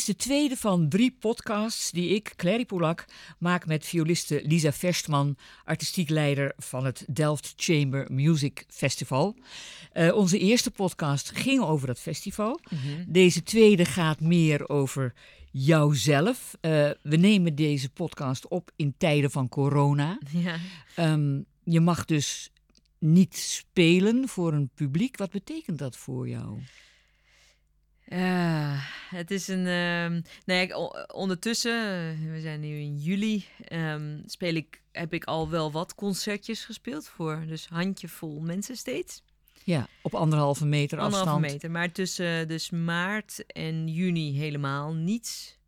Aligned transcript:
Is 0.00 0.06
de 0.06 0.16
tweede 0.16 0.56
van 0.56 0.88
drie 0.88 1.16
podcasts 1.18 1.90
die 1.90 2.08
ik, 2.08 2.32
Clary 2.36 2.64
Polak, 2.64 3.04
maak 3.38 3.66
met 3.66 3.86
violiste 3.86 4.42
Lisa 4.44 4.72
Verstman, 4.72 5.36
artistiek 5.64 6.08
leider 6.08 6.52
van 6.56 6.84
het 6.84 7.04
Delft 7.08 7.52
Chamber 7.56 8.12
Music 8.12 8.64
Festival. 8.68 9.36
Uh, 9.92 10.14
onze 10.14 10.38
eerste 10.38 10.70
podcast 10.70 11.30
ging 11.30 11.60
over 11.60 11.86
dat 11.86 11.98
festival. 12.00 12.60
Deze 13.06 13.42
tweede 13.42 13.84
gaat 13.84 14.20
meer 14.20 14.68
over 14.68 15.14
jouzelf. 15.50 16.56
Uh, 16.60 16.70
we 17.02 17.16
nemen 17.16 17.54
deze 17.54 17.90
podcast 17.90 18.48
op 18.48 18.70
in 18.76 18.94
tijden 18.98 19.30
van 19.30 19.48
corona. 19.48 20.18
Ja. 20.30 20.56
Um, 21.12 21.44
je 21.64 21.80
mag 21.80 22.04
dus 22.04 22.50
niet 22.98 23.36
spelen 23.36 24.28
voor 24.28 24.52
een 24.52 24.70
publiek. 24.74 25.16
Wat 25.16 25.30
betekent 25.30 25.78
dat 25.78 25.96
voor 25.96 26.28
jou? 26.28 26.58
Ja, 28.10 28.76
het 29.10 29.30
is 29.30 29.48
een. 29.48 29.66
Uh, 29.66 30.22
nee, 30.44 30.76
ondertussen, 31.12 31.72
we 32.32 32.40
zijn 32.40 32.60
nu 32.60 32.78
in 32.78 32.96
juli, 32.98 33.44
um, 33.72 34.22
speel 34.26 34.54
ik, 34.54 34.80
heb 34.92 35.12
ik 35.12 35.24
al 35.24 35.48
wel 35.50 35.72
wat 35.72 35.94
concertjes 35.94 36.64
gespeeld 36.64 37.08
voor. 37.08 37.44
Dus 37.46 37.66
handjevol 37.66 38.40
mensen 38.40 38.76
steeds. 38.76 39.22
Ja, 39.64 39.88
op 40.02 40.14
anderhalve 40.14 40.66
meter 40.66 40.98
afstand. 40.98 41.14
Anderhalve 41.14 41.52
meter, 41.52 41.70
maar 41.70 41.92
tussen 41.92 42.48
dus 42.48 42.70
maart 42.70 43.46
en 43.46 43.88
juni 43.88 44.38
helemaal 44.38 44.94
niets. 44.94 45.58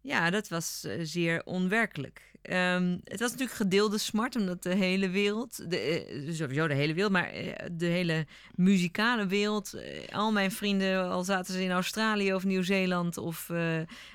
Ja, 0.00 0.30
dat 0.30 0.48
was 0.48 0.84
uh, 0.86 1.00
zeer 1.02 1.42
onwerkelijk. 1.44 2.32
Um, 2.50 3.00
het 3.04 3.20
was 3.20 3.30
natuurlijk 3.30 3.56
gedeelde 3.56 3.98
smart, 3.98 4.36
omdat 4.36 4.62
de 4.62 4.74
hele 4.74 5.08
wereld, 5.08 5.70
de, 5.70 6.06
uh, 6.12 6.34
sowieso 6.34 6.66
de 6.66 6.74
hele 6.74 6.94
wereld, 6.94 7.12
maar 7.12 7.42
uh, 7.44 7.52
de 7.72 7.86
hele 7.86 8.26
muzikale 8.54 9.26
wereld, 9.26 9.74
al 10.12 10.32
mijn 10.32 10.50
vrienden, 10.50 11.10
al 11.10 11.24
zaten 11.24 11.54
ze 11.54 11.62
in 11.62 11.70
Australië 11.70 12.34
of 12.34 12.44
Nieuw-Zeeland 12.44 13.16
of, 13.18 13.50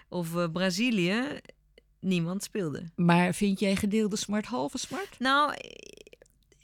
of 0.09 0.52
Brazilië, 0.52 1.23
niemand 1.99 2.44
speelde. 2.44 2.83
Maar 2.95 3.33
vind 3.33 3.59
jij 3.59 3.75
gedeelde 3.75 4.16
smart 4.16 4.45
halve 4.45 4.77
smart? 4.77 5.19
Nou, 5.19 5.53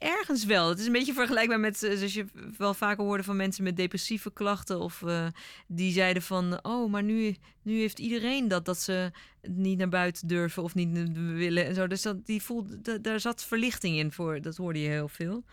ergens 0.05 0.45
wel. 0.45 0.69
Het 0.69 0.79
is 0.79 0.85
een 0.85 0.91
beetje 0.91 1.13
vergelijkbaar 1.13 1.59
met, 1.59 1.77
zoals 1.77 2.13
je 2.13 2.25
wel 2.57 2.73
vaker 2.73 3.03
hoorde 3.03 3.23
van 3.23 3.35
mensen 3.35 3.63
met 3.63 3.77
depressieve 3.77 4.31
klachten. 4.33 4.79
Of 4.79 5.01
uh, 5.01 5.27
die 5.67 5.93
zeiden 5.93 6.21
van, 6.21 6.59
oh, 6.65 6.91
maar 6.91 7.03
nu, 7.03 7.35
nu 7.61 7.79
heeft 7.79 7.99
iedereen 7.99 8.47
dat, 8.47 8.65
dat 8.65 8.79
ze 8.79 9.11
niet 9.41 9.77
naar 9.77 9.89
buiten 9.89 10.27
durven 10.27 10.63
of 10.63 10.75
niet 10.75 11.11
willen 11.13 11.65
en 11.65 11.75
zo. 11.75 11.87
Dus 11.87 12.01
dat, 12.01 12.25
die 12.25 12.41
voelde, 12.41 13.01
daar 13.01 13.19
zat 13.19 13.43
verlichting 13.43 13.97
in 13.97 14.11
voor, 14.11 14.41
dat 14.41 14.57
hoorde 14.57 14.81
je 14.81 14.89
heel 14.89 15.07
veel. 15.07 15.43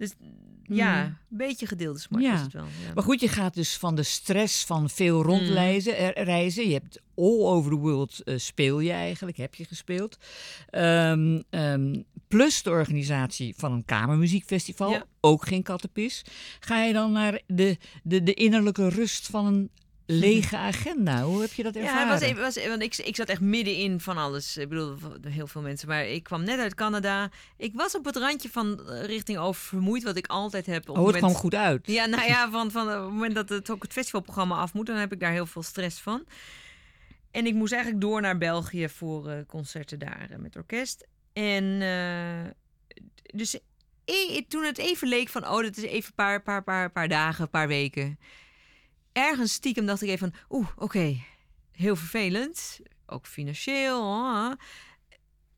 Dus 0.00 0.14
ja, 0.62 1.04
een 1.04 1.16
beetje 1.28 1.66
gedeelde 1.66 1.98
smart 1.98 2.24
ja. 2.24 2.34
is 2.34 2.40
het 2.40 2.52
wel. 2.52 2.64
Ja. 2.64 2.94
Maar 2.94 3.04
goed, 3.04 3.20
je 3.20 3.28
gaat 3.28 3.54
dus 3.54 3.76
van 3.76 3.94
de 3.94 4.02
stress 4.02 4.64
van 4.64 4.90
veel 4.90 5.22
rondreizen. 5.22 5.92
Mm. 5.92 6.24
reizen. 6.24 6.66
Je 6.66 6.72
hebt 6.72 7.00
all 7.14 7.40
over 7.40 7.70
the 7.70 7.76
world 7.76 8.20
uh, 8.24 8.38
speel 8.38 8.80
je 8.80 8.92
eigenlijk, 8.92 9.36
heb 9.36 9.54
je 9.54 9.64
gespeeld. 9.64 10.18
Um, 10.70 11.42
um, 11.50 12.04
plus 12.30 12.62
de 12.62 12.70
organisatie 12.70 13.54
van 13.56 13.72
een 13.72 13.84
kamermuziekfestival, 13.84 14.90
ja. 14.90 15.04
ook 15.20 15.46
geen 15.46 15.62
kattenpis. 15.62 16.24
Ga 16.60 16.82
je 16.82 16.92
dan 16.92 17.12
naar 17.12 17.40
de, 17.46 17.76
de, 18.02 18.22
de 18.22 18.34
innerlijke 18.34 18.88
rust 18.88 19.26
van 19.26 19.46
een 19.46 19.70
lege 20.06 20.56
agenda. 20.56 21.22
Hoe 21.22 21.40
heb 21.40 21.52
je 21.52 21.62
dat 21.62 21.74
ervaren? 21.74 22.06
Ja, 22.06 22.08
was 22.08 22.20
even, 22.20 22.42
was, 22.42 22.66
want 22.66 22.82
ik, 22.82 22.96
ik 22.96 23.16
zat 23.16 23.28
echt 23.28 23.40
middenin 23.40 24.00
van 24.00 24.16
alles. 24.16 24.56
Ik 24.56 24.68
bedoel, 24.68 24.96
heel 25.28 25.46
veel 25.46 25.62
mensen. 25.62 25.88
Maar 25.88 26.06
ik 26.06 26.22
kwam 26.22 26.44
net 26.44 26.58
uit 26.58 26.74
Canada. 26.74 27.30
Ik 27.56 27.72
was 27.74 27.96
op 27.96 28.04
het 28.04 28.16
randje 28.16 28.48
van 28.48 28.80
richting 28.86 29.38
oververmoeid, 29.38 30.02
wat 30.02 30.16
ik 30.16 30.26
altijd 30.26 30.66
heb. 30.66 30.88
Op 30.88 30.98
oh, 30.98 31.06
het 31.06 31.16
kwam 31.16 31.34
goed 31.34 31.54
uit. 31.54 31.86
Ja, 31.86 32.06
nou 32.06 32.26
ja, 32.26 32.50
van, 32.56 32.70
van 32.70 32.88
het 32.88 33.00
moment 33.00 33.34
dat 33.34 33.48
het 33.48 33.70
ook 33.70 33.82
het 33.82 33.92
festivalprogramma 33.92 34.56
af 34.56 34.72
moet, 34.74 34.86
dan 34.86 34.96
heb 34.96 35.12
ik 35.12 35.20
daar 35.20 35.32
heel 35.32 35.46
veel 35.46 35.62
stress 35.62 36.00
van. 36.00 36.24
En 37.30 37.46
ik 37.46 37.54
moest 37.54 37.72
eigenlijk 37.72 38.02
door 38.02 38.20
naar 38.20 38.38
België 38.38 38.88
voor 38.88 39.28
uh, 39.28 39.34
concerten 39.46 39.98
daar 39.98 40.28
uh, 40.30 40.36
met 40.36 40.56
orkest. 40.56 41.06
En 41.32 41.64
uh, 41.64 42.50
dus 43.34 43.58
e 44.04 44.42
toen 44.48 44.64
het 44.64 44.78
even 44.78 45.08
leek 45.08 45.28
van, 45.28 45.48
oh, 45.48 45.62
dat 45.62 45.76
is 45.76 45.82
even 45.82 46.08
een 46.08 46.14
paar, 46.14 46.42
paar, 46.42 46.64
paar, 46.64 46.90
paar 46.90 47.08
dagen, 47.08 47.42
een 47.42 47.50
paar 47.50 47.68
weken 47.68 48.18
ergens 49.12 49.52
stiekem 49.52 49.86
dacht 49.86 50.02
ik 50.02 50.08
even 50.08 50.32
van, 50.32 50.58
oeh, 50.58 50.68
oké, 50.74 50.84
okay, 50.84 51.24
heel 51.72 51.96
vervelend. 51.96 52.80
Ook 53.06 53.26
financieel. 53.26 54.00
Oh. 54.00 54.52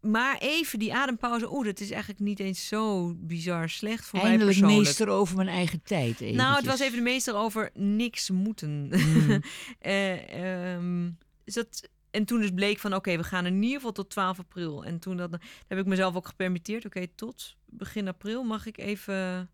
Maar 0.01 0.39
even 0.39 0.79
die 0.79 0.95
adempauze, 0.95 1.53
oeh, 1.53 1.65
dat 1.65 1.81
is 1.81 1.91
eigenlijk 1.91 2.21
niet 2.21 2.41
eens 2.41 2.69
zo 2.69 3.15
bizar 3.17 3.69
slecht 3.69 4.05
voor 4.05 4.19
Eindelijk 4.19 4.45
mij 4.45 4.55
persoonlijk. 4.59 4.87
meester 4.87 5.09
over 5.09 5.37
mijn 5.37 5.49
eigen 5.49 5.83
tijd. 5.83 6.11
Eventjes. 6.11 6.37
Nou, 6.37 6.57
het 6.57 6.67
was 6.67 6.81
even 6.81 6.97
de 6.97 7.03
meester 7.03 7.35
over 7.35 7.71
niks 7.75 8.31
moeten. 8.31 8.87
Mm. 8.87 9.43
uh, 9.83 10.75
um, 10.75 11.19
dus 11.45 11.55
dat, 11.55 11.89
en 12.13 12.25
toen 12.25 12.41
dus 12.41 12.51
bleek 12.51 12.79
van, 12.79 12.95
oké, 12.95 13.17
we 13.17 13.25
gaan 13.25 13.47
in 13.47 13.63
ieder 13.63 13.77
geval 13.77 13.93
tot 13.93 14.11
12 14.11 14.39
april. 14.39 14.85
En 14.85 14.99
toen 14.99 15.17
dat, 15.17 15.31
heb 15.67 15.79
ik 15.79 15.87
mezelf 15.87 16.17
ook 16.17 16.27
gepermitteerd. 16.27 16.85
Oké, 16.85 17.07
tot 17.07 17.57
begin 17.65 18.09
april 18.09 18.43
mag 18.43 18.67
ik 18.67 18.79
even 18.79 19.51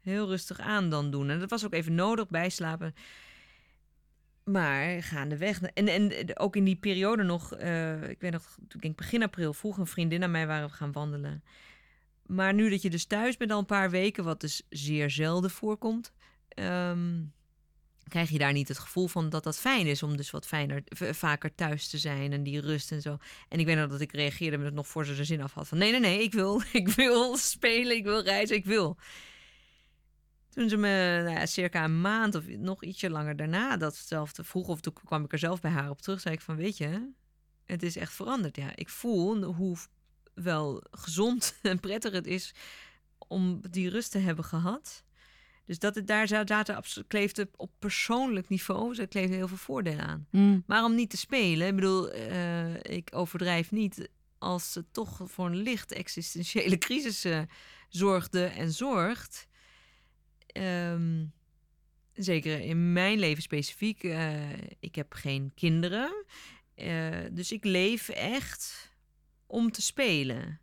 heel 0.00 0.26
rustig 0.26 0.60
aan 0.60 0.90
dan 0.90 1.10
doen. 1.10 1.30
En 1.30 1.40
dat 1.40 1.50
was 1.50 1.64
ook 1.64 1.72
even 1.72 1.94
nodig, 1.94 2.28
bijslapen. 2.28 2.94
Maar 4.44 5.02
gaandeweg. 5.02 5.62
En, 5.62 5.88
en 5.88 6.38
ook 6.38 6.56
in 6.56 6.64
die 6.64 6.76
periode 6.76 7.22
nog, 7.22 7.60
uh, 7.60 8.08
ik 8.08 8.20
weet 8.20 8.32
nog, 8.32 8.58
ik 8.80 8.96
begin 8.96 9.22
april 9.22 9.54
vroeg 9.54 9.78
een 9.78 9.86
vriendin 9.86 10.22
aan 10.22 10.30
mij 10.30 10.46
waren 10.46 10.68
we 10.68 10.74
gaan 10.74 10.92
wandelen. 10.92 11.42
Maar 12.26 12.54
nu 12.54 12.70
dat 12.70 12.82
je 12.82 12.90
dus 12.90 13.04
thuis 13.04 13.36
bent 13.36 13.50
al 13.50 13.58
een 13.58 13.66
paar 13.66 13.90
weken, 13.90 14.24
wat 14.24 14.40
dus 14.40 14.62
zeer 14.68 15.10
zelden 15.10 15.50
voorkomt, 15.50 16.12
um, 16.54 17.32
krijg 18.08 18.30
je 18.30 18.38
daar 18.38 18.52
niet 18.52 18.68
het 18.68 18.78
gevoel 18.78 19.08
van 19.08 19.28
dat 19.28 19.44
dat 19.44 19.58
fijn 19.58 19.86
is 19.86 20.02
om 20.02 20.16
dus 20.16 20.30
wat 20.30 20.46
fijner, 20.46 20.82
vaker 21.10 21.54
thuis 21.54 21.88
te 21.88 21.98
zijn 21.98 22.32
en 22.32 22.42
die 22.42 22.60
rust 22.60 22.92
en 22.92 23.00
zo. 23.00 23.16
En 23.48 23.58
ik 23.58 23.66
weet 23.66 23.76
nog 23.76 23.90
dat 23.90 24.00
ik 24.00 24.12
reageerde 24.12 24.56
met 24.56 24.66
het 24.66 24.74
nog 24.74 24.88
voor 24.88 25.06
ze 25.06 25.14
de 25.14 25.24
zin 25.24 25.42
af 25.42 25.52
had 25.52 25.68
van 25.68 25.78
nee, 25.78 25.90
nee, 25.90 26.00
nee, 26.00 26.22
ik 26.22 26.32
wil, 26.32 26.62
ik 26.72 26.88
wil 26.88 27.36
spelen, 27.36 27.96
ik 27.96 28.04
wil 28.04 28.22
reizen, 28.22 28.56
ik 28.56 28.64
wil. 28.64 28.96
Toen 30.48 30.68
ze 30.68 30.76
me 30.76 31.22
nou 31.24 31.46
circa 31.46 31.84
een 31.84 32.00
maand 32.00 32.34
of 32.34 32.46
nog 32.46 32.82
ietsje 32.82 33.10
langer 33.10 33.36
daarna 33.36 33.76
datzelfde 33.76 34.44
vroeg, 34.44 34.68
of 34.68 34.80
toen 34.80 34.92
kwam 34.92 35.24
ik 35.24 35.32
er 35.32 35.38
zelf 35.38 35.60
bij 35.60 35.70
haar 35.70 35.90
op 35.90 36.00
terug, 36.00 36.20
zei 36.20 36.34
ik 36.34 36.40
van 36.40 36.56
weet 36.56 36.76
je, 36.76 37.10
het 37.64 37.82
is 37.82 37.96
echt 37.96 38.12
veranderd. 38.12 38.56
Ja, 38.56 38.70
ik 38.74 38.88
voel 38.88 39.42
hoe 39.42 39.76
wel 40.34 40.82
gezond 40.90 41.54
en 41.62 41.80
prettig 41.80 42.12
het 42.12 42.26
is 42.26 42.54
om 43.18 43.60
die 43.70 43.88
rust 43.88 44.10
te 44.10 44.18
hebben 44.18 44.44
gehad. 44.44 45.03
Dus 45.66 45.78
dat 45.78 45.94
het 45.94 46.06
daar 46.06 46.28
zaten, 46.28 46.82
kleefde 47.06 47.48
op 47.56 47.70
persoonlijk 47.78 48.48
niveau, 48.48 48.94
ze 48.94 49.06
kleefde 49.06 49.34
heel 49.34 49.48
veel 49.48 49.56
voordelen 49.56 50.06
aan. 50.06 50.26
Mm. 50.30 50.62
Maar 50.66 50.84
om 50.84 50.94
niet 50.94 51.10
te 51.10 51.16
spelen, 51.16 51.66
ik 51.66 51.74
bedoel, 51.74 52.14
uh, 52.16 52.74
ik 52.74 53.08
overdrijf 53.12 53.70
niet, 53.70 54.08
als 54.38 54.74
het 54.74 54.92
toch 54.92 55.20
voor 55.24 55.46
een 55.46 55.62
licht 55.62 55.92
existentiële 55.92 56.78
crisis 56.86 57.24
uh, 57.24 57.40
zorgde 57.88 58.44
en 58.44 58.72
zorgt. 58.72 59.48
Um, 60.56 61.32
zeker 62.12 62.60
in 62.60 62.92
mijn 62.92 63.18
leven 63.18 63.42
specifiek. 63.42 64.02
Uh, 64.02 64.52
ik 64.80 64.94
heb 64.94 65.12
geen 65.12 65.52
kinderen. 65.54 66.24
Dus 67.30 67.52
ik 67.52 67.64
leef 67.64 68.08
echt 68.08 68.92
om 69.46 69.70
te 69.70 69.82
spelen. 69.82 70.60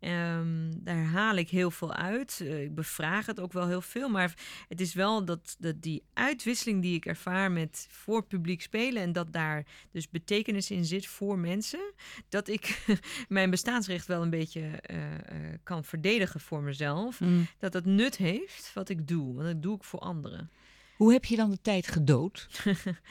Um, 0.00 0.84
daar 0.84 1.04
haal 1.04 1.36
ik 1.36 1.48
heel 1.48 1.70
veel 1.70 1.92
uit. 1.92 2.40
Uh, 2.42 2.62
ik 2.62 2.74
bevraag 2.74 3.26
het 3.26 3.40
ook 3.40 3.52
wel 3.52 3.66
heel 3.66 3.80
veel. 3.80 4.08
Maar 4.08 4.34
het 4.68 4.80
is 4.80 4.94
wel 4.94 5.24
dat, 5.24 5.56
dat 5.58 5.82
die 5.82 6.02
uitwisseling 6.14 6.82
die 6.82 6.94
ik 6.94 7.06
ervaar 7.06 7.52
met 7.52 7.86
voor 7.90 8.24
publiek 8.24 8.62
spelen. 8.62 9.02
En 9.02 9.12
dat 9.12 9.32
daar 9.32 9.66
dus 9.90 10.10
betekenis 10.10 10.70
in 10.70 10.84
zit 10.84 11.06
voor 11.06 11.38
mensen. 11.38 11.92
Dat 12.28 12.48
ik 12.48 12.84
mijn 13.28 13.50
bestaansrecht 13.50 14.06
wel 14.06 14.22
een 14.22 14.30
beetje 14.30 14.60
uh, 14.60 14.96
uh, 15.00 15.18
kan 15.62 15.84
verdedigen 15.84 16.40
voor 16.40 16.62
mezelf. 16.62 17.20
Mm. 17.20 17.46
Dat 17.58 17.72
dat 17.72 17.84
nut 17.84 18.16
heeft 18.16 18.70
wat 18.74 18.88
ik 18.88 19.08
doe. 19.08 19.34
Want 19.34 19.46
dat 19.46 19.62
doe 19.62 19.76
ik 19.76 19.84
voor 19.84 20.00
anderen. 20.00 20.50
Hoe 20.96 21.12
heb 21.12 21.24
je 21.24 21.36
dan 21.36 21.50
de 21.50 21.60
tijd 21.60 21.86
gedood? 21.86 22.48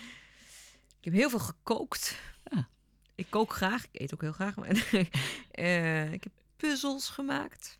ik 0.99 1.03
heb 1.03 1.13
heel 1.13 1.29
veel 1.29 1.39
gekookt. 1.39 2.19
Ah. 2.43 2.63
Ik 3.15 3.27
kook 3.29 3.53
graag. 3.53 3.85
Ik 3.91 4.01
eet 4.01 4.13
ook 4.13 4.21
heel 4.21 4.31
graag. 4.31 4.55
Maar 4.55 4.69
ik 6.13 6.23
heb 6.23 6.31
puzzels 6.57 7.09
gemaakt. 7.09 7.79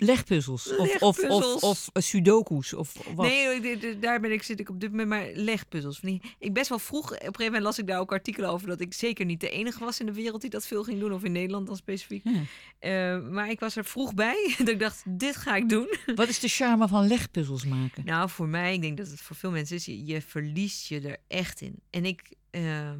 Legpuzzels? 0.00 0.76
Of, 0.76 1.02
of, 1.02 1.18
of, 1.18 1.62
of 1.62 1.90
sudoku's? 1.92 2.72
Of 2.72 2.94
wat? 3.14 3.26
Nee, 3.26 3.98
daar 3.98 4.20
ben 4.20 4.32
ik, 4.32 4.42
zit 4.42 4.60
ik 4.60 4.68
op 4.68 4.80
dit 4.80 4.90
moment 4.90 5.08
maar 5.08 5.30
legpuzzels. 5.34 6.00
Ik 6.38 6.52
best 6.52 6.68
wel 6.68 6.78
vroeg, 6.78 7.04
op 7.04 7.10
een 7.10 7.18
gegeven 7.18 7.44
moment 7.44 7.62
las 7.62 7.78
ik 7.78 7.86
daar 7.86 8.00
ook 8.00 8.12
artikelen 8.12 8.50
over... 8.50 8.68
dat 8.68 8.80
ik 8.80 8.94
zeker 8.94 9.24
niet 9.24 9.40
de 9.40 9.50
enige 9.50 9.84
was 9.84 10.00
in 10.00 10.06
de 10.06 10.12
wereld 10.12 10.40
die 10.40 10.50
dat 10.50 10.66
veel 10.66 10.84
ging 10.84 11.00
doen. 11.00 11.12
Of 11.12 11.24
in 11.24 11.32
Nederland 11.32 11.66
dan 11.66 11.76
specifiek. 11.76 12.24
Ja. 12.24 13.16
Uh, 13.16 13.28
maar 13.28 13.50
ik 13.50 13.60
was 13.60 13.76
er 13.76 13.84
vroeg 13.84 14.14
bij. 14.14 14.54
dat 14.58 14.68
ik 14.68 14.78
dacht, 14.78 15.02
dit 15.06 15.36
ga 15.36 15.56
ik 15.56 15.68
doen. 15.68 15.94
Wat 16.14 16.28
is 16.28 16.38
de 16.38 16.48
charme 16.48 16.88
van 16.88 17.06
legpuzzels 17.06 17.64
maken? 17.64 18.04
Nou, 18.04 18.30
voor 18.30 18.48
mij, 18.48 18.74
ik 18.74 18.82
denk 18.82 18.96
dat 18.96 19.06
het 19.06 19.20
voor 19.20 19.36
veel 19.36 19.50
mensen 19.50 19.76
is... 19.76 19.84
je, 19.84 20.04
je 20.04 20.22
verliest 20.22 20.86
je 20.86 21.00
er 21.00 21.16
echt 21.28 21.60
in. 21.60 21.74
En 21.90 22.04
ik 22.04 22.34
uh, 22.50 22.90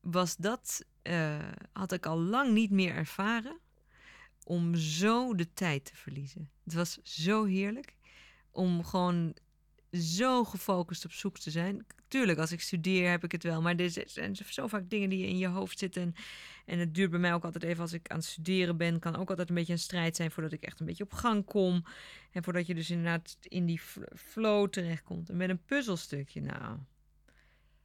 was 0.00 0.36
dat... 0.36 0.84
Uh, 1.02 1.36
had 1.72 1.92
ik 1.92 2.06
al 2.06 2.18
lang 2.18 2.52
niet 2.52 2.70
meer 2.70 2.94
ervaren 2.94 3.58
om 4.50 4.74
zo 4.74 5.34
de 5.34 5.52
tijd 5.52 5.84
te 5.84 5.96
verliezen. 5.96 6.50
Het 6.64 6.74
was 6.74 6.98
zo 7.02 7.44
heerlijk 7.44 7.96
om 8.50 8.84
gewoon 8.84 9.34
zo 9.92 10.44
gefocust 10.44 11.04
op 11.04 11.12
zoek 11.12 11.38
te 11.38 11.50
zijn. 11.50 11.86
Tuurlijk, 12.08 12.38
als 12.38 12.52
ik 12.52 12.60
studeer 12.60 13.10
heb 13.10 13.24
ik 13.24 13.32
het 13.32 13.42
wel. 13.42 13.62
Maar 13.62 13.76
er 13.76 14.04
zijn 14.06 14.36
zo 14.36 14.66
vaak 14.66 14.90
dingen 14.90 15.08
die 15.08 15.26
in 15.26 15.38
je 15.38 15.46
hoofd 15.46 15.78
zitten. 15.78 16.14
En 16.66 16.78
het 16.78 16.94
duurt 16.94 17.10
bij 17.10 17.18
mij 17.18 17.34
ook 17.34 17.44
altijd 17.44 17.64
even 17.64 17.82
als 17.82 17.92
ik 17.92 18.08
aan 18.10 18.16
het 18.16 18.26
studeren 18.26 18.76
ben. 18.76 18.98
Kan 18.98 19.16
ook 19.16 19.30
altijd 19.30 19.48
een 19.48 19.54
beetje 19.54 19.72
een 19.72 19.78
strijd 19.78 20.16
zijn 20.16 20.30
voordat 20.30 20.52
ik 20.52 20.62
echt 20.62 20.80
een 20.80 20.86
beetje 20.86 21.04
op 21.04 21.12
gang 21.12 21.44
kom. 21.44 21.84
En 22.32 22.42
voordat 22.42 22.66
je 22.66 22.74
dus 22.74 22.90
inderdaad 22.90 23.36
in 23.40 23.66
die 23.66 23.80
flow 24.14 24.68
terechtkomt. 24.68 25.30
En 25.30 25.36
met 25.36 25.50
een 25.50 25.64
puzzelstukje, 25.64 26.40
nou 26.40 26.78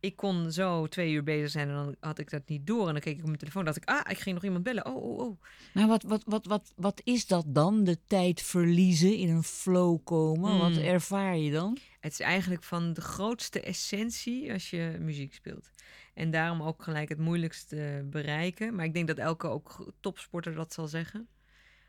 ik 0.05 0.15
kon 0.15 0.51
zo 0.51 0.87
twee 0.87 1.11
uur 1.11 1.23
bezig 1.23 1.49
zijn 1.49 1.67
en 1.67 1.75
dan 1.75 1.95
had 1.99 2.19
ik 2.19 2.29
dat 2.29 2.47
niet 2.47 2.67
door. 2.67 2.87
En 2.87 2.93
dan 2.93 3.01
keek 3.01 3.13
ik 3.13 3.19
op 3.19 3.25
mijn 3.25 3.37
telefoon 3.37 3.65
dacht 3.65 3.77
ik, 3.77 3.85
ah, 3.85 4.11
ik 4.11 4.19
ging 4.19 4.35
nog 4.35 4.43
iemand 4.43 4.63
bellen. 4.63 4.85
Oh, 4.85 5.03
oh, 5.03 5.19
oh. 5.19 5.41
Maar 5.73 5.87
wat, 5.87 6.03
wat, 6.03 6.23
wat, 6.25 6.45
wat, 6.45 6.73
wat 6.75 7.01
is 7.03 7.27
dat 7.27 7.45
dan? 7.47 7.83
De 7.83 7.97
tijd 8.07 8.41
verliezen, 8.41 9.17
in 9.17 9.29
een 9.29 9.43
flow 9.43 9.99
komen? 10.03 10.57
Wat 10.57 10.75
hmm. 10.75 10.83
ervaar 10.83 11.37
je 11.37 11.51
dan? 11.51 11.77
Het 11.99 12.11
is 12.11 12.19
eigenlijk 12.19 12.63
van 12.63 12.93
de 12.93 13.01
grootste 13.01 13.61
essentie 13.61 14.53
als 14.53 14.69
je 14.69 14.97
muziek 14.99 15.33
speelt. 15.33 15.69
En 16.13 16.31
daarom 16.31 16.61
ook 16.61 16.83
gelijk 16.83 17.09
het 17.09 17.19
moeilijkste 17.19 18.05
bereiken. 18.09 18.75
Maar 18.75 18.85
ik 18.85 18.93
denk 18.93 19.07
dat 19.07 19.17
elke 19.17 19.47
ook 19.47 19.93
topsporter 19.99 20.53
dat 20.53 20.73
zal 20.73 20.87
zeggen. 20.87 21.27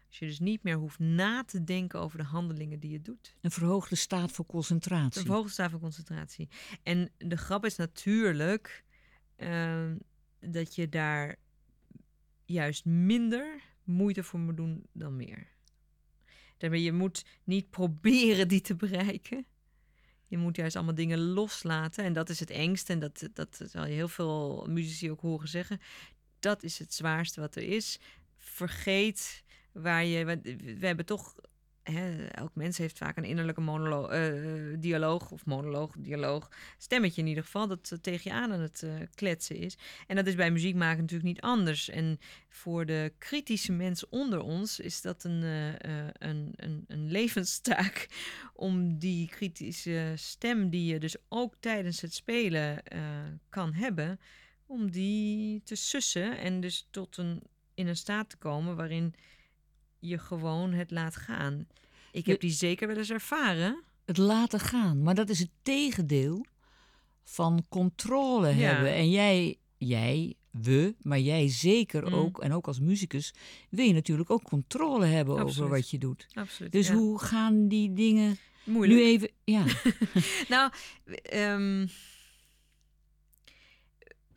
Als 0.09 0.19
je 0.19 0.27
dus 0.27 0.39
niet 0.39 0.63
meer 0.63 0.77
hoeft 0.77 0.99
na 0.99 1.45
te 1.45 1.65
denken 1.65 2.01
over 2.01 2.19
de 2.19 2.25
handelingen 2.25 2.81
die 2.81 2.91
je 2.91 3.03
doet. 3.03 3.35
Een 3.41 3.51
verhoogde 3.51 3.97
staat 3.97 4.33
van 4.33 4.47
concentratie. 4.47 5.21
Een 5.21 5.27
verhoogde 5.27 5.53
staat 5.53 5.71
van 5.71 5.81
concentratie. 5.81 6.49
En 6.83 7.11
de 7.19 7.37
grap 7.37 7.65
is 7.65 7.77
natuurlijk 7.77 8.85
ehm, 9.37 9.97
dat 10.41 10.75
je 10.75 10.89
daar 10.89 11.37
juist 12.45 12.85
minder 12.85 13.61
moeite 13.85 14.23
voor 14.23 14.41
moet 14.41 14.57
doen 14.57 14.87
dan 14.93 15.17
meer. 15.17 15.55
Daarmee 16.57 16.83
je 16.83 16.93
moet 16.93 17.25
niet 17.45 17.71
proberen 17.71 18.49
die 18.49 18.61
te 18.61 18.77
bereiken. 18.77 19.47
Je 20.27 20.39
moet 20.39 20.57
juist 20.57 20.77
allemaal 20.77 20.95
dingen 20.95 21.19
loslaten. 21.19 22.05
En 22.05 22.13
dat 22.13 22.29
is 22.29 22.41
het 22.41 22.51
engste. 22.51 22.93
En 22.93 22.99
dat, 22.99 23.29
dat 23.33 23.61
zal 23.65 23.87
je 23.87 23.95
heel 23.95 24.09
veel 24.09 24.67
muzici 24.69 25.11
ook 25.11 25.21
horen 25.21 25.49
zeggen. 25.49 25.81
Dat 26.39 26.63
is 26.63 26.79
het 26.79 26.95
zwaarste 26.95 27.41
wat 27.41 27.57
er 27.57 27.63
is. 27.63 27.99
Vergeet 28.37 29.45
waar 29.77 30.05
je, 30.05 30.25
we, 30.25 30.87
hebben 30.87 31.07
toch, 31.07 31.35
hè, 31.83 32.27
elk 32.27 32.55
mens 32.55 32.79
heeft 32.79 32.99
vaak 32.99 33.17
een 33.17 33.25
innerlijke 33.25 33.61
monoloog, 33.61 34.13
uh, 34.13 34.77
dialoog, 34.79 35.31
of 35.31 35.47
monoloog, 35.47 35.95
dialoog, 35.99 36.51
stemmetje 36.79 37.21
in 37.21 37.27
ieder 37.27 37.45
geval, 37.45 37.67
dat 37.67 37.91
uh, 37.93 37.99
tegen 37.99 38.31
je 38.31 38.37
aan 38.37 38.53
aan 38.53 38.61
het 38.61 38.87
kletsen 39.15 39.57
is. 39.57 39.77
En 40.07 40.17
dat 40.17 40.27
is 40.27 40.35
bij 40.35 40.51
muziek 40.51 40.75
maken 40.75 41.01
natuurlijk 41.01 41.29
niet 41.29 41.41
anders. 41.41 41.89
En 41.89 42.19
voor 42.49 42.87
de 42.87 43.13
kritische 43.19 43.73
mensen 43.73 44.09
onder 44.11 44.41
ons 44.41 44.81
is 44.81 45.01
dat 45.01 45.25
een, 45.25 45.43
een, 45.43 46.53
een, 46.57 46.85
een 46.87 47.11
levenstaak 47.11 48.09
om 48.55 48.99
die 48.99 49.29
kritische 49.29 50.13
stem 50.15 50.71
die 50.71 50.93
je 50.93 50.99
dus 50.99 51.17
ook 51.29 51.55
tijdens 51.61 52.01
het 52.01 52.15
spelen 52.15 52.83
kan 53.49 53.73
hebben, 53.73 54.21
om 54.67 54.91
die 54.91 55.63
te 55.63 55.75
sussen 55.75 56.39
en 56.39 56.61
dus 56.61 56.89
tot 56.91 57.17
een 57.17 57.43
in 57.77 57.87
een 57.87 57.97
staat 57.97 58.31
te 58.31 58.37
komen 58.37 58.77
waarin 58.77 59.15
je 60.07 60.19
gewoon 60.19 60.73
het 60.73 60.91
laat 60.91 61.17
gaan. 61.17 61.67
Ik 62.13 62.27
heb 62.27 62.41
die 62.41 62.51
zeker 62.51 62.87
wel 62.89 62.97
eens 62.97 63.11
ervaren. 63.11 63.83
Het 64.05 64.17
laten 64.17 64.61
gaan, 64.61 65.03
maar 65.03 65.15
dat 65.15 65.29
is 65.29 65.39
het 65.39 65.51
tegendeel 65.63 66.47
van 67.25 67.65
controle 67.69 68.49
hebben. 68.49 68.95
En 68.95 69.11
jij, 69.11 69.59
jij, 69.77 70.35
we, 70.51 70.95
maar 71.03 71.21
jij 71.21 71.49
zeker 71.49 72.07
mm. 72.07 72.15
ook, 72.15 72.43
en 72.43 72.53
ook 72.53 72.67
als 72.67 72.81
muzikus, 72.81 73.35
wil 73.71 73.87
je 73.87 73.93
natuurlijk 73.93 74.31
ook 74.31 74.43
controle 74.43 75.07
hebben 75.07 75.39
over 75.39 75.69
wat 75.69 75.91
je 75.91 75.99
doet. 75.99 76.27
Absoluut. 76.35 76.73
Dus 76.73 76.91
hoe 76.91 77.19
gaan 77.19 77.69
die 77.69 77.93
dingen 77.93 78.37
Moeilijk. 78.65 79.01
nu 79.01 79.07
even. 79.07 79.31
Ja. 79.45 79.65
nou, 80.49 80.73
um, 81.35 81.89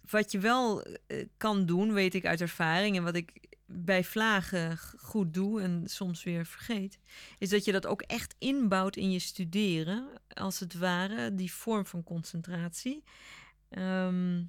wat 0.10 0.31
je 0.31 0.39
wel 0.39 0.83
eh, 0.83 1.25
kan 1.38 1.66
doen, 1.66 1.94
weet 1.94 2.13
ik 2.13 2.25
uit 2.25 2.42
ervaring, 2.42 2.98
en 2.98 3.04
wat 3.04 3.16
ik 3.16 3.31
bij 3.71 4.04
vlagen 4.04 4.77
goed 4.98 5.33
doe 5.33 5.62
en 5.62 5.83
soms 5.86 6.24
weer 6.24 6.45
vergeet, 6.45 7.00
is 7.38 7.50
dat 7.50 7.66
je 7.66 7.71
dat 7.71 7.86
ook 7.86 8.01
echt 8.01 8.36
inbouwt 8.38 8.95
in 8.95 9.12
je 9.12 9.19
studeren, 9.19 10.07
als 10.27 10.60
het 10.60 10.74
ware, 10.74 11.36
die 11.36 11.51
vorm 11.51 11.86
van 11.86 12.04
concentratie. 12.04 13.04
Ehm, 13.69 14.44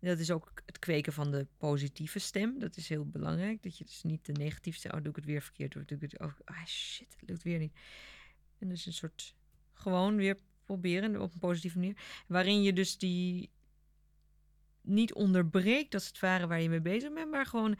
dat 0.00 0.18
is 0.18 0.30
ook 0.30 0.52
het 0.66 0.78
kweken 0.78 1.12
van 1.12 1.30
de 1.30 1.46
positieve 1.56 2.18
stem. 2.18 2.58
Dat 2.58 2.76
is 2.76 2.88
heel 2.88 3.06
belangrijk. 3.06 3.62
Dat 3.62 3.78
je 3.78 3.84
dus 3.84 4.02
niet 4.02 4.26
de 4.26 4.32
negatieve 4.32 4.78
stem. 4.78 4.92
Oh, 4.92 4.98
doe 4.98 5.10
ik 5.10 5.16
het 5.16 5.24
weer 5.24 5.42
verkeerd. 5.42 5.72
Doe 5.72 5.82
ik 5.82 6.00
het, 6.00 6.18
oh, 6.18 6.32
ah, 6.44 6.66
shit, 6.66 7.16
het 7.20 7.28
lukt 7.28 7.42
weer 7.42 7.58
niet. 7.58 7.78
En 8.58 8.68
dus 8.68 8.86
een 8.86 8.92
soort 8.92 9.34
gewoon 9.72 10.16
weer 10.16 10.36
proberen 10.64 11.20
op 11.20 11.32
een 11.32 11.38
positieve 11.38 11.78
manier. 11.78 11.96
Waarin 12.26 12.62
je 12.62 12.72
dus 12.72 12.98
die 12.98 13.50
niet 14.80 15.14
onderbreekt, 15.14 15.94
als 15.94 16.06
het 16.06 16.20
ware, 16.20 16.46
waar 16.46 16.60
je 16.60 16.68
mee 16.68 16.80
bezig 16.80 17.12
bent. 17.12 17.30
Maar 17.30 17.46
gewoon 17.46 17.78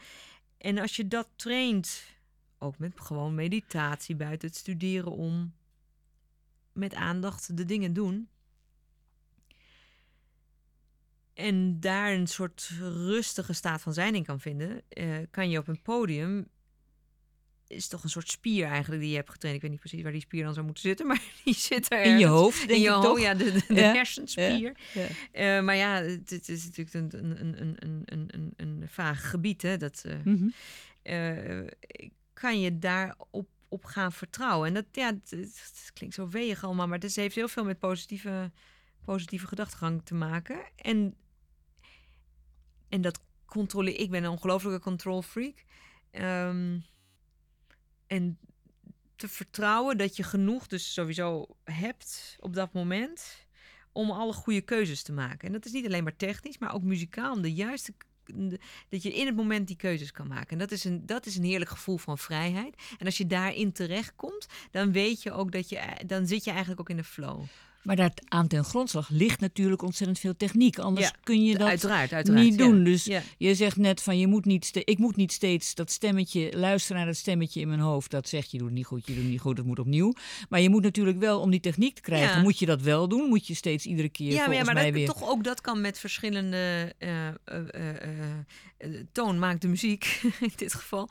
en 0.61 0.77
als 0.77 0.95
je 0.95 1.07
dat 1.07 1.27
traint, 1.35 2.03
ook 2.57 2.77
met 2.77 2.99
gewoon 2.99 3.35
meditatie 3.35 4.15
buiten 4.15 4.47
het 4.47 4.57
studeren 4.57 5.11
om, 5.11 5.53
met 6.73 6.93
aandacht 6.93 7.57
de 7.57 7.65
dingen 7.65 7.93
doen. 7.93 8.29
En 11.33 11.79
daar 11.79 12.13
een 12.13 12.27
soort 12.27 12.71
rustige 12.81 13.53
staat 13.53 13.81
van 13.81 13.93
zijn 13.93 14.15
in 14.15 14.23
kan 14.23 14.39
vinden, 14.39 14.81
uh, 14.97 15.17
kan 15.31 15.49
je 15.49 15.57
op 15.57 15.67
een 15.67 15.81
podium 15.81 16.47
is 17.71 17.87
toch 17.87 18.03
een 18.03 18.09
soort 18.09 18.29
spier 18.29 18.67
eigenlijk 18.67 19.01
die 19.01 19.09
je 19.09 19.15
hebt 19.15 19.29
getraind. 19.29 19.55
Ik 19.55 19.61
weet 19.61 19.71
niet 19.71 19.79
precies 19.79 20.01
waar 20.01 20.11
die 20.11 20.21
spier 20.21 20.43
dan 20.43 20.53
zou 20.53 20.65
moeten 20.65 20.83
zitten, 20.83 21.07
maar 21.07 21.21
die 21.43 21.53
zit 21.53 21.91
er 21.91 22.01
in 22.01 22.19
je 22.19 22.25
hoofd. 22.25 22.59
Denk 22.59 22.71
in 22.71 22.81
je 22.81 22.89
hoofd, 22.89 23.21
ja, 23.21 23.33
de, 23.33 23.63
de, 23.67 23.81
hersenspier. 23.81 24.77
Ja. 24.93 25.57
Uh, 25.57 25.63
maar 25.63 25.75
ja, 25.75 26.01
het, 26.01 26.49
is 26.49 26.65
natuurlijk 26.65 26.93
een, 26.93 27.39
een, 27.41 27.61
een, 27.61 28.03
een, 28.05 28.27
een, 28.27 28.53
een, 28.57 28.83
vaag 28.89 29.29
gebied. 29.29 29.61
Hè, 29.61 29.77
dat, 29.77 30.03
uh, 30.05 30.13
mm 30.23 30.37
-hmm. 30.37 30.53
uh, 31.03 31.67
kan 32.33 32.59
je 32.59 32.79
daarop 32.79 33.47
op 33.69 33.85
gaan 33.85 34.11
vertrouwen. 34.11 34.67
En 34.67 34.73
dat, 34.73 34.85
ja, 34.91 35.17
het, 35.29 35.91
klinkt 35.93 36.15
zo 36.15 36.29
weeg 36.29 36.63
allemaal, 36.63 36.87
maar 36.87 36.99
het 36.99 37.15
heeft 37.15 37.35
heel 37.35 37.47
veel 37.47 37.63
met 37.63 37.79
positieve, 37.79 38.51
positieve 39.05 39.47
gedachtegang 39.47 40.01
te 40.03 40.13
maken. 40.13 40.59
En, 40.75 41.15
en 42.89 43.01
dat 43.01 43.21
controle. 43.45 43.95
Ik 43.95 44.09
ben 44.09 44.23
een 44.23 44.29
ongelofelijke 44.29 44.83
control 44.83 45.21
freak. 45.21 45.63
Um, 46.11 46.83
en 48.11 48.37
te 49.15 49.27
vertrouwen 49.27 49.97
dat 49.97 50.15
je 50.15 50.23
genoeg 50.23 50.67
dus 50.67 50.93
sowieso 50.93 51.45
hebt 51.63 52.37
op 52.39 52.53
dat 52.53 52.73
moment 52.73 53.45
om 53.91 54.11
alle 54.11 54.33
goede 54.33 54.61
keuzes 54.61 55.03
te 55.03 55.11
maken. 55.11 55.47
En 55.47 55.53
dat 55.53 55.65
is 55.65 55.71
niet 55.71 55.85
alleen 55.85 56.03
maar 56.03 56.15
technisch, 56.15 56.57
maar 56.57 56.73
ook 56.73 56.83
muzikaal. 56.83 57.33
Om 57.33 57.41
de 57.41 57.53
juiste 57.53 57.93
dat 58.89 59.03
je 59.03 59.13
in 59.13 59.25
het 59.25 59.35
moment 59.35 59.67
die 59.67 59.75
keuzes 59.75 60.11
kan 60.11 60.27
maken. 60.27 60.49
En 60.49 60.57
dat 60.57 60.71
is, 60.71 60.83
een, 60.83 61.05
dat 61.05 61.25
is 61.25 61.35
een 61.35 61.43
heerlijk 61.43 61.69
gevoel 61.69 61.97
van 61.97 62.17
vrijheid. 62.17 62.75
En 62.97 63.05
als 63.05 63.17
je 63.17 63.27
daarin 63.27 63.71
terechtkomt, 63.71 64.47
dan 64.71 64.91
weet 64.91 65.23
je 65.23 65.31
ook 65.31 65.51
dat 65.51 65.69
je, 65.69 65.81
dan 66.05 66.27
zit 66.27 66.43
je 66.43 66.49
eigenlijk 66.49 66.79
ook 66.79 66.89
in 66.89 66.97
de 66.97 67.03
flow. 67.03 67.43
Maar 67.83 67.95
daar 67.95 68.11
aan 68.27 68.47
ten 68.47 68.63
grondslag 68.63 69.09
ligt 69.09 69.39
natuurlijk 69.39 69.81
ontzettend 69.81 70.19
veel 70.19 70.37
techniek. 70.37 70.79
Anders 70.79 71.11
kun 71.23 71.45
je 71.45 71.57
dat 71.57 71.67
uiteraard, 71.67 72.13
uiteraard, 72.13 72.43
niet 72.43 72.57
doen. 72.57 72.83
Dus 72.83 73.09
je 73.37 73.55
zegt 73.55 73.77
net 73.77 74.01
van 74.01 74.17
je 74.17 74.27
moet 74.27 74.45
niet 74.45 74.71
ik 74.73 74.97
moet 74.97 75.15
niet 75.15 75.31
steeds 75.31 75.75
dat 75.75 75.91
stemmetje 75.91 76.57
luisteren 76.57 76.97
naar 76.97 77.05
dat 77.05 77.15
stemmetje 77.15 77.59
in 77.59 77.67
mijn 77.67 77.79
hoofd. 77.79 78.11
Dat 78.11 78.27
zegt 78.27 78.51
je 78.51 78.57
doet 78.57 78.67
het 78.67 78.75
niet 78.75 78.85
goed, 78.85 79.07
je 79.07 79.13
doet 79.13 79.21
het 79.21 79.31
niet 79.31 79.41
goed, 79.41 79.57
het 79.57 79.65
moet 79.65 79.79
opnieuw. 79.79 80.13
Maar 80.49 80.61
je 80.61 80.69
moet 80.69 80.83
natuurlijk 80.83 81.19
wel 81.19 81.39
om 81.39 81.51
die 81.51 81.59
techniek 81.59 81.95
te 81.95 82.01
krijgen, 82.01 82.41
moet 82.41 82.59
je 82.59 82.65
dat 82.65 82.81
wel 82.81 83.07
doen. 83.07 83.29
Moet 83.29 83.47
je 83.47 83.55
steeds 83.55 83.85
iedere 83.85 84.09
keer. 84.09 84.31
Ja, 84.31 84.47
maar, 84.47 84.65
maar 84.65 84.73
mij 84.73 84.83
dat, 84.83 84.93
weer... 84.93 85.07
toch 85.07 85.29
ook 85.29 85.43
dat 85.43 85.61
kan 85.61 85.81
met 85.81 85.99
verschillende 85.99 86.93
uh, 86.99 87.27
toon 89.11 89.39
maakt 89.39 89.61
de 89.61 89.67
muziek 89.67 90.21
in 90.39 90.51
dit 90.55 90.73
geval. 90.73 91.09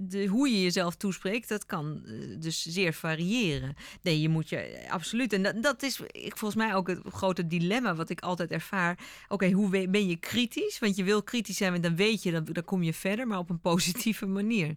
de, 0.00 0.26
hoe 0.26 0.48
je 0.48 0.62
jezelf 0.62 0.96
toespreekt, 0.96 1.48
dat 1.48 1.66
kan 1.66 2.02
dus 2.38 2.62
zeer 2.62 2.92
variëren. 2.92 3.74
Nee, 4.02 4.20
je 4.20 4.28
moet 4.28 4.48
je 4.48 4.86
absoluut 4.88 5.31
en 5.32 5.42
dat, 5.42 5.62
dat 5.62 5.82
is 5.82 6.00
ik, 6.00 6.36
volgens 6.36 6.64
mij 6.64 6.74
ook 6.74 6.88
het 6.88 7.00
grote 7.08 7.46
dilemma 7.46 7.94
wat 7.94 8.10
ik 8.10 8.20
altijd 8.20 8.50
ervaar. 8.50 8.98
Oké, 9.28 9.50
hoe 9.50 9.88
ben 9.88 10.08
je 10.08 10.16
kritisch? 10.16 10.78
Want 10.78 10.96
je 10.96 11.04
wil 11.04 11.22
kritisch 11.22 11.56
zijn, 11.56 11.74
en 11.74 11.80
dan 11.80 11.96
weet 11.96 12.22
je, 12.22 12.30
dan, 12.30 12.44
dan 12.44 12.64
kom 12.64 12.82
je 12.82 12.94
verder, 12.94 13.26
maar 13.26 13.38
op 13.38 13.50
een 13.50 13.60
positieve 13.70 14.26
manier. 14.26 14.76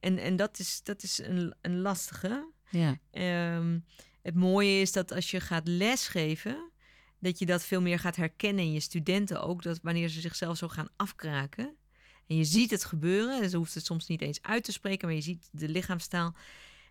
En, 0.00 0.18
en 0.18 0.36
dat 0.36 0.58
is, 0.58 0.80
dat 0.82 1.02
is 1.02 1.18
een, 1.18 1.54
een 1.60 1.80
lastige. 1.80 2.50
Ja. 2.70 2.98
Um, 3.56 3.84
het 4.22 4.34
mooie 4.34 4.80
is 4.80 4.92
dat 4.92 5.12
als 5.12 5.30
je 5.30 5.40
gaat 5.40 5.68
lesgeven, 5.68 6.70
dat 7.18 7.38
je 7.38 7.46
dat 7.46 7.64
veel 7.64 7.80
meer 7.80 7.98
gaat 7.98 8.16
herkennen 8.16 8.64
in 8.64 8.72
je 8.72 8.80
studenten 8.80 9.42
ook. 9.42 9.62
Dat 9.62 9.78
wanneer 9.82 10.08
ze 10.08 10.20
zichzelf 10.20 10.56
zo 10.56 10.68
gaan 10.68 10.88
afkraken. 10.96 11.76
En 12.26 12.36
je 12.36 12.44
ziet 12.44 12.70
het 12.70 12.84
gebeuren. 12.84 13.50
Ze 13.50 13.56
hoeft 13.56 13.74
het 13.74 13.84
soms 13.84 14.06
niet 14.06 14.20
eens 14.20 14.42
uit 14.42 14.64
te 14.64 14.72
spreken, 14.72 15.06
maar 15.06 15.16
je 15.16 15.22
ziet 15.22 15.48
de 15.52 15.68
lichaamstaal. 15.68 16.34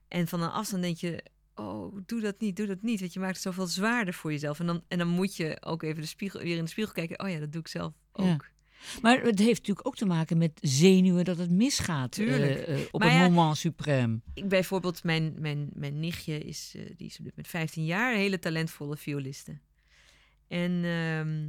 En 0.07 0.27
van 0.27 0.41
een 0.41 0.49
afstand 0.49 0.83
denk 0.83 0.97
je, 0.97 1.23
oh, 1.55 1.97
doe 2.05 2.21
dat 2.21 2.39
niet, 2.39 2.55
doe 2.55 2.65
dat 2.65 2.81
niet. 2.81 2.99
Want 2.99 3.13
je 3.13 3.19
maakt 3.19 3.33
het 3.33 3.41
zoveel 3.41 3.67
zwaarder 3.67 4.13
voor 4.13 4.31
jezelf. 4.31 4.59
En 4.59 4.65
dan, 4.65 4.83
en 4.87 4.97
dan 4.97 5.07
moet 5.07 5.35
je 5.35 5.57
ook 5.61 5.83
even 5.83 6.01
de 6.01 6.07
spiegel, 6.07 6.39
weer 6.39 6.57
in 6.57 6.63
de 6.63 6.69
spiegel 6.69 6.93
kijken. 6.93 7.19
Oh 7.19 7.29
ja, 7.29 7.39
dat 7.39 7.51
doe 7.51 7.61
ik 7.61 7.67
zelf 7.67 7.93
ook. 8.11 8.53
Maar 9.01 9.21
het 9.21 9.39
heeft 9.39 9.59
natuurlijk 9.59 9.87
ook 9.87 9.95
te 9.95 10.05
maken 10.05 10.37
met 10.37 10.51
zenuwen 10.61 11.25
dat 11.25 11.37
het 11.37 11.51
misgaat 11.51 12.17
eh, 12.17 12.73
eh, 12.73 12.87
op 12.91 12.99
Maar 12.99 13.11
ja, 13.11 13.29
moment 13.29 13.57
suprême. 13.57 14.31
Ik 14.33 14.49
bijvoorbeeld, 14.49 15.03
mijn, 15.03 15.35
mijn, 15.39 15.69
mijn 15.73 15.99
nichtje 15.99 16.37
is, 16.39 16.73
eh, 16.75 16.83
die 16.95 17.07
is 17.07 17.19
met 17.35 17.47
15 17.47 17.85
jaar, 17.85 18.13
een 18.13 18.19
hele 18.19 18.39
talentvolle 18.39 18.97
violiste. 18.97 19.59
En 20.47 20.83
ehm, 20.83 21.47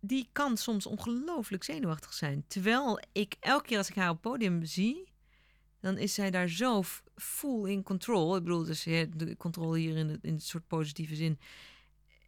die 0.00 0.28
kan 0.32 0.56
soms 0.56 0.86
ongelooflijk 0.86 1.64
zenuwachtig 1.64 2.12
zijn. 2.12 2.44
Terwijl 2.46 3.00
ik 3.12 3.34
elke 3.40 3.66
keer 3.66 3.78
als 3.78 3.88
ik 3.88 3.94
haar 3.94 4.08
op 4.08 4.22
het 4.22 4.32
podium 4.32 4.64
zie, 4.64 5.07
dan 5.80 5.98
is 5.98 6.14
zij 6.14 6.30
daar 6.30 6.48
zo 6.48 6.82
full 7.14 7.70
in 7.70 7.82
control. 7.82 8.36
Ik 8.36 8.42
bedoel, 8.42 8.64
dus 8.64 8.82
de 8.82 9.34
controle 9.38 9.78
hier 9.78 9.96
in 9.96 10.08
het, 10.08 10.24
in 10.24 10.40
soort 10.40 10.66
positieve 10.66 11.14
zin. 11.14 11.38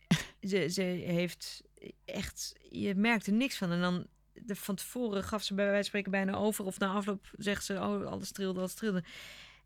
Ze, 0.48 0.68
ze 0.68 0.82
heeft 0.82 1.62
echt, 2.04 2.54
je 2.70 2.94
merkt 2.94 3.26
er 3.26 3.32
niks 3.32 3.56
van. 3.56 3.70
En 3.70 3.80
dan 3.80 4.06
van 4.46 4.74
tevoren 4.74 5.24
gaf 5.24 5.42
ze 5.42 5.54
bij 5.54 5.64
wijze 5.64 5.78
van 5.78 5.88
spreken 5.88 6.10
bijna 6.10 6.34
over. 6.34 6.64
Of 6.64 6.78
na 6.78 6.92
afloop 6.92 7.30
zegt 7.38 7.64
ze, 7.64 7.74
oh, 7.74 8.06
alles 8.06 8.32
trilde, 8.32 8.58
alles 8.58 8.74
trilde. 8.74 9.04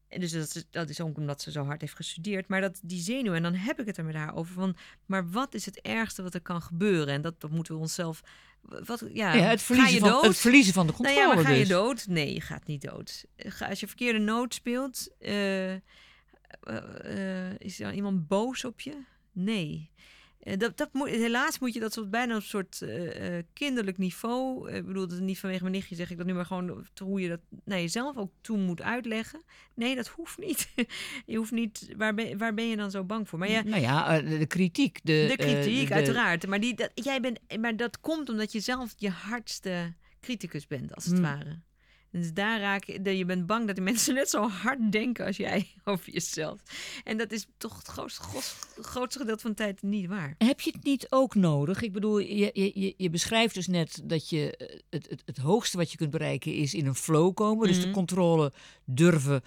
En 0.08 0.20
dus 0.20 0.32
dat 0.32 0.54
is, 0.54 0.64
dat 0.70 0.88
is 0.88 1.00
ook 1.00 1.16
omdat 1.16 1.42
ze 1.42 1.50
zo 1.50 1.64
hard 1.64 1.80
heeft 1.80 1.96
gestudeerd. 1.96 2.48
Maar 2.48 2.60
dat, 2.60 2.80
die 2.82 3.00
zenuwen, 3.00 3.36
en 3.36 3.42
dan 3.42 3.54
heb 3.54 3.80
ik 3.80 3.86
het 3.86 3.96
er 3.96 4.04
met 4.04 4.14
haar 4.14 4.34
over 4.34 4.54
van... 4.54 4.76
maar 5.06 5.30
wat 5.30 5.54
is 5.54 5.66
het 5.66 5.80
ergste 5.80 6.22
wat 6.22 6.34
er 6.34 6.40
kan 6.40 6.62
gebeuren? 6.62 7.14
En 7.14 7.22
dat, 7.22 7.40
dat 7.40 7.50
moeten 7.50 7.74
we 7.74 7.80
onszelf... 7.80 8.22
Wat, 8.68 9.04
ja, 9.12 9.34
Ja, 9.34 9.42
het, 9.42 9.60
ga 9.60 9.66
verliezen 9.66 9.94
je 9.94 10.00
van, 10.00 10.08
dood? 10.08 10.24
het 10.24 10.36
verliezen 10.36 10.72
van 10.74 10.86
de 10.86 10.92
controle 10.92 11.18
Nou 11.18 11.28
ja, 11.30 11.34
maar 11.34 11.44
ga 11.44 11.50
je 11.52 11.58
dus. 11.58 11.68
dood? 11.68 12.06
Nee, 12.06 12.34
je 12.34 12.40
gaat 12.40 12.66
niet 12.66 12.82
dood. 12.82 13.24
Ga, 13.36 13.68
als 13.68 13.80
je 13.80 13.86
verkeerde 13.86 14.18
noot 14.18 14.54
speelt, 14.54 15.08
eh, 15.18 15.72
eh, 15.72 15.80
eh, 16.64 17.54
is 17.58 17.78
er 17.78 17.84
dan 17.86 17.94
iemand 17.94 18.28
boos 18.28 18.64
op 18.64 18.80
je? 18.80 18.96
Nee. 19.32 19.90
Eh, 20.44 20.58
dat, 20.58 20.76
dat 20.76 20.88
moet, 20.92 21.08
helaas 21.08 21.58
moet 21.58 21.74
je 21.74 21.80
dat 21.80 21.92
soort 21.92 22.10
bijna 22.10 22.34
op 22.34 22.40
een 22.40 22.46
soort 22.46 22.82
eh, 22.82 23.36
eh, 23.38 23.44
kinderlijk 23.52 23.98
niveau. 23.98 24.70
Ik 24.72 24.86
bedoel, 24.86 25.08
dat 25.08 25.20
niet 25.20 25.38
vanwege 25.38 25.62
mijn 25.62 25.74
nichtje 25.74 25.94
zeg 25.94 26.10
ik 26.10 26.16
dat 26.16 26.26
nu, 26.26 26.34
maar 26.34 26.46
gewoon 26.46 26.86
hoe 27.02 27.20
je 27.20 27.28
dat 27.28 27.40
naar 27.64 27.78
jezelf 27.80 28.16
ook 28.16 28.32
toe 28.40 28.58
moet 28.58 28.82
uitleggen. 28.82 29.42
Nee, 29.74 29.94
dat 29.96 30.08
hoeft 30.08 30.38
niet. 30.38 30.68
je 31.26 31.36
hoeft 31.36 31.50
niet. 31.52 31.88
Waar 31.96 32.14
ben, 32.14 32.38
waar 32.38 32.54
ben 32.54 32.68
je 32.68 32.76
dan 32.76 32.90
zo 32.90 33.04
bang 33.04 33.28
voor? 33.28 33.38
Maar 33.38 33.50
ja, 33.50 33.62
Nou 33.62 33.80
ja, 33.80 34.20
de, 34.20 34.46
kritiek. 34.46 35.00
De, 35.02 35.26
de 35.28 35.36
kritiek, 35.36 35.88
de- 35.88 35.94
uiteraard. 35.94 36.46
Maar, 36.46 36.60
die, 36.60 36.74
dat, 36.74 36.90
jij 36.94 37.20
bent, 37.20 37.38
maar 37.60 37.76
dat 37.76 38.00
komt 38.00 38.28
omdat 38.28 38.52
je 38.52 38.60
zelf 38.60 38.92
je 38.96 39.10
hardste 39.10 39.92
criticus 40.20 40.66
bent, 40.66 40.94
als 40.94 41.04
het 41.04 41.12
Hmm. 41.12 41.22
ware. 41.22 41.58
Dus 42.20 42.32
daar 42.32 42.60
raak 42.60 42.84
je, 42.84 43.02
dat 43.02 43.16
je 43.16 43.24
bent 43.24 43.46
bang 43.46 43.66
dat 43.66 43.76
de 43.76 43.82
mensen 43.82 44.14
net 44.14 44.30
zo 44.30 44.48
hard 44.48 44.92
denken 44.92 45.26
als 45.26 45.36
jij 45.36 45.66
over 45.84 46.12
jezelf. 46.12 46.60
En 47.04 47.18
dat 47.18 47.32
is 47.32 47.46
toch 47.56 47.76
het 47.76 47.86
grootste, 47.86 48.22
grootste 48.80 49.18
gedeelte 49.18 49.42
van 49.42 49.50
de 49.50 49.56
tijd 49.56 49.82
niet 49.82 50.06
waar. 50.06 50.34
Heb 50.38 50.60
je 50.60 50.70
het 50.70 50.84
niet 50.84 51.06
ook 51.10 51.34
nodig? 51.34 51.82
Ik 51.82 51.92
bedoel, 51.92 52.18
je, 52.18 52.50
je, 52.52 52.94
je, 52.96 53.10
beschrijft 53.10 53.54
dus 53.54 53.66
net 53.66 54.00
dat 54.04 54.28
je 54.28 54.56
eh, 54.56 54.78
het, 54.90 55.10
het, 55.10 55.22
het 55.24 55.38
hoogste 55.38 55.76
wat 55.76 55.90
je 55.90 55.96
kunt 55.96 56.10
bereiken 56.10 56.54
is 56.54 56.74
in 56.74 56.86
een 56.86 56.94
flow 56.94 57.34
komen. 57.34 57.68
Dus 57.68 57.76
de 57.80 57.84
Mhm. 57.84 57.94
controle 57.94 58.52
durven 58.84 59.42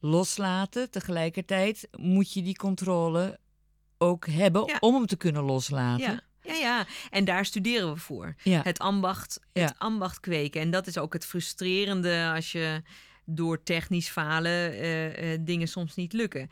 loslaten. 0.00 0.90
Tegelijkertijd 0.90 1.88
moet 1.96 2.32
je 2.32 2.42
die 2.42 2.56
controle 2.56 3.38
ook 3.98 4.26
hebben 4.26 4.66
Ja. 4.66 4.76
om 4.80 4.94
hem 4.94 5.06
te 5.06 5.16
kunnen 5.16 5.42
loslaten. 5.42 6.12
Ja, 6.12 6.20
ja, 6.42 6.54
ja. 6.54 6.86
En 7.10 7.24
daar 7.24 7.44
studeren 7.44 7.92
we 7.92 7.98
voor. 7.98 8.34
Ja. 8.42 8.60
Het 8.62 8.78
ambacht, 8.78 9.40
het 9.52 9.74
ambacht 9.78 10.20
kweken. 10.20 10.60
En 10.60 10.70
dat 10.70 10.86
is 10.86 10.98
ook 10.98 11.12
het 11.12 11.26
frustrerende 11.26 12.30
als 12.34 12.52
je 12.52 12.82
door 13.24 13.62
technisch 13.62 14.08
falen 14.08 14.72
eh, 14.72 15.32
eh, 15.32 15.40
dingen 15.44 15.68
soms 15.68 15.94
niet 15.94 16.12
lukken. 16.12 16.48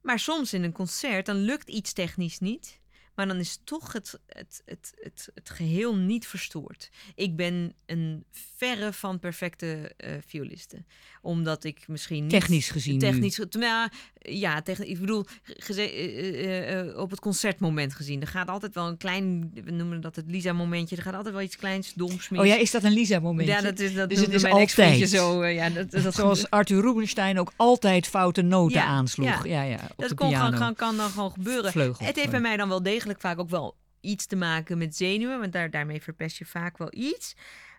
Maar 0.00 0.18
soms 0.18 0.52
in 0.52 0.62
een 0.62 0.72
concert, 0.72 1.26
dan 1.26 1.36
lukt 1.36 1.68
iets 1.68 1.92
technisch 1.92 2.38
niet. 2.38 2.80
Maar 3.14 3.26
dan 3.26 3.36
is 3.36 3.60
toch 3.64 3.92
het, 3.92 4.20
het, 4.26 4.62
het, 4.64 4.92
het, 5.00 5.28
het 5.34 5.50
geheel 5.50 5.96
niet 5.96 6.26
verstoord. 6.26 6.90
Ik 7.14 7.36
ben 7.36 7.74
een 7.86 8.24
verre 8.56 8.92
van 8.92 9.18
perfecte 9.18 9.92
eh 9.96 10.12
violiste. 10.26 10.84
Omdat 11.22 11.64
ik 11.64 11.84
misschien 11.88 12.22
niet... 12.22 12.30
Technisch 12.30 12.70
gezien. 12.70 12.98
Technisch, 12.98 13.40
nou, 13.50 13.88
ja, 14.18 14.62
technisch, 14.62 14.88
ik 14.88 15.00
bedoel, 15.00 15.24
eh, 15.66 16.80
eh, 16.80 16.98
op 16.98 17.10
het 17.10 17.20
concertmoment 17.20 17.94
gezien. 17.94 18.20
Er 18.20 18.26
gaat 18.26 18.48
altijd 18.48 18.74
wel 18.74 18.88
een 18.88 18.96
klein, 18.96 19.50
we 19.64 19.70
noemen 19.70 20.00
dat 20.00 20.16
het 20.16 20.24
Lisa-momentje. 20.30 20.96
Er 20.96 21.02
gaat 21.02 21.14
altijd 21.14 21.34
wel 21.34 21.42
iets 21.42 21.56
kleins, 21.56 21.92
doms, 21.94 22.28
mis. 22.28 22.40
Oh 22.40 22.46
ja, 22.46 22.56
is 22.56 22.70
dat 22.70 22.82
een 22.84 22.92
Lisa-momentje? 22.92 23.54
Ja, 23.54 23.60
dat 23.60 23.78
is, 23.78 23.94
dat 23.94 24.08
Dus 24.08 24.20
het 24.20 24.32
is 24.32 24.44
altijd. 24.44 25.08
zo. 25.08 25.46
ja, 25.46 25.70
dat, 25.70 25.90
dat, 25.90 26.14
Zoals 26.24 26.50
Arthur 26.50 26.80
Rubinstein 26.80 27.38
ook 27.38 27.52
altijd 27.56 28.06
foute 28.06 28.42
noten 28.42 28.76
Ja, 28.76 28.84
aansloeg. 28.84 29.46
ja. 29.46 29.62
Ja, 29.62 29.80
dat 29.96 30.14
kon, 30.14 30.32
kan, 30.32 30.74
kan 30.74 30.96
dan 30.96 31.10
gewoon 31.10 31.30
gebeuren. 31.30 31.70
Vleugel, 31.72 32.06
het 32.06 32.16
heeft 32.16 32.30
bij 32.30 32.40
mij 32.40 32.56
dan 32.56 32.68
wel 32.68 32.82
degelijk 32.82 33.03
vaak 33.20 33.38
ook 33.38 33.48
wel 33.48 33.76
iets 34.00 34.26
te 34.26 34.36
maken 34.36 34.78
met 34.78 34.96
zenuwen. 34.96 35.40
Want 35.40 35.52
daar, 35.52 35.70
daarmee 35.70 36.02
verpest 36.02 36.36
je 36.36 36.46
vaak 36.46 36.78
wel 36.78 36.94
iets. 36.94 37.34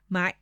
Maar 0.08 0.34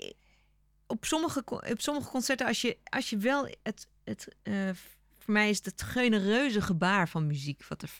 op 0.88 1.06
sommige, 1.06 1.44
op 1.46 1.82
sommige 1.82 2.10
concerten, 2.10 2.48
als 2.48 2.62
je, 2.62 2.78
als 2.84 3.10
je 3.10 3.18
wel 3.18 3.48
het... 3.64 3.88
het 4.04 4.28
eh, 4.44 4.70
voor 5.18 5.34
mij 5.34 5.50
is 5.50 5.66
het 5.66 5.82
genereuze 5.82 6.62
gebaar 6.62 7.10
van 7.10 7.28
muziek. 7.28 7.68
Wat 7.68 7.82
er, 7.82 7.98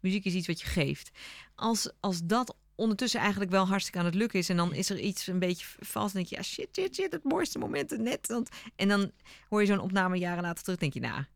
muziek 0.00 0.24
is 0.24 0.34
iets 0.34 0.46
wat 0.46 0.60
je 0.60 0.66
geeft. 0.66 1.10
Als, 1.54 1.90
als 2.00 2.20
dat 2.24 2.56
ondertussen 2.74 3.20
eigenlijk 3.20 3.50
wel 3.50 3.66
hartstikke 3.66 3.98
aan 3.98 4.04
het 4.04 4.14
lukken 4.14 4.38
is... 4.38 4.48
en 4.48 4.56
dan 4.56 4.74
is 4.74 4.90
er 4.90 4.98
iets 4.98 5.26
een 5.26 5.38
beetje 5.38 5.66
vals... 5.78 6.12
dan 6.12 6.22
denk 6.22 6.26
je, 6.26 6.36
ja, 6.36 6.42
shit, 6.42 6.68
shit, 6.72 6.94
shit, 6.94 7.12
het 7.12 7.24
mooiste 7.24 7.58
moment 7.58 7.98
net. 7.98 8.26
Want, 8.26 8.48
en 8.76 8.88
dan 8.88 9.12
hoor 9.48 9.60
je 9.60 9.66
zo'n 9.66 9.80
opname 9.80 10.18
jaren 10.18 10.42
later 10.42 10.62
terug... 10.62 10.78
denk 10.78 10.92
je, 10.92 11.00
nou, 11.00 11.18
is 11.20 11.26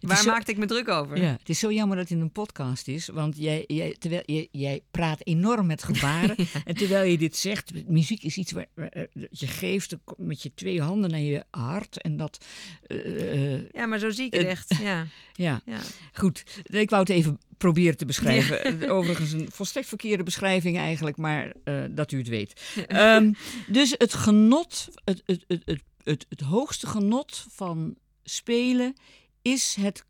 waar 0.00 0.16
zo- 0.16 0.30
maakte 0.30 0.50
ik 0.50 0.58
me 0.58 0.66
druk 0.66 0.88
over? 0.88 1.16
Ja, 1.16 1.36
het 1.38 1.48
is 1.48 1.58
zo 1.58 1.72
jammer 1.72 1.96
dat 1.96 2.08
het 2.08 2.16
in 2.16 2.22
een 2.24 2.32
podcast 2.32 2.88
is, 2.88 3.08
want 3.08 3.36
jij, 3.38 3.64
jij, 3.66 3.96
terwijl, 3.98 4.22
jij, 4.26 4.48
jij 4.50 4.82
praat 4.90 5.20
enorm 5.26 5.66
met 5.66 5.82
gebaren. 5.82 6.36
En 6.64 6.74
terwijl 6.74 7.10
je 7.10 7.18
dit 7.18 7.36
zegt, 7.36 7.86
muziek 7.88 8.22
is 8.22 8.36
iets 8.36 8.52
waar, 8.52 8.66
waar- 8.74 8.88
eh, 8.88 9.02
je 9.30 9.46
geeft 9.46 9.96
met 10.16 10.42
je 10.42 10.52
twee 10.54 10.82
handen 10.82 11.10
naar 11.10 11.20
je 11.20 11.44
hart. 11.50 12.02
En 12.02 12.16
dat, 12.16 12.44
eh, 12.86 13.54
eh, 13.54 13.62
Ja, 13.72 13.86
maar 13.86 13.98
zo 13.98 14.10
zie 14.10 14.24
ik 14.26 14.32
het 14.34 14.46
echt. 14.46 14.74
Ja, 14.82 15.06
ja, 15.46 15.60
ja. 15.64 15.80
goed. 16.12 16.44
Ik 16.64 16.90
wou 16.90 17.02
het 17.02 17.10
even 17.10 17.38
proberen 17.58 17.96
te 17.96 18.04
beschrijven. 18.04 18.88
Overigens 18.90 19.32
een 19.32 19.48
volstrekt 19.58 19.88
verkeerde 19.88 20.22
beschrijving 20.22 20.76
eigenlijk, 20.78 21.16
maar 21.16 21.52
dat 21.90 22.12
u 22.12 22.18
het 22.18 22.28
weet. 22.28 22.60
Ehm, 22.86 23.32
dus 23.66 23.94
het 23.98 24.14
genot, 24.14 24.88
het, 25.04 25.22
het, 25.26 25.44
het, 25.48 25.62
het, 25.64 25.82
het, 26.02 26.26
het 26.28 26.40
hoogste 26.40 26.86
genot 26.86 27.46
van 27.50 27.96
spelen 28.24 28.94
is 29.44 29.74
het 29.80 30.04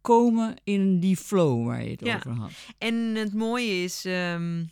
komen 0.00 0.56
in 0.64 1.00
die 1.00 1.16
flow 1.16 1.66
waar 1.66 1.82
je 1.84 1.90
het 1.90 2.00
Ja. 2.00 2.16
over 2.16 2.30
had. 2.30 2.50
En 2.78 2.94
het 2.94 3.34
mooie 3.34 3.82
is, 3.84 4.04
ehm, 4.04 4.64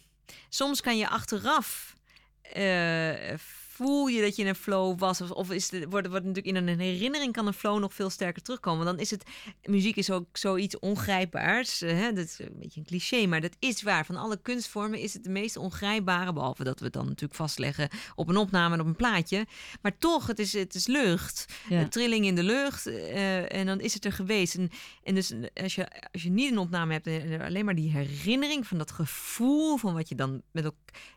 soms 0.49 0.81
kan 0.81 0.97
je 0.99 1.09
achteraf 1.09 1.95
eh, 2.43 3.35
voel 3.73 4.07
je 4.07 4.21
dat 4.21 4.37
je 4.37 4.43
in 4.43 4.49
een 4.49 4.55
flow 4.55 4.99
was, 4.99 5.21
of, 5.21 5.31
of 5.31 5.51
is 5.51 5.71
het, 5.71 5.85
wordt, 5.89 6.09
wordt 6.09 6.27
natuurlijk 6.27 6.57
in 6.57 6.69
een 6.69 6.79
herinnering 6.81 7.33
kan 7.33 7.47
een 7.47 7.53
flow 7.53 7.79
nog 7.79 7.95
veel 7.95 8.11
sterker 8.11 8.43
terugkomen. 8.43 8.85
Dan 8.87 8.99
is 8.99 9.11
het, 9.11 9.25
muziek 9.65 9.97
is 9.97 10.11
ook 10.11 10.37
zoiets 10.37 10.79
ongrijpbaars. 10.79 11.83
eh, 11.83 11.91
hè? 11.99 12.13
Dat 12.13 12.25
is 12.25 12.39
een 12.39 12.59
beetje 12.59 12.81
een 12.81 12.87
cliché, 12.87 13.27
maar 13.27 13.41
dat 13.41 13.57
is 13.59 13.83
waar. 13.83 14.07
Van 14.07 14.17
alle 14.17 14.39
kunstvormen 14.43 14.99
is 14.99 15.15
het 15.15 15.25
de 15.25 15.31
meest 15.31 15.57
ongrijpbare, 15.57 16.33
behalve 16.33 16.65
dat 16.65 16.79
we 16.79 16.85
het 16.85 16.95
dan 16.95 17.05
natuurlijk 17.07 17.35
vastleggen 17.35 17.89
op 18.15 18.29
een 18.29 18.37
opname 18.37 18.75
en 18.75 18.81
op 18.81 18.87
een 18.87 18.97
plaatje. 18.97 19.47
Maar 19.83 19.99
toch, 19.99 20.27
het 20.27 20.39
is, 20.39 20.53
het 20.53 20.75
is 20.75 20.87
lucht. 20.87 21.47
Ja. 21.69 21.81
Een 21.81 21.89
trilling 21.89 22.25
in 22.27 22.35
de 22.35 22.43
lucht. 22.43 22.87
eh, 22.87 23.55
en 23.55 23.67
dan 23.67 23.81
is 23.81 23.95
het 23.95 24.05
er 24.05 24.13
geweest. 24.13 24.55
En, 24.55 24.71
en 25.03 25.15
dus 25.15 25.33
als 25.55 25.75
je, 25.75 25.89
als 26.13 26.23
je 26.23 26.31
niet 26.31 26.51
een 26.51 26.59
opname 26.59 26.93
hebt 26.93 27.07
en 27.07 27.41
alleen 27.41 27.65
maar 27.65 27.75
die 27.75 27.91
herinnering 27.91 28.67
van 28.67 28.79
dat 28.79 28.91
gevoel 28.91 29.77
van 29.77 29.95
wat 29.95 30.09
je 30.09 30.15
dan 30.15 30.43
met 30.51 30.65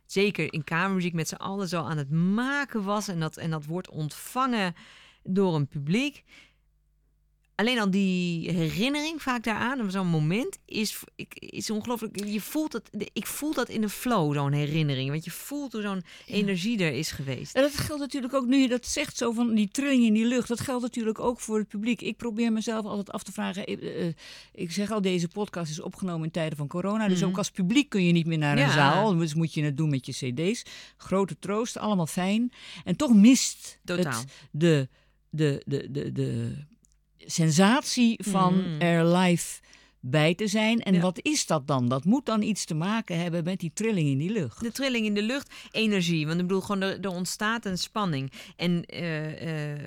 zeker 0.06 0.54
in 0.54 0.64
kamermuziek 0.64 1.14
met 1.14 1.28
z'n 1.28 1.36
allen 1.36 1.68
zo 1.68 1.84
aan 1.84 1.98
het 1.98 2.12
maken 2.12 2.84
was. 2.84 3.08
En 3.08 3.20
dat, 3.20 3.38
en 3.38 3.50
dat 3.50 3.66
wordt 3.66 3.90
ontvangen 3.90 4.76
door 5.24 5.56
een 5.56 5.68
publiek. 5.68 6.24
Alleen 7.56 7.80
al 7.80 7.90
die 7.90 8.52
herinnering 8.52 9.22
vaak 9.22 9.44
daaraan, 9.44 9.92
zo'n 9.92 10.08
moment, 10.08 10.58
is, 10.66 11.00
is 11.36 11.70
ongelooflijk. 11.70 12.26
Je 12.26 12.42
voelt 12.42 12.72
dat, 12.72 12.90
ik 13.14 13.26
voel 13.28 13.54
dat 13.54 13.70
in 13.70 13.82
de 13.82 13.90
flow, 13.90 14.34
zo'n 14.34 14.52
herinnering. 14.52 15.10
Want 15.10 15.26
je 15.26 15.32
voelt 15.32 15.72
hoe 15.74 15.82
zo'n 15.82 16.04
energie 16.26 16.80
er 16.80 16.92
is 16.94 17.12
geweest. 17.12 17.56
En 17.56 17.62
dat 17.62 17.78
geldt 17.78 18.02
natuurlijk 18.02 18.34
ook, 18.34 18.46
nu 18.46 18.58
je 18.58 18.68
dat 18.68 18.86
zegt, 18.86 19.18
zo 19.18 19.32
van 19.32 19.54
die 19.56 19.68
trilling 19.72 20.04
in 20.06 20.14
die 20.14 20.26
lucht. 20.26 20.48
Dat 20.48 20.60
geldt 20.60 20.82
natuurlijk 20.82 21.20
ook 21.20 21.40
voor 21.40 21.58
het 21.58 21.68
publiek. 21.68 22.02
Ik 22.02 22.18
probeer 22.18 22.52
mezelf 22.52 22.86
altijd 22.86 23.12
af 23.12 23.24
te 23.24 23.32
vragen. 23.32 23.66
eh, 23.66 24.08
eh, 24.08 24.14
ik 24.54 24.72
zeg 24.72 24.92
al, 24.92 25.02
deze 25.02 25.28
podcast 25.28 25.72
is 25.72 25.82
opgenomen 25.82 26.26
in 26.26 26.32
tijden 26.32 26.58
van 26.58 26.68
corona. 26.68 27.08
Dus 27.08 27.20
Mhm. 27.20 27.30
ook 27.30 27.38
als 27.38 27.52
publiek 27.52 27.90
kun 27.90 28.06
je 28.06 28.12
niet 28.12 28.26
meer 28.28 28.38
naar 28.38 28.58
een 28.58 28.72
zaal. 28.72 29.16
Dus 29.16 29.34
moet 29.34 29.54
je 29.54 29.64
het 29.64 29.78
doen 29.78 29.90
met 29.90 30.06
je 30.06 30.12
cd's. 30.12 30.64
Grote 30.98 31.40
troost, 31.40 31.78
allemaal 31.78 32.08
fijn. 32.08 32.52
En 32.84 32.96
toch 32.96 33.14
mist 33.14 33.80
Totaal. 33.84 34.20
het 34.22 34.26
de, 34.52 34.88
de, 35.30 35.62
de, 35.66 35.92
de, 35.92 36.12
de 36.12 36.56
sensatie 37.26 38.20
van 38.24 38.58
Mhm. 38.58 38.82
er 38.82 39.06
live 39.18 39.60
bij 40.00 40.36
te 40.36 40.48
zijn. 40.48 40.80
En 40.82 40.94
Ja. 40.94 41.00
wat 41.00 41.20
is 41.22 41.46
dat 41.46 41.68
dan? 41.68 41.88
Dat 41.90 42.06
moet 42.06 42.26
dan 42.26 42.42
iets 42.42 42.66
te 42.66 42.74
maken 42.74 43.20
hebben 43.20 43.44
met 43.44 43.60
die 43.60 43.72
trilling 43.74 44.08
in 44.08 44.18
die 44.18 44.32
lucht. 44.32 44.60
De 44.60 44.72
trilling 44.72 45.06
in 45.06 45.14
de 45.14 45.22
lucht, 45.22 45.54
energie. 45.72 46.28
Want 46.28 46.40
ik 46.40 46.48
bedoel, 46.48 46.62
gewoon 46.62 46.82
er, 46.82 47.00
er 47.00 47.10
ontstaat 47.10 47.66
een 47.66 47.78
spanning. 47.78 48.32
En 48.56 48.86
eh, 48.86 49.72
eh, 49.74 49.82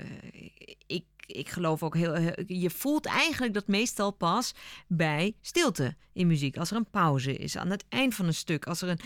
ik, 0.87 1.05
ik 1.27 1.49
geloof 1.49 1.83
ook 1.83 1.97
heel, 1.97 2.15
heel- 2.15 2.43
Je 2.47 2.71
voelt 2.71 3.07
eigenlijk 3.07 3.55
dat 3.55 3.67
meestal 3.67 4.11
pas 4.11 4.55
bij 4.87 5.35
stilte 5.41 5.97
in 6.13 6.27
muziek. 6.27 6.57
Als 6.57 6.71
er 6.71 6.77
een 6.77 6.91
pauze 6.91 7.37
is, 7.37 7.57
aan 7.57 7.71
het 7.71 7.85
eind 7.89 8.15
van 8.15 8.27
een 8.27 8.35
stuk. 8.35 8.67
Als 8.67 8.83
er 8.83 8.89
een. 8.89 8.99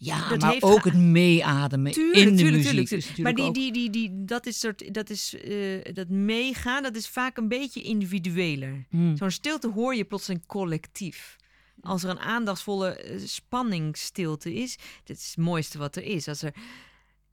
Ja, 0.00 0.28
dat 0.28 0.40
maar 0.40 0.50
heeft 0.50 0.62
ook 0.62 0.84
het 0.84 0.96
meeademen 0.96 1.92
Tuurlijk, 1.92 2.16
in 2.16 2.36
de 2.36 2.42
tuurlijk, 2.42 2.56
muziek. 2.56 2.70
tuurlijk, 2.70 2.90
is 2.90 3.06
tuurlijk. 3.14 3.36
Maar 3.36 3.52
die, 3.52 3.72
die, 3.72 3.72
die, 3.72 3.90
die, 3.90 4.24
dat 4.24 4.46
is 4.46 4.58
soort, 4.58 4.94
dat 4.94 5.10
is 5.10 5.34
eh, 5.34 5.94
dat 5.94 6.08
meegaan, 6.08 6.82
dat 6.82 6.96
is 6.96 7.08
vaak 7.08 7.36
een 7.36 7.48
beetje 7.48 7.82
individueler. 7.82 8.86
Hmm. 8.90 9.16
Zo'n 9.16 9.30
stilte 9.30 9.68
hoor 9.68 9.94
je 9.94 10.04
plotseling 10.04 10.46
collectief. 10.46 11.36
Als 11.80 12.02
er 12.02 12.10
een 12.10 12.18
aandachtsvolle 12.18 12.96
eh, 12.96 13.20
spanningsstilte 13.24 14.54
is, 14.54 14.78
dat 15.04 15.16
is 15.16 15.26
het 15.26 15.36
mooiste 15.36 15.78
wat 15.78 15.96
er 15.96 16.02
is. 16.02 16.28
Als 16.28 16.42
er, 16.42 16.54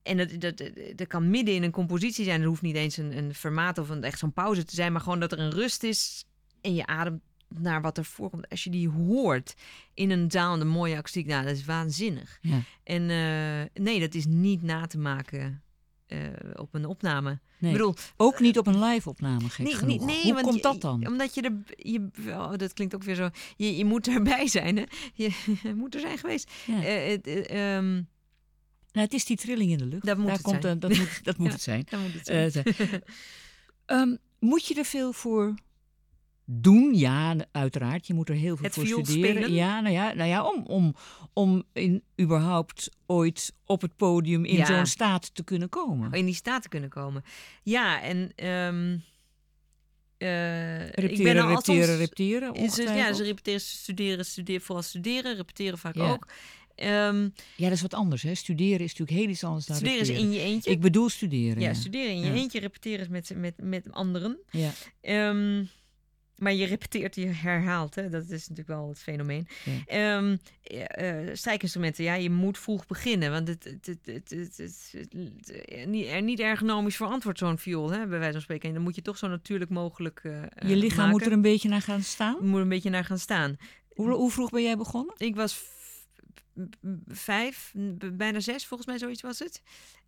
en 0.04 0.18
dat, 0.18 0.42
dat, 0.42 0.70
dat, 0.96 1.08
kan 1.08 1.30
midden 1.30 1.56
in 1.56 1.64
een 1.64 1.72
compositie 1.72 2.26
zijn. 2.26 2.42
Er 2.42 2.48
hoeft 2.48 2.62
niet 2.62 2.76
eens 2.76 2.98
een, 2.98 3.18
een 3.18 3.34
fermaat 3.34 3.78
of 3.78 3.90
een, 3.90 4.04
echt 4.04 4.20
zo'n 4.20 4.34
pauze 4.34 4.64
te 4.64 4.76
zijn, 4.76 4.92
maar 4.92 5.02
gewoon 5.02 5.20
dat 5.20 5.32
er 5.32 5.40
een 5.40 5.54
rust 5.54 5.84
is 5.84 6.26
en 6.62 6.76
je 6.76 6.86
ademt 6.86 7.22
naar 7.50 7.82
wat 7.82 7.98
er 7.98 8.06
voorkomt. 8.06 8.50
Als 8.50 8.64
je 8.64 8.70
die 8.70 8.90
hoort 8.90 9.56
in 9.94 10.10
een 10.12 10.30
en 10.30 10.62
een 10.62 10.68
mooie 10.68 10.96
akoestiek, 10.98 11.26
nou, 11.26 11.46
dat 11.46 11.56
is 11.56 11.66
waanzinnig. 11.66 12.38
Ja. 12.42 12.62
En 12.84 13.02
eh, 13.10 13.84
nee, 13.84 14.00
dat 14.00 14.14
is 14.14 14.26
niet 14.26 14.62
na 14.62 14.86
te 14.88 14.98
maken 14.98 15.64
eh, 16.08 16.20
op 16.56 16.74
een 16.74 16.86
opname. 16.86 17.40
Nee, 17.60 17.72
Ik 17.72 17.78
bedoel, 17.78 17.96
ook 18.18 18.40
niet 18.40 18.58
op 18.58 18.68
een 18.68 18.80
live-opname, 18.84 19.50
gek 19.50 19.66
Nee, 19.66 19.76
genoeg. 19.76 20.06
nee, 20.06 20.22
Hoe 20.24 20.34
want 20.34 20.44
komt 20.46 20.56
je- 20.56 20.62
dat 20.62 20.82
dan? 20.82 21.08
Omdat 21.08 21.34
je 21.36 21.42
er... 21.42 21.54
Je, 21.76 22.10
oh, 22.28 22.54
dat 22.58 22.74
klinkt 22.74 22.96
ook 22.96 23.04
weer 23.04 23.16
zo... 23.16 23.30
Je, 23.56 23.78
je 23.78 23.86
moet 23.86 24.08
erbij 24.08 24.48
zijn, 24.48 24.78
hè? 24.78 24.84
Je, 25.14 25.32
je 25.64 25.74
moet 25.82 25.94
er 25.94 26.00
zijn 26.00 26.18
geweest. 26.18 26.52
Ja. 26.66 26.84
Eh, 26.84 27.08
het, 27.12 27.28
eh, 27.28 27.76
ehm, 27.78 27.94
Nou, 27.94 29.06
het 29.08 29.14
is 29.14 29.26
die 29.26 29.38
trilling 29.38 29.72
in 29.72 29.78
de 29.78 29.86
lucht. 29.86 30.06
Dat 30.06 30.18
moet 30.18 30.26
Daar 30.26 30.36
het 30.36 30.44
komt, 30.44 30.62
zijn. 30.62 30.76
eh, 30.76 30.82
dat 30.82 30.98
moet, 30.98 31.24
dat 31.24 31.38
moet 31.42 31.48
Ja. 31.48 31.54
het 31.54 31.62
zijn. 31.62 31.86
dat 31.90 32.00
moet 32.00 32.14
het 32.14 32.28
Eh, 32.30 32.46
zijn. 32.48 32.66
Ehm, 33.86 34.16
moet 34.40 34.66
je 34.68 34.76
er 34.76 34.86
veel 34.86 35.12
voor 35.14 35.54
doen? 36.46 36.94
Ja, 36.96 37.36
uiteraard. 37.52 38.08
Je 38.08 38.14
moet 38.14 38.30
er 38.30 38.36
heel 38.36 38.56
veel 38.56 38.66
Het 38.66 38.74
voor 38.74 38.86
studeren. 38.86 39.34
spelen? 39.34 39.54
Ja, 39.54 39.80
nou 39.82 39.94
ja, 39.94 40.14
nou 40.14 40.30
ja 40.30 40.44
om, 40.44 40.66
om, 40.66 40.96
om 41.34 41.64
in, 41.74 42.04
überhaupt 42.22 42.90
ooit 43.06 43.54
op 43.66 43.82
het 43.82 43.96
podium 43.96 44.46
in 44.46 44.56
Ja. 44.56 44.66
zo'n 44.66 44.86
staat 44.86 45.36
te 45.36 45.44
kunnen 45.44 45.70
komen. 45.70 46.12
in 46.12 46.26
die 46.26 46.36
staat 46.36 46.62
te 46.62 46.70
kunnen 46.70 46.90
komen. 46.90 47.24
Ja, 47.64 48.02
en... 48.02 48.32
ehm 48.36 48.98
eh, 50.18 50.86
ik 50.88 51.24
ben 51.24 51.38
al 51.38 51.48
repeteren, 51.50 51.98
repeteren. 51.98 52.70
Ze, 52.72 52.82
ja, 52.84 53.14
ze 53.14 53.24
repeteren, 53.24 53.62
studeren, 53.62 54.26
studeren, 54.26 54.62
vooral 54.62 54.84
studeren. 54.84 55.36
Repeteren 55.36 55.78
vaak 55.78 55.96
Ja. 55.96 56.12
ook. 56.12 56.28
Ehm, 56.76 57.22
Ja, 57.56 57.64
dat 57.64 57.72
is 57.72 57.82
wat 57.82 57.94
anders. 57.94 58.22
Hè? 58.22 58.36
Studeren 58.36 58.80
is 58.80 58.90
natuurlijk 58.96 59.18
heel 59.20 59.30
iets 59.30 59.44
anders 59.44 59.66
dan 59.66 59.76
studeren 59.76 60.02
is 60.02 60.08
repeteren. 60.08 60.34
in 60.34 60.40
je 60.40 60.46
eentje. 60.46 60.72
Ik 60.72 60.82
bedoel 60.82 61.10
studeren. 61.10 61.62
ja, 61.62 61.68
Ja, 61.68 61.74
studeren 61.74 62.12
in 62.12 62.20
je 62.20 62.26
Ja. 62.26 62.34
eentje. 62.34 62.60
Repeteren 62.60 63.00
is 63.00 63.08
met, 63.08 63.32
met, 63.36 63.54
met 63.58 63.92
anderen. 63.92 64.38
ja. 64.52 64.72
Ehm, 65.02 65.64
maar 66.38 66.54
je 66.54 66.66
repeteert, 66.66 67.16
je 67.16 67.26
herhaalt. 67.26 67.96
Hè? 67.96 68.10
Dat 68.10 68.24
is 68.24 68.42
natuurlijk 68.48 68.68
wel 68.68 68.90
het 68.90 69.00
fenomeen. 69.00 69.48
Ja. 69.64 69.72
Ehm, 69.86 70.38
eh, 70.64 71.28
eh, 71.30 71.36
strijkinstrumenten, 71.36 72.04
ja, 72.04 72.14
je 72.14 72.30
moet 72.30 72.58
vroeg 72.58 72.86
beginnen. 72.86 73.32
Want 73.32 73.48
het, 73.48 73.64
het, 73.64 74.00
het, 74.06 74.30
het, 74.58 75.14
niet, 75.88 76.10
er 76.10 76.22
niet 76.22 76.40
ergonomisch 76.40 76.96
verantwoord 76.96 77.38
zo'n 77.38 77.58
viool, 77.58 77.92
hè, 77.92 78.08
bij 78.08 78.20
wijze 78.20 78.34
van 78.34 78.42
spreken. 78.42 78.68
En 78.68 78.76
dan 78.76 78.84
moet 78.84 78.96
je 78.96 79.02
toch 79.02 79.18
zo 79.18 79.28
natuurlijk 79.28 79.72
mogelijk 79.72 80.20
eh, 80.24 80.42
Je 80.70 80.76
lichaam 80.76 80.98
maken. 80.98 81.12
moet 81.12 81.26
er 81.26 81.32
een 81.32 81.42
beetje 81.42 81.70
naar 81.70 81.82
gaan 81.82 82.04
staan. 82.04 82.48
moet 82.48 82.62
een 82.62 82.70
beetje 82.70 82.90
naar 82.90 83.06
gaan 83.06 83.20
staan. 83.20 83.58
Hoe, 83.90 84.12
hoe 84.12 84.32
vroeg 84.32 84.50
ben 84.50 84.64
jij 84.64 84.78
begonnen? 84.78 85.16
Ik 85.18 85.36
was 85.36 85.64
vijf, 87.08 87.72
bijna 88.14 88.40
zes, 88.40 88.66
volgens 88.66 88.90
mij 88.90 88.98
zoiets 88.98 89.22
was 89.22 89.40
het. 89.40 89.62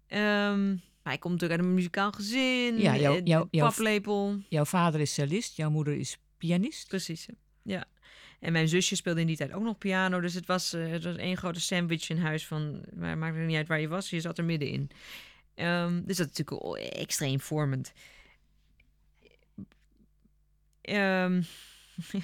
Ehm, 0.08 0.76
maar 1.08 1.16
ik 1.16 1.22
kom 1.22 1.32
natuurlijk 1.32 1.60
uit 1.60 1.70
een 1.70 1.76
muzikaal 1.76 2.12
gezin. 2.12 2.78
Ja, 2.80 2.98
jouw- 2.98 3.16
eh, 3.16 3.22
jouw- 3.24 3.48
jouw- 3.52 3.68
paplepel. 3.68 4.42
Jouw 4.50 4.66
vader 4.66 5.00
is 5.00 5.14
cellist, 5.14 5.56
jouw 5.56 5.70
moeder 5.70 5.94
is 5.98 6.18
pianist. 6.38 6.88
Precies, 6.88 7.28
ja. 7.62 7.86
En 8.40 8.52
mijn 8.52 8.68
zusje 8.68 8.96
speelde 8.96 9.22
in 9.22 9.28
die 9.28 9.36
tijd 9.38 9.54
ook 9.54 9.64
nog 9.64 9.78
piano. 9.78 10.20
Dus 10.20 10.34
het 10.34 10.46
was, 10.46 10.74
eh, 10.74 10.88
het 10.90 11.04
was 11.04 11.16
één 11.16 11.38
grote 11.38 11.60
sandwich 11.62 12.10
in 12.10 12.18
huis 12.18 12.48
van... 12.48 12.82
Maar 12.96 13.18
maakt 13.18 13.36
er 13.36 13.46
niet 13.46 13.56
uit 13.56 13.68
waar 13.68 13.80
je 13.80 13.88
was, 13.88 14.10
je 14.10 14.22
zat 14.22 14.38
er 14.38 14.44
middenin. 14.44 14.90
Ehm, 15.56 16.02
dus 16.06 16.18
dat 16.18 16.30
is 16.30 16.38
natuurlijk 16.38 16.94
extreem 16.94 17.40
vormend. 17.40 17.94
Ehm, 20.82 21.42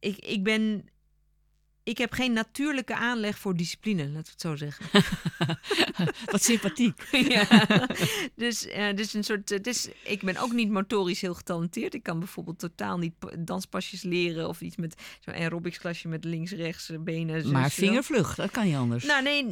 ik, 0.00 0.16
ik 0.16 0.42
ben... 0.42 0.88
Ik 1.86 1.98
heb 1.98 2.12
geen 2.12 2.32
natuurlijke 2.32 2.94
aanleg 2.94 3.38
voor 3.38 3.56
discipline, 3.56 4.02
laten 4.08 4.22
we 4.22 4.30
het 4.30 4.40
zo 4.40 4.56
zeggen. 4.56 4.86
Wat 6.32 6.42
sympathiek. 6.42 7.02
ja. 7.28 7.66
Dus, 8.34 8.66
eh, 8.66 8.94
dus 8.94 9.14
een 9.14 9.24
soort. 9.24 9.50
eh, 9.50 9.60
dus 9.62 9.88
ik 10.04 10.22
ben 10.22 10.36
ook 10.36 10.52
niet 10.52 10.70
motorisch 10.70 11.20
heel 11.20 11.34
getalenteerd. 11.34 11.94
Ik 11.94 12.02
kan 12.02 12.18
bijvoorbeeld 12.18 12.58
totaal 12.58 12.98
niet 12.98 13.18
pa- 13.18 13.30
danspasjes 13.38 14.02
leren 14.02 14.48
of 14.48 14.60
iets 14.60 14.76
met 14.76 14.94
zo'n 15.20 15.34
aerobics 15.34 15.78
klasje 15.78 16.08
met 16.08 16.24
links, 16.24 16.50
rechts, 16.52 16.90
eh, 16.90 16.98
benen. 16.98 17.42
zus, 17.42 17.50
Maar 17.50 17.70
vingervlug, 17.70 18.34
dat 18.34 18.50
kan 18.50 18.64
niet 18.64 18.76
anders. 18.76 19.04
Nou, 19.04 19.22
nee, 19.22 19.44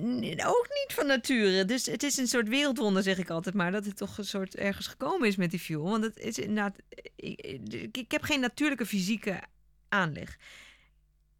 ook 0.46 0.68
niet 0.68 0.92
van 0.94 1.06
nature. 1.06 1.64
Dus 1.64 1.86
het 1.86 2.02
is 2.02 2.16
een 2.16 2.28
soort 2.28 2.48
wereldwonder, 2.48 3.02
zeg 3.02 3.18
ik 3.18 3.30
altijd 3.30 3.54
maar, 3.54 3.72
dat 3.72 3.84
het 3.84 3.96
toch 3.96 4.18
een 4.18 4.24
soort 4.24 4.54
ergens 4.56 4.86
gekomen 4.86 5.28
is 5.28 5.36
met 5.36 5.50
die 5.50 5.60
viool. 5.60 5.90
Want 5.90 6.04
het 6.04 6.18
is 6.18 6.38
inderdaad. 6.38 6.76
Ik, 7.16 7.96
ik 7.96 8.10
heb 8.10 8.22
geen 8.22 8.40
natuurlijke 8.40 8.86
fysieke 8.86 9.42
aanleg. 9.88 10.36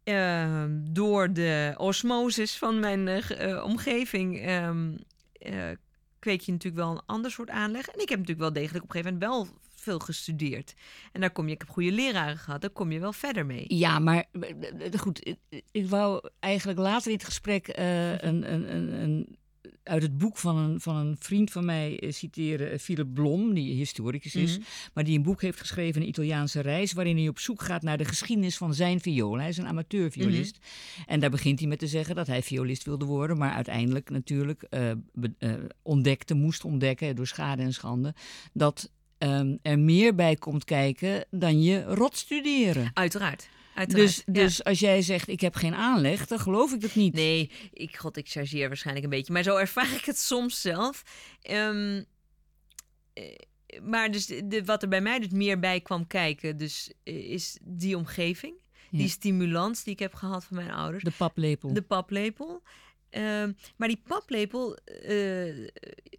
Ehm, 0.05 0.69
door 0.91 1.33
de 1.33 1.73
osmosis 1.77 2.57
van 2.57 2.79
mijn 2.79 3.07
eh, 3.07 3.51
eh, 3.51 3.63
omgeving 3.63 4.39
eh, 4.41 4.69
kweek 6.19 6.41
je 6.41 6.51
natuurlijk 6.51 6.83
wel 6.83 6.91
een 6.91 7.01
ander 7.05 7.31
soort 7.31 7.49
aanleg. 7.49 7.87
En 7.87 7.99
ik 8.01 8.09
heb 8.09 8.19
natuurlijk 8.19 8.39
wel 8.39 8.53
degelijk 8.63 8.83
op 8.83 8.89
een 8.95 9.01
gegeven 9.01 9.19
moment 9.19 9.31
wel 9.49 9.57
veel 9.75 9.99
gestudeerd. 9.99 10.73
En 11.11 11.21
daar 11.21 11.31
kom 11.31 11.47
je, 11.47 11.53
ik 11.53 11.59
heb 11.59 11.69
goede 11.69 11.91
leraren 11.91 12.37
gehad, 12.37 12.61
daar 12.61 12.69
kom 12.69 12.91
je 12.91 12.99
wel 12.99 13.13
verder 13.13 13.45
mee. 13.45 13.65
Ja, 13.67 13.99
maar 13.99 14.25
goed, 14.97 15.27
ik- 15.27 15.63
ik 15.71 15.89
wou 15.89 16.29
eigenlijk 16.39 16.79
later 16.79 17.07
in 17.11 17.17
het 17.17 17.25
gesprek 17.25 17.67
een, 17.73 18.53
een, 18.53 18.75
een, 18.75 18.93
een, 19.01 19.37
uit 19.83 20.01
het 20.01 20.17
boek 20.17 20.37
van 20.37 20.57
een, 20.57 20.81
van 20.81 20.95
een 20.95 21.15
vriend 21.19 21.51
van 21.51 21.65
mij 21.65 21.99
eh, 21.99 22.11
citeren, 22.11 22.71
eh, 22.71 22.79
Philip 22.79 23.13
Blom, 23.13 23.53
die 23.53 23.73
historicus 23.73 24.35
is, 24.35 24.57
Mhm. 24.57 24.67
maar 24.93 25.03
die 25.03 25.17
een 25.17 25.23
boek 25.23 25.41
heeft 25.41 25.59
geschreven, 25.59 26.01
Een 26.01 26.07
Italiaanse 26.07 26.59
reis, 26.59 26.93
waarin 26.93 27.17
hij 27.17 27.27
op 27.27 27.39
zoek 27.39 27.61
gaat 27.61 27.81
naar 27.81 27.97
de 27.97 28.05
geschiedenis 28.05 28.57
van 28.57 28.73
zijn 28.73 29.01
viool. 29.01 29.37
Hij 29.39 29.49
is 29.49 29.57
een 29.57 29.67
amateurviolist. 29.67 30.57
En 31.05 31.19
daar 31.19 31.29
begint 31.29 31.59
hij 31.59 31.67
met 31.67 31.79
te 31.79 31.87
zeggen 31.87 32.15
dat 32.15 32.27
hij 32.27 32.41
violist 32.43 32.83
wilde 32.83 33.05
worden, 33.05 33.37
maar 33.37 33.51
uiteindelijk 33.51 34.09
natuurlijk 34.09 34.63
eh, 34.63 34.91
ontdekte, 35.81 36.33
moest 36.33 36.63
ontdekken 36.65 37.15
door 37.15 37.27
schade 37.27 37.61
en 37.61 37.73
schande, 37.73 38.13
dat 38.53 38.91
ehm, 39.17 39.55
er 39.61 39.79
meer 39.79 40.15
bij 40.15 40.35
komt 40.35 40.63
kijken 40.63 41.25
dan 41.31 41.63
je 41.63 41.83
rot 41.83 42.17
studeren. 42.17 42.91
Uiteraard. 42.93 43.49
Uiteraard. 43.75 44.07
Dus, 44.07 44.23
ja. 44.25 44.33
dus 44.33 44.63
als 44.63 44.79
jij 44.79 45.01
zegt 45.01 45.27
ik 45.27 45.41
heb 45.41 45.55
geen 45.55 45.75
aanleg, 45.75 46.27
dan 46.27 46.39
geloof 46.39 46.73
ik 46.73 46.81
dat 46.81 46.95
niet. 46.95 47.13
Nee, 47.13 47.51
ik, 47.73 47.97
god, 47.97 48.17
ik 48.17 48.29
chargeer 48.29 48.67
waarschijnlijk 48.67 49.05
een 49.05 49.11
beetje. 49.11 49.33
Maar 49.33 49.43
zo 49.43 49.55
ervaar 49.55 49.93
ik 49.93 50.05
het 50.05 50.19
soms 50.19 50.61
zelf. 50.61 51.03
Ehm, 51.41 52.03
eh, 53.13 53.23
maar 53.81 54.11
dus 54.11 54.25
de, 54.25 54.61
wat 54.65 54.81
er 54.81 54.89
bij 54.89 55.01
mij 55.01 55.19
dus 55.19 55.29
meer 55.29 55.59
bij 55.59 55.81
kwam 55.81 56.07
kijken, 56.07 56.57
dus 56.57 56.93
eh, 57.03 57.31
is 57.31 57.57
die 57.61 57.97
omgeving. 57.97 58.53
Ja. 58.89 58.97
Die 58.97 59.09
stimulans 59.09 59.83
die 59.83 59.93
ik 59.93 59.99
heb 59.99 60.13
gehad 60.13 60.45
van 60.45 60.57
mijn 60.57 60.71
ouders. 60.71 61.03
De 61.03 61.11
paplepel. 61.17 61.73
De 61.73 61.81
paplepel. 61.81 62.61
Ehm, 63.15 63.51
maar 63.75 63.87
die 63.87 64.01
paplepel, 64.07 64.75
eh, 64.85 65.67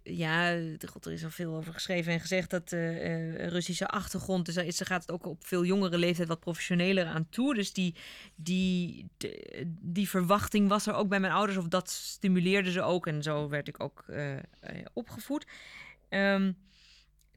ja, 0.03 0.59
god, 0.85 1.05
er 1.05 1.11
is 1.11 1.23
al 1.23 1.29
veel 1.29 1.55
over 1.55 1.73
geschreven 1.73 2.13
en 2.13 2.19
gezegd 2.19 2.49
dat 2.49 2.71
eh, 2.71 3.05
eh, 3.05 3.49
Russische 3.49 3.87
achtergrond, 3.87 4.45
dus 4.45 4.55
daar 4.55 4.87
gaat 4.87 5.01
het 5.01 5.11
ook 5.11 5.25
op 5.25 5.45
veel 5.45 5.65
jongere 5.65 5.97
leeftijd 5.97 6.27
wat 6.27 6.39
professioneler 6.39 7.05
aan 7.05 7.29
toe. 7.29 7.55
Dus 7.55 7.73
die, 7.73 7.95
die, 8.35 9.05
die 9.81 10.09
verwachting 10.09 10.69
was 10.69 10.87
er 10.87 10.93
ook 10.93 11.09
bij 11.09 11.19
mijn 11.19 11.33
ouders, 11.33 11.57
of 11.57 11.67
dat 11.67 11.89
stimuleerde 11.89 12.71
ze 12.71 12.81
ook. 12.81 13.07
En 13.07 13.23
zo 13.23 13.49
werd 13.49 13.67
ik 13.67 13.83
ook 13.83 14.05
opgevoed. 14.93 15.45
Ehm, 16.09 16.51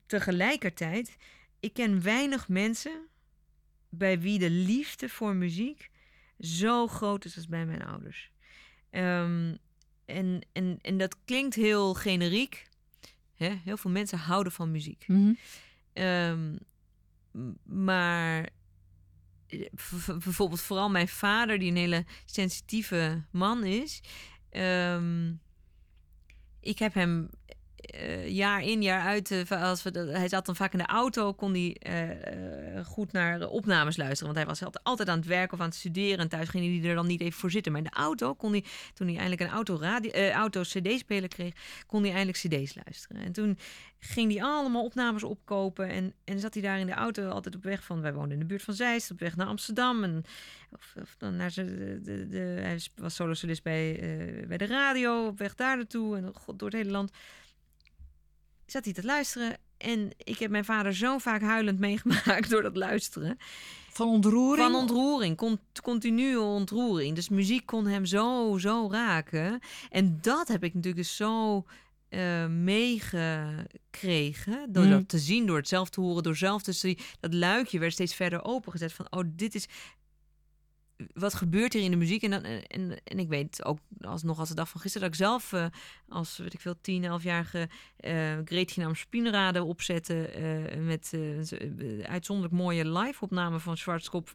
tegelijkertijd, 0.07 1.17
ik 1.61 1.73
ken 1.73 2.03
weinig 2.03 2.49
mensen 2.49 3.09
bij 3.89 4.21
wie 4.21 4.39
de 4.39 4.51
liefde 4.51 5.09
voor 5.09 5.35
muziek 5.35 5.91
zo 6.39 6.87
groot 6.87 7.25
is 7.25 7.37
als 7.37 7.49
bij 7.49 7.67
mijn 7.67 7.85
ouders. 7.85 8.31
Ehm, 8.91 9.55
en, 10.05 10.41
en, 10.53 10.79
en 10.83 10.99
dat 10.99 11.17
klinkt 11.25 11.55
heel 11.55 11.95
generiek. 11.95 12.69
Hè? 13.35 13.49
Heel 13.65 13.77
veel 13.77 13.91
mensen 13.91 14.19
houden 14.19 14.53
van 14.53 14.71
muziek. 14.71 15.05
Mhm. 15.07 15.33
Ehm, 15.93 16.57
maar 17.65 18.49
eh, 19.47 19.67
bijvoorbeeld 20.07 20.61
vooral 20.61 20.91
mijn 20.91 21.09
vader, 21.09 21.59
die 21.59 21.71
een 21.71 21.77
hele 21.77 22.05
sensitieve 22.25 23.23
man 23.31 23.65
is. 23.65 24.01
ehm, 24.51 25.33
ik 26.61 26.79
heb 26.79 26.95
hem 26.95 27.31
eh, 27.81 28.29
jaar 28.29 28.63
in, 28.63 28.83
jaar 28.83 29.03
uit, 29.03 29.31
eh, 29.31 29.63
als 29.63 29.83
we, 29.83 29.91
hij 30.13 30.29
zat 30.29 30.47
dan 30.47 30.57
vaak 30.57 30.73
in 30.73 30.79
de 30.79 30.87
auto, 30.87 31.33
kon 31.33 31.53
hij 31.53 31.77
eh, 31.79 32.85
goed 32.85 33.13
naar 33.13 33.49
opnames 33.49 33.97
luisteren. 33.97 34.35
Want 34.35 34.37
hij 34.37 34.47
was 34.47 34.81
altijd- 34.83 35.09
aan 35.09 35.19
het 35.19 35.27
werken 35.27 35.53
of 35.53 35.61
aan 35.61 35.69
het 35.69 35.77
studeren. 35.77 36.19
En 36.19 36.29
thuis 36.29 36.49
ging 36.49 36.81
hij 36.83 36.91
er 36.91 36.97
dan 36.97 37.07
niet 37.07 37.21
even 37.21 37.41
voor 37.41 37.51
zitten. 37.51 37.73
Maar 37.73 37.81
in 37.81 37.89
de 37.93 37.97
auto 37.97 38.35
kon 38.35 38.51
hij, 38.51 38.65
toen 38.95 39.07
hij 39.07 39.17
eindelijk 39.17 39.43
een 39.43 39.57
auto, 39.57 39.77
radio, 39.77 40.29
auto 40.31 40.63
CD-speler 40.63 41.29
kreeg, 41.29 41.55
kon 41.87 42.03
hij 42.03 42.13
eindelijk 42.13 42.39
CD's 42.39 42.75
luisteren. 42.85 43.23
En 43.23 43.33
toen 43.33 43.59
ging 43.99 44.33
hij 44.33 44.43
allemaal 44.43 44.85
opnames 44.85 45.23
opkopen. 45.23 45.89
En, 45.89 46.15
en 46.25 46.41
zat 46.41 46.55
hij 46.55 46.63
daar 46.63 46.79
in 46.79 46.87
de 46.87 46.93
auto 46.93 47.29
altijd 47.29 47.55
op 47.55 47.63
weg 47.63 47.85
van, 47.85 48.01
wij 48.01 48.13
woonden 48.13 48.33
in 48.33 48.39
de 48.39 48.45
buurt 48.45 48.63
van 48.63 48.75
Zeist, 48.75 49.11
op 49.11 49.19
weg 49.19 49.37
naar 49.37 49.47
Amsterdam. 49.47 50.05
En, 50.05 50.23
of, 50.71 50.95
of 51.01 51.15
dan 51.19 51.37
naar 51.37 51.51
zijn, 51.51 51.67
de, 52.03 52.29
de, 52.29 52.39
hij 52.39 52.81
was 52.95 53.15
solo-solist 53.15 53.63
bij, 53.63 54.01
bij 54.49 54.59
de 54.59 54.67
radio, 54.67 55.27
op 55.27 55.39
weg 55.39 55.55
daar 55.55 55.77
naartoe. 55.77 56.17
En 56.17 56.33
god, 56.35 56.59
door 56.59 56.69
het 56.69 56.79
hele 56.79 56.91
land 56.91 57.13
zat 58.71 58.85
hij 58.85 58.93
te 58.95 59.05
luisteren. 59.05 59.57
En 59.77 60.11
ik 60.17 60.39
heb 60.39 60.51
mijn 60.51 60.65
vader 60.65 60.95
zo 60.95 61.19
vaak 61.19 61.43
huilend 61.43 61.79
meegemaakt 61.89 62.51
door 62.51 62.63
dat 62.63 62.77
luisteren. 62.77 63.37
Van 63.93 64.09
ontroering? 64.09 64.71
Van 64.71 64.81
ontroering, 64.81 65.37
con- 65.37 65.61
continue 65.83 66.41
ontroering. 66.41 67.15
Dus 67.15 67.29
muziek 67.29 67.67
kon 67.67 67.87
hem 67.87 68.05
zo, 68.07 68.57
zo 68.59 68.89
raken. 68.91 69.61
En 69.91 70.19
dat 70.21 70.49
heb 70.49 70.65
ik 70.65 70.75
natuurlijk 70.75 71.03
dus 71.03 71.17
zo 71.17 71.65
eh, 72.09 72.47
meegekregen. 72.47 74.73
Door 74.73 74.85
Mm. 74.85 74.91
dat 74.91 75.09
te 75.09 75.19
zien, 75.19 75.47
door 75.47 75.57
het 75.57 75.69
zelf 75.69 75.91
te 75.91 76.01
horen, 76.01 76.23
door 76.23 76.37
zelf 76.37 76.63
te 76.63 76.73
zien. 76.73 76.99
Dat 77.21 77.35
luikje 77.35 77.79
werd 77.79 77.93
steeds 77.93 78.15
verder 78.15 78.45
opengezet 78.45 78.93
van, 78.93 79.07
oh, 79.11 79.23
dit 79.27 79.55
is... 79.55 79.67
Wat 81.15 81.35
gebeurt 81.35 81.73
hier 81.73 81.83
in 81.83 81.91
de 81.91 81.97
muziek? 81.97 82.23
En, 82.23 82.31
dan, 82.31 82.43
en, 82.43 83.01
en 83.05 83.19
ik 83.19 83.29
weet 83.29 83.65
ook 83.65 83.79
alsnog 84.01 84.39
als 84.39 84.49
de 84.49 84.55
dag 84.55 84.69
van 84.69 84.81
gisteren 84.81 85.11
dat 85.11 85.17
ik 85.19 85.25
zelf 85.25 85.53
eh, 85.53 85.67
als 86.09 86.37
weet 86.37 86.55
ik 86.55 86.61
veel 86.61 86.81
10, 86.81 87.21
11-jarige 87.21 87.69
eh 87.97 88.39
Greetje 88.45 88.83
nam 88.83 88.95
Spinrade 88.95 89.63
opzette 89.63 90.27
eh, 90.29 90.81
met 90.81 91.13
uitzonderlijk 92.03 92.57
mooie 92.63 92.89
live-opname 92.91 93.61
van 93.61 93.77
Schwarzkopf. 93.77 94.35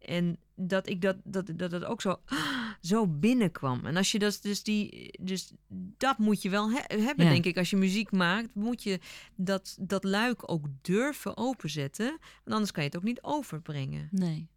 En 0.00 0.36
dat 0.56 0.88
ik 0.88 1.00
dat, 1.00 1.16
dat, 1.24 1.50
dat, 1.56 1.70
dat 1.70 1.84
ook 1.84 2.00
zo, 2.00 2.20
zo 2.80 3.06
binnenkwam. 3.08 3.86
En 3.86 3.96
als 3.96 4.12
je 4.12 4.18
dat, 4.18 4.38
dus 4.42 4.62
die, 4.62 5.10
dus 5.22 5.52
dat 5.96 6.18
moet 6.18 6.42
je 6.42 6.50
wel 6.50 6.70
he- 6.70 7.02
hebben, 7.02 7.24
Ja. 7.26 7.32
denk 7.32 7.44
ik. 7.44 7.56
Als 7.58 7.70
je 7.70 7.76
muziek 7.76 8.10
maakt, 8.12 8.54
moet 8.54 8.82
je 8.82 8.98
dat, 9.36 9.76
dat 9.80 10.04
luik 10.04 10.50
ook 10.50 10.66
durven 10.82 11.36
openzetten. 11.36 12.06
Want 12.08 12.20
anders 12.56 12.70
kan 12.70 12.82
je 12.82 12.88
het 12.88 12.98
ook 12.98 13.04
niet 13.04 13.22
overbrengen. 13.22 14.08
Nee. 14.10 14.48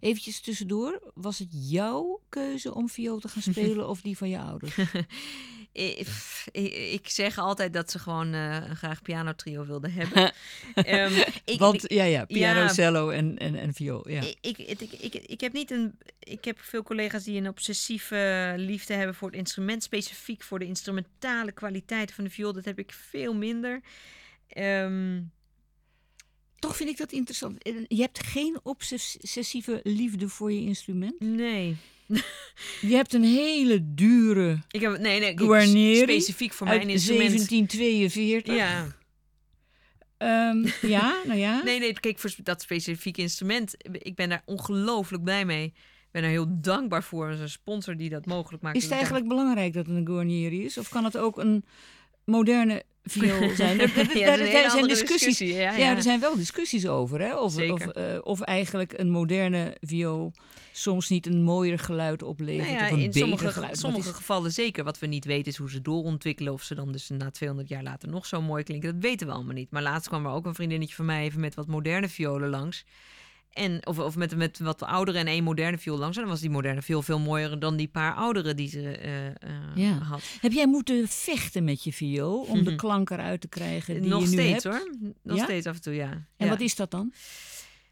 Eventjes 0.00 0.40
tussendoor, 0.40 1.12
was 1.14 1.38
het 1.38 1.48
jouw 1.50 2.20
keuze 2.28 2.74
om 2.74 2.88
viool 2.88 3.18
te 3.18 3.28
gaan 3.28 3.42
spelen 3.52 3.88
of 3.88 4.00
die 4.00 4.16
van 4.16 4.28
je 4.28 4.38
ouders? 4.38 4.76
Ik, 5.72 6.06
ik, 6.92 7.08
zeg 7.08 7.38
altijd 7.38 7.72
dat 7.72 7.90
ze 7.90 7.98
gewoon 7.98 8.34
eh, 8.34 8.70
graag 8.70 9.02
pianotrio 9.02 9.64
wilden 9.64 9.92
hebben. 9.92 10.32
Ehm, 10.74 11.12
ik, 11.44 11.58
Want 11.58 11.84
ja, 11.92 12.04
ja, 12.04 12.24
piano, 12.24 12.60
ja. 12.60 12.68
cello 12.68 13.10
en, 13.10 13.38
en, 13.38 13.54
en 13.54 13.74
viool. 13.74 14.08
Ja. 14.08 14.20
ik, 14.40 14.58
ik, 14.58 14.78
ik, 14.78 14.92
ik, 14.92 15.14
ik 15.14 15.40
heb 15.40 15.52
niet 15.52 15.70
een. 15.70 15.98
Ik 16.18 16.44
heb 16.44 16.58
veel 16.60 16.82
collega's 16.82 17.24
die 17.24 17.40
een 17.40 17.48
obsessieve 17.48 18.54
liefde 18.56 18.94
hebben 18.94 19.14
voor 19.14 19.28
het 19.28 19.36
instrument, 19.36 19.82
specifiek 19.82 20.42
voor 20.42 20.58
de 20.58 20.66
instrumentale 20.66 21.52
kwaliteiten 21.52 22.14
van 22.14 22.24
de 22.24 22.30
viool. 22.30 22.52
Dat 22.52 22.64
heb 22.64 22.78
ik 22.78 22.92
veel 22.92 23.34
minder. 23.34 23.80
Ehm, 24.48 25.20
Toch 26.60 26.76
vind 26.76 26.88
ik 26.88 26.96
dat 26.96 27.12
interessant. 27.12 27.56
Je 27.88 28.00
hebt 28.00 28.26
geen 28.26 28.58
obsessieve 28.62 29.80
liefde 29.82 30.28
voor 30.28 30.52
je 30.52 30.60
instrument. 30.60 31.20
nee. 31.20 31.76
Je 32.80 32.94
hebt 32.94 33.14
een 33.14 33.24
hele 33.24 33.94
dure 33.94 34.58
Ik 34.70 34.80
heb, 34.80 34.98
nee, 34.98 35.20
nee, 35.20 35.30
ik- 35.30 35.38
Guarneri 35.40 35.96
specifiek 35.96 36.52
voor 36.52 36.66
mijn 36.66 36.88
instrument. 36.88 37.48
1742. 37.48 38.54
Ja. 38.54 38.86
Ehm, 40.16 40.66
ja, 40.90 41.16
nou 41.26 41.38
ja. 41.38 41.62
Nee, 41.64 41.78
nee, 41.78 41.92
kijk, 41.92 42.18
voor 42.18 42.34
dat 42.42 42.62
specifieke 42.62 43.20
instrument, 43.20 43.74
ik 43.92 44.14
ben 44.14 44.28
daar 44.28 44.42
ongelooflijk 44.44 45.22
blij 45.24 45.44
mee. 45.44 45.64
Ik 45.64 46.10
ben 46.10 46.22
er 46.22 46.28
heel 46.28 46.60
dankbaar 46.60 47.02
voor. 47.04 47.28
Een 47.28 47.48
sponsor 47.48 47.96
die 47.96 48.08
dat 48.10 48.26
mogelijk 48.26 48.62
maakt. 48.62 48.76
Is 48.76 48.82
het 48.82 48.92
eigenlijk 48.92 49.28
belangrijk 49.28 49.72
dat 49.72 49.86
het 49.86 49.96
een 49.96 50.06
Guarnieri 50.06 50.64
is? 50.64 50.78
Of 50.78 50.88
kan 50.88 51.04
het 51.04 51.16
ook 51.16 51.38
een 51.38 51.64
moderne 52.24 52.82
viool 53.02 53.50
zijn? 53.56 53.80
Er, 53.80 53.92
er- 53.98 54.18
Ja, 54.18 54.26
er- 54.32 54.40
er 54.64 54.70
zijn 54.70 54.88
discussies. 54.88 55.38
discussie, 55.38 55.54
Ja, 55.54 55.96
er 55.96 56.02
zijn 56.02 56.20
wel 56.20 56.36
discussies 56.36 56.86
over. 56.86 57.20
Hè? 57.20 57.36
Of, 57.36 57.56
of, 57.70 57.86
eh, 57.86 58.18
of 58.22 58.40
eigenlijk 58.40 58.98
een 58.98 59.10
moderne 59.10 59.76
viool 59.80 60.32
soms 60.72 61.08
niet 61.08 61.26
een 61.26 61.42
mooier 61.42 61.78
geluid 61.78 62.22
oplevert. 62.22 62.68
Nou 62.68 62.78
ja, 62.80 62.84
of 62.86 62.90
een 62.92 62.98
in 62.98 63.04
beter 63.06 63.20
sommige, 63.20 63.48
geluid. 63.52 63.78
Sommige 63.78 64.08
is- 64.08 64.14
gevallen 64.14 64.52
zeker. 64.52 64.84
Wat 64.84 64.98
we 64.98 65.06
niet 65.06 65.24
weten 65.24 65.52
is 65.52 65.56
hoe 65.58 65.70
ze 65.70 65.80
doorontwikkelen. 65.82 66.52
Of 66.52 66.62
ze 66.62 66.74
dan 66.74 66.92
dus 66.92 67.08
na 67.08 67.30
200 67.30 67.68
jaar 67.68 67.82
later 67.82 68.08
nog 68.08 68.26
zo 68.26 68.42
mooi 68.42 68.62
klinken. 68.62 68.92
Dat 68.92 69.02
weten 69.10 69.26
we 69.26 69.32
allemaal 69.32 69.54
niet. 69.54 69.70
Maar 69.70 69.82
laatst 69.82 70.08
kwam 70.08 70.24
er 70.26 70.32
ook 70.32 70.46
een 70.46 70.54
vriendinnetje 70.54 70.94
van 70.94 71.04
mij 71.04 71.22
even 71.24 71.40
met 71.40 71.54
wat 71.54 71.66
moderne 71.66 72.08
violen 72.08 72.48
langs. 72.48 72.84
En, 73.50 73.86
of, 73.86 73.98
of 73.98 74.16
met, 74.16 74.36
met 74.36 74.58
wat 74.58 74.82
oudere 74.82 75.18
en 75.18 75.26
één 75.26 75.44
moderne 75.44 75.78
viool 75.78 75.98
langs. 75.98 76.16
En 76.16 76.22
dan 76.22 76.30
was 76.30 76.40
die 76.40 76.50
moderne 76.50 76.82
viool 76.82 77.02
veel 77.02 77.18
mooier 77.18 77.58
dan 77.58 77.76
die 77.76 77.88
paar 77.88 78.14
oudere 78.14 78.54
die 78.54 78.68
ze 78.68 78.96
eh, 78.96 79.26
eh, 79.26 79.32
Ja. 79.74 79.92
had. 79.98 80.22
Heb 80.40 80.52
jij 80.52 80.66
moeten 80.66 81.08
vechten 81.08 81.64
met 81.64 81.84
je 81.84 81.92
viool 81.92 82.40
om 82.40 82.64
de 82.64 82.74
klank 82.82 83.10
eruit 83.10 83.40
te 83.40 83.48
krijgen 83.48 84.00
die 84.00 84.10
Nog 84.10 84.20
je 84.22 84.26
nu 84.28 84.32
steeds 84.32 84.64
hebt? 84.64 84.76
hoor. 84.76 84.90
Nog 85.22 85.36
Ja? 85.36 85.44
steeds 85.44 85.66
af 85.66 85.74
en 85.74 85.82
toe, 85.82 85.94
ja. 85.94 86.10
En 86.10 86.26
Ja. 86.36 86.48
wat 86.48 86.60
is 86.60 86.74
dat 86.76 86.90
dan? 86.90 87.12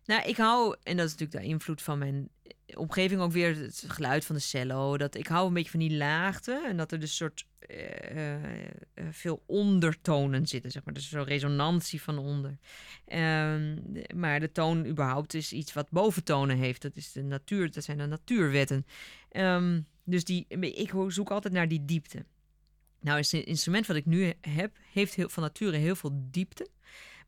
Nou, 0.05 0.29
ik 0.29 0.37
hou, 0.37 0.77
en 0.83 0.97
dat 0.97 1.07
is 1.07 1.12
natuurlijk 1.12 1.42
de 1.44 1.49
invloed 1.51 1.83
van 1.83 1.99
mijn 1.99 2.29
omgeving 2.74 3.20
ook 3.20 3.33
weer, 3.33 3.57
het 3.57 3.85
geluid 3.87 4.24
van 4.24 4.35
de 4.35 4.40
cello. 4.40 4.96
Dat 4.96 5.14
ik 5.14 5.26
hou 5.26 5.46
een 5.46 5.54
beetje 5.54 5.70
van 5.70 5.81
die 5.81 5.96
laagte 5.96 6.64
en 6.66 6.76
dat 6.76 6.92
er 6.92 7.00
dus 7.00 7.16
soort 7.16 7.46
eh, 7.59 8.11
eh, 8.11 8.64
eh, 8.94 9.04
veel 9.11 9.42
ondertonen 9.46 10.46
zitten, 10.46 10.70
zeg 10.70 10.85
maar. 10.85 10.94
Dus 10.94 11.09
zo'n 11.09 11.24
resonantie 11.24 12.02
van 12.02 12.18
onder. 12.18 12.59
Ehm, 13.04 13.76
maar 14.14 14.40
de 14.40 14.52
toon 14.52 14.87
überhaupt 14.87 15.35
is 15.35 15.52
iets 15.52 15.72
wat 15.72 15.90
boventonen 15.90 16.57
heeft. 16.57 16.83
Dat 16.83 16.96
is 16.96 17.12
de 17.12 17.22
natuur, 17.22 17.70
dat 17.70 17.85
zijn 17.85 17.98
de 17.98 18.07
natuurwetten. 18.07 18.87
Ehm, 19.31 19.81
dus 20.04 20.24
die, 20.24 20.46
ik 20.59 20.92
zoek 21.09 21.31
altijd 21.31 21.54
naar 21.54 21.68
die 21.68 21.85
diepte. 21.85 22.24
Nou, 23.00 23.18
het 23.18 23.33
instrument 23.33 23.87
wat 23.87 23.96
ik 23.96 24.07
nu 24.07 24.33
heb, 24.40 24.76
heeft 24.92 25.14
heel, 25.14 25.28
van 25.28 25.42
nature 25.42 25.76
heel 25.76 25.96
veel 25.96 26.26
diepte. 26.31 26.68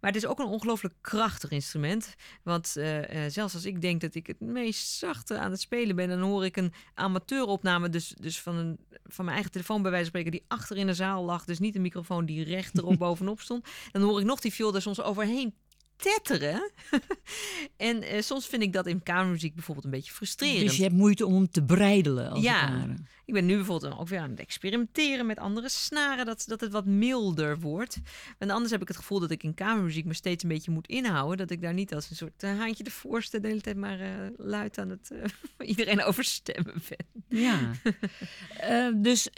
Maar 0.01 0.13
het 0.13 0.23
is 0.23 0.29
ook 0.29 0.39
een 0.39 0.47
ongelooflijk 0.47 0.95
krachtig 1.01 1.51
instrument. 1.51 2.15
Want 2.43 2.77
eh, 2.77 3.25
eh, 3.25 3.33
zelfs 3.33 3.55
als 3.55 3.65
ik 3.65 3.81
denk 3.81 4.01
dat 4.01 4.15
ik 4.15 4.27
het 4.27 4.41
meest 4.41 4.89
zachte 4.89 5.39
aan 5.39 5.51
het 5.51 5.61
spelen 5.61 5.97
ben, 5.97 6.09
dan 6.09 6.21
hoor 6.21 6.45
ik 6.45 6.57
een 6.57 6.73
amateuropname, 6.95 7.89
dus, 7.89 8.15
dus 8.21 8.41
van, 8.41 8.57
een, 8.57 8.79
van 9.05 9.25
mijn 9.25 9.37
eigen 9.37 9.53
telefoon 9.53 9.83
bij 9.83 9.91
wijze 9.91 10.11
van 10.11 10.21
spreken, 10.21 10.39
die 10.41 10.49
achter 10.59 10.77
in 10.77 10.87
de 10.87 10.95
zaal 10.95 11.25
lag. 11.25 11.45
Dus 11.45 11.59
niet 11.59 11.75
een 11.75 11.83
microfoon 11.83 12.27
die 12.27 12.45
recht 12.45 12.79
erop 12.79 12.99
bovenop 13.09 13.41
stond. 13.41 13.69
Dan 13.93 14.03
hoor 14.03 14.21
ik 14.21 14.27
nog 14.27 14.41
die 14.41 14.53
viool 14.53 14.75
er 14.75 14.83
soms 14.83 15.01
overheen 15.01 15.55
tetteren. 16.01 16.71
en 17.77 18.03
eh, 18.03 18.23
soms 18.23 18.47
vind 18.47 18.63
ik 18.63 18.73
dat 18.73 18.87
in 18.87 19.03
kamermuziek 19.03 19.55
bijvoorbeeld 19.55 19.85
een 19.87 19.93
beetje 19.93 20.13
frustrerend. 20.13 20.61
Dus 20.61 20.77
je 20.77 20.83
hebt 20.83 20.95
moeite 20.95 21.27
om 21.27 21.35
hem 21.35 21.51
te 21.51 21.63
breidelen, 21.65 22.31
als 22.31 22.43
Ja. 22.43 22.79
het. 22.79 23.01
Ik 23.25 23.35
ben 23.37 23.47
nu 23.47 23.57
bijvoorbeeld 23.57 23.99
ook 23.99 24.09
weer 24.09 24.21
aan 24.21 24.31
het 24.31 24.41
experimenteren 24.41 25.27
met 25.27 25.39
andere 25.39 25.69
snaren, 25.69 26.27
dat, 26.27 26.45
dat 26.47 26.61
het 26.61 26.73
wat 26.73 26.85
milder 26.85 27.59
wordt. 27.61 27.99
Want 28.39 28.51
anders 28.51 28.71
heb 28.71 28.83
ik 28.83 28.89
het 28.89 28.97
gevoel 28.97 29.21
dat 29.21 29.31
ik 29.31 29.43
in 29.43 29.55
kamermuziek 29.55 30.05
me 30.05 30.15
steeds 30.15 30.43
een 30.43 30.49
beetje 30.49 30.71
moet 30.71 30.87
inhouden. 30.87 31.37
Dat 31.37 31.51
ik 31.51 31.63
daar 31.63 31.75
niet 31.75 31.95
als 31.95 32.11
een 32.11 32.17
soort 32.17 32.43
eh, 32.43 32.59
haantje 32.59 32.85
de 32.85 32.91
voorste 32.91 33.41
de 33.41 33.49
hele 33.49 33.61
tijd 33.61 33.77
maar 33.77 34.01
eh, 34.01 34.11
luid 34.37 34.79
aan 34.79 34.89
het 34.91 35.11
iedereen 35.71 36.03
overstemmen 36.03 36.75
ben. 36.89 37.39
Ja. 37.39 37.71
Dus 39.03 39.29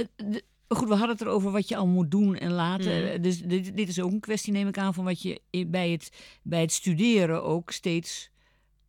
de- 0.72 0.78
goed, 0.78 0.88
we 0.88 0.94
hadden 0.94 1.16
het 1.16 1.20
erover 1.26 1.50
wat 1.50 1.68
je 1.68 1.76
al 1.76 1.87
moet 1.87 2.11
doen 2.11 2.37
en 2.37 2.52
laten. 2.52 3.02
Mhm. 3.02 3.12
Eh, 3.12 3.22
Dus 3.22 3.38
dit, 3.42 3.76
dit 3.76 3.88
is 3.88 4.00
ook 4.00 4.11
een 4.12 4.20
kwestie, 4.20 4.52
neem 4.52 4.68
ik 4.68 4.78
aan, 4.78 4.94
van 4.94 5.04
wat 5.04 5.22
je 5.22 5.40
bij 5.66 5.90
het, 5.90 6.11
bij 6.42 6.61
het 6.61 6.72
studeren 6.72 7.42
ook 7.44 7.70
steeds. 7.70 8.30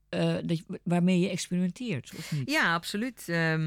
eh, 0.09 0.35
dat 0.45 0.57
je- 0.57 0.79
waarmee 0.83 1.19
je 1.19 1.29
experimenteert, 1.29 2.11
of 2.17 2.31
niet? 2.31 2.51
Ja, 2.51 2.73
absoluut. 2.73 3.23
Eh, 3.27 3.57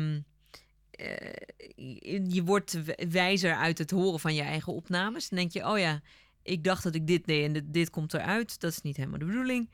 je- 2.28 2.42
wordt 2.44 2.78
wijzer 3.10 3.54
uit 3.54 3.78
het 3.78 3.90
horen 3.90 4.20
van 4.20 4.34
je 4.34 4.42
eigen 4.42 4.72
opnames. 4.72 5.28
Dan 5.28 5.38
denk 5.38 5.52
je, 5.52 5.68
oh 5.68 5.78
ja, 5.78 6.00
ik 6.42 6.64
dacht 6.64 6.82
dat 6.82 6.94
ik 6.94 7.06
dit 7.06 7.24
deed 7.26 7.44
en 7.44 7.52
dit, 7.52 7.64
dit 7.66 7.90
komt 7.90 8.14
eruit. 8.14 8.60
Dat 8.60 8.70
is 8.72 8.80
niet 8.82 8.96
helemaal 8.96 9.18
de 9.18 9.24
bedoeling. 9.24 9.70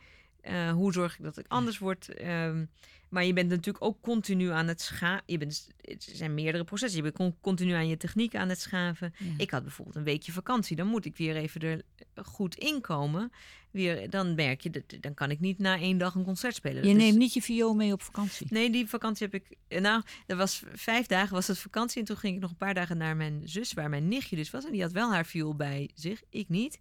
Hoe 0.73 0.93
zorg 0.93 1.19
ik 1.19 1.25
dat 1.25 1.39
ik 1.39 1.47
anders 1.49 1.79
word? 1.79 2.09
Ehm, 2.15 2.65
maar 3.13 3.25
je 3.25 3.33
bent 3.33 3.49
natuurlijk 3.49 3.85
ook 3.85 4.01
continu 4.01 4.49
aan 4.51 4.69
het 4.69 4.81
schaven. 4.81 5.23
Je 5.27 5.39
bent, 5.39 5.69
het 5.81 6.11
zijn 6.15 6.35
meerdere 6.35 6.65
processen. 6.65 6.97
Je 6.97 7.03
bent 7.03 7.15
con- 7.17 7.37
continu 7.41 7.73
aan 7.73 7.89
je 7.89 7.97
techniek 7.97 8.35
aan 8.35 8.49
het 8.49 8.61
schaven. 8.61 9.15
Ja. 9.19 9.27
Ik 9.37 9.51
had 9.51 9.63
bijvoorbeeld 9.63 9.97
een 9.97 10.05
weekje 10.05 10.33
vakantie. 10.33 10.77
Dan 10.77 10.87
moet 10.87 11.05
ik 11.05 11.17
weer 11.17 11.37
even 11.37 11.61
er 11.63 11.83
goed 12.25 12.55
inkomen. 12.55 13.33
Weer, 13.71 14.11
dan 14.11 14.35
merk 14.35 14.61
je, 14.61 14.71
dat, 14.71 14.83
dan 15.01 15.15
kan 15.15 15.31
ik 15.31 15.41
niet 15.41 15.59
na 15.59 15.79
één 15.79 15.99
dag 15.99 16.15
een 16.15 16.25
concert 16.25 16.55
spelen. 16.55 16.77
Je 16.77 16.89
Dat 16.93 16.97
is- 16.97 17.03
neemt 17.03 17.19
niet 17.19 17.35
je 17.35 17.43
viool 17.43 17.75
mee 17.75 17.93
op 17.93 18.03
vakantie. 18.03 18.47
Nee, 18.51 18.71
die 18.71 18.89
vakantie 18.89 19.27
heb 19.31 19.43
ik. 19.43 19.57
eh, 19.69 19.81
Nou, 19.81 20.03
dat 20.27 20.37
was 20.39 20.63
vijf 20.75 21.07
dagen 21.07 21.35
was 21.35 21.47
het 21.47 21.59
vakantie. 21.59 22.01
En 22.01 22.05
toen 22.07 22.17
ging 22.17 22.35
ik 22.35 22.41
nog 22.41 22.51
een 22.51 22.57
paar 22.57 22.75
dagen 22.75 22.97
naar 22.97 23.17
mijn 23.17 23.43
zus, 23.45 23.73
waar 23.73 23.89
mijn 23.89 24.09
nichtje 24.09 24.37
dus 24.37 24.51
was. 24.51 24.65
En 24.65 24.73
die 24.73 24.83
had 24.83 24.93
wel 24.93 25.13
haar 25.13 25.27
viool 25.27 25.55
bij 25.55 25.91
zich, 25.95 26.23
ik 26.31 26.49
niet. 26.49 26.79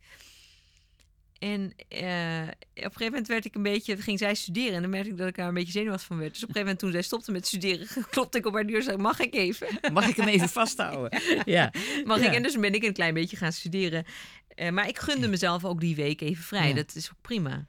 En 1.41 1.73
eh, 1.87 2.41
op 2.47 2.73
een 2.73 2.81
gegeven 2.81 3.05
moment 3.05 3.27
werd 3.27 3.45
ik 3.45 3.55
een 3.55 3.63
beetje, 3.63 3.97
ging 3.97 4.19
zij 4.19 4.35
studeren 4.35 4.73
en 4.73 4.81
dan 4.81 4.89
merkte 4.89 5.09
ik 5.09 5.17
dat 5.17 5.27
ik 5.27 5.35
daar 5.35 5.47
een 5.47 5.53
beetje 5.53 5.71
zenuwachtig 5.71 6.07
van 6.07 6.17
werd. 6.17 6.33
Dus 6.33 6.43
op 6.43 6.49
een 6.49 6.55
gegeven 6.55 6.75
moment 6.75 6.79
toen 6.79 6.91
zij 6.91 7.01
stopte 7.01 7.31
met 7.31 7.47
studeren, 7.47 7.87
klopte 8.09 8.37
ik 8.37 8.45
op 8.45 8.53
haar 8.53 8.65
deur 8.67 8.75
en 8.77 8.83
zei, 8.83 8.97
mag 8.97 9.19
ik 9.19 9.33
even? 9.33 9.67
Mag 9.93 10.07
ik 10.07 10.15
hem 10.15 10.27
even 10.27 10.49
vasthouden? 10.49 11.21
Ja. 11.45 11.73
Mag 12.05 12.19
Ja. 12.21 12.29
ik? 12.29 12.35
En 12.35 12.43
dus 12.43 12.59
ben 12.59 12.73
ik 12.73 12.83
een 12.83 12.93
klein 12.93 13.13
beetje 13.13 13.37
gaan 13.37 13.51
studeren. 13.51 14.05
Eh, 14.47 14.69
maar 14.69 14.87
ik 14.87 14.99
gunde 14.99 15.27
mezelf 15.27 15.65
ook 15.65 15.79
die 15.79 15.95
week 15.95 16.21
even 16.21 16.43
vrij. 16.43 16.67
Ja. 16.67 16.73
Dat 16.75 16.95
is 16.95 17.09
ook 17.11 17.21
prima. 17.21 17.67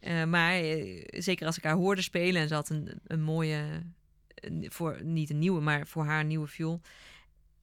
Eh, 0.00 0.24
maar 0.24 0.60
zeker 1.06 1.46
als 1.46 1.56
ik 1.56 1.64
haar 1.64 1.74
hoorde 1.76 2.02
spelen 2.02 2.42
en 2.42 2.48
ze 2.48 2.54
had 2.54 2.68
een, 2.68 3.00
een 3.06 3.22
mooie, 3.22 3.62
voor, 4.62 4.98
niet 5.02 5.30
een 5.30 5.38
nieuwe, 5.38 5.60
maar 5.60 5.86
voor 5.86 6.04
haar 6.04 6.24
nieuwe 6.24 6.46
viool. 6.46 6.80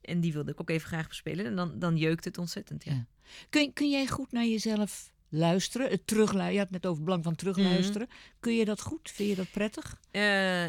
En 0.02 0.20
die 0.20 0.34
wilde 0.34 0.52
ik 0.52 0.62
ook 0.62 0.70
even 0.70 0.88
graag 0.88 1.08
bespelen. 1.08 1.46
En 1.46 1.56
dan, 1.56 1.80
dan 1.80 1.98
jeukt 1.98 2.26
het 2.26 2.38
ontzettend. 2.38 2.84
Ja. 2.84 2.92
Ja. 2.92 3.06
Kun, 3.50 3.74
kun 3.74 3.90
jij 3.90 4.08
goed 4.08 4.32
naar 4.32 4.46
jezelf 4.46 5.12
luisteren? 5.32 5.90
Het 5.90 6.08
terugluisteren. 6.08 6.54
Je 6.54 6.60
had 6.60 6.70
het 6.70 6.82
net 6.82 6.86
over 6.86 6.96
het 6.96 7.06
belang 7.06 7.24
van 7.24 7.36
terugluisteren. 7.36 8.08
Kun 8.40 8.56
je 8.56 8.66
dat 8.66 8.82
goed? 8.82 9.12
Vind 9.14 9.30
je 9.30 9.36
dat 9.36 9.52
prettig? 9.52 10.00
Eh, 10.12 10.66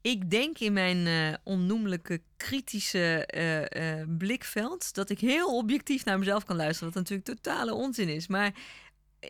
ik 0.00 0.30
denk 0.30 0.58
in 0.58 0.72
mijn 0.72 1.06
eh, 1.06 1.38
onnoemelijke 1.44 2.22
kritische 2.36 3.26
eh, 3.26 4.06
blikveld 4.18 4.94
dat 4.94 5.10
ik 5.10 5.20
heel 5.20 5.56
objectief 5.56 6.04
naar 6.04 6.18
mezelf 6.18 6.44
kan 6.44 6.56
luisteren. 6.56 6.92
Wat 6.92 7.02
natuurlijk 7.02 7.28
totale 7.28 7.74
onzin 7.74 8.08
is. 8.08 8.26
Maar 8.26 8.54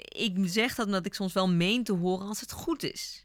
ik 0.09 0.37
zeg 0.43 0.75
dat 0.75 0.87
omdat 0.87 1.07
ik 1.07 1.15
soms 1.15 1.33
wel 1.33 1.49
meen 1.49 1.85
te 1.85 1.93
horen 1.93 2.27
als 2.27 2.41
het 2.41 2.53
goed 2.53 2.83
is. 2.83 3.25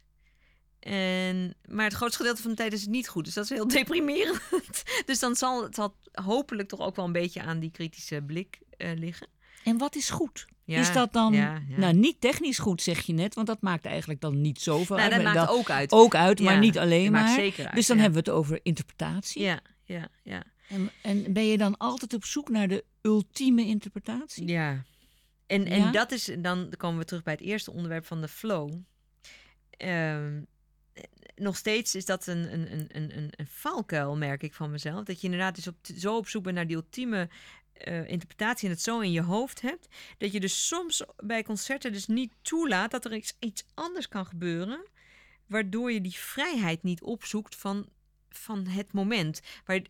En, 0.80 1.54
maar 1.68 1.84
het 1.84 1.94
grootste 1.94 2.18
gedeelte 2.18 2.42
van 2.42 2.50
de 2.50 2.56
tijd 2.56 2.72
is 2.72 2.80
het 2.80 2.90
niet 2.90 3.08
goed. 3.08 3.24
Dus 3.24 3.34
dat 3.34 3.44
is 3.44 3.50
heel 3.50 3.68
deprimerend. 3.78 4.82
dus 5.06 5.18
dan 5.18 5.36
zal 5.36 5.62
het 5.62 5.78
hopelijk 6.12 6.68
toch 6.68 6.80
ook 6.80 6.96
wel 6.96 7.04
een 7.04 7.12
beetje 7.12 7.42
aan 7.42 7.58
die 7.58 7.70
kritische 7.70 8.22
blik 8.26 8.58
liggen. 8.78 9.28
En 9.64 9.78
wat 9.78 9.96
is 9.96 10.10
goed? 10.10 10.46
Ja, 10.66 10.80
is 10.80 10.92
dat 10.92 11.12
dan, 11.12 11.32
ja, 11.32 11.62
ja. 11.68 11.78
nou 11.78 11.94
niet 11.94 12.20
technisch 12.20 12.58
goed 12.58 12.82
zeg 12.82 13.00
je 13.02 13.12
net, 13.12 13.34
want 13.34 13.46
dat 13.46 13.60
maakt 13.60 13.84
eigenlijk 13.84 14.20
dan 14.20 14.40
niet 14.40 14.60
zoveel 14.60 14.96
Nou, 14.96 15.12
uit. 15.12 15.22
dat 15.24 15.34
maakt 15.34 15.50
ook 15.50 15.70
uit. 15.70 15.92
ook 15.92 16.14
uit, 16.14 16.40
maar 16.40 16.58
niet 16.58 16.78
alleen 16.78 17.12
maar. 17.12 17.28
zeker 17.34 17.66
uit, 17.66 17.74
dus 17.74 17.86
dan 17.86 17.96
hebben 17.98 18.24
we 18.24 18.30
het 18.30 18.38
over 18.38 18.60
interpretatie. 18.62 19.42
Ja, 19.42 19.60
ja, 19.84 20.08
ja. 20.22 20.42
En, 20.68 20.90
en 21.02 21.32
ben 21.32 21.46
je 21.46 21.58
dan 21.58 21.76
altijd 21.76 22.14
op 22.14 22.24
zoek 22.24 22.48
naar 22.48 22.68
de 22.68 22.84
ultieme 23.02 23.64
interpretatie? 23.66 24.46
Ja. 24.48 24.84
En, 25.46 25.66
en 25.66 25.92
dat 25.92 26.12
is, 26.12 26.30
dan 26.38 26.72
komen 26.76 26.98
we 26.98 27.04
terug 27.04 27.22
bij 27.22 27.32
het 27.32 27.42
eerste 27.42 27.72
onderwerp 27.72 28.06
van 28.06 28.20
de 28.20 28.28
flow. 28.28 28.72
Ehm, 29.70 30.40
nog 31.36 31.56
steeds 31.56 31.94
is 31.94 32.04
dat 32.04 32.26
een, 32.26 32.52
een, 32.52 32.72
een, 32.72 32.86
een, 32.92 33.16
een- 33.16 33.32
een 33.36 33.46
valkuil, 33.50 34.16
merk 34.16 34.42
ik 34.42 34.54
van 34.54 34.70
mezelf. 34.70 35.04
Dat 35.04 35.16
je 35.20 35.24
inderdaad 35.26 35.54
dus 35.54 35.66
op, 35.66 35.76
zo 35.98 36.16
op 36.16 36.28
zoek 36.28 36.42
bent 36.42 36.54
naar 36.56 36.66
die 36.66 36.76
ultieme 36.76 37.28
eh, 37.78 38.08
interpretatie 38.08 38.68
en 38.68 38.74
het 38.74 38.82
zo 38.82 39.00
in 39.00 39.12
je 39.12 39.22
hoofd 39.22 39.60
hebt. 39.60 39.88
Dat 40.18 40.32
je 40.32 40.40
dus 40.40 40.66
soms 40.66 41.04
bij 41.16 41.42
concerten 41.42 41.92
dus 41.92 42.06
niet 42.06 42.32
toelaat 42.42 42.90
dat 42.90 43.04
er 43.04 43.14
iets, 43.14 43.36
iets 43.38 43.64
anders 43.74 44.08
kan 44.08 44.26
gebeuren. 44.26 44.86
Waardoor 45.46 45.92
je 45.92 46.00
die 46.00 46.14
vrijheid 46.14 46.82
niet 46.82 47.02
opzoekt 47.02 47.54
van, 47.54 47.88
van 48.28 48.66
het 48.66 48.92
moment. 48.92 49.40
Waar, 49.64 49.80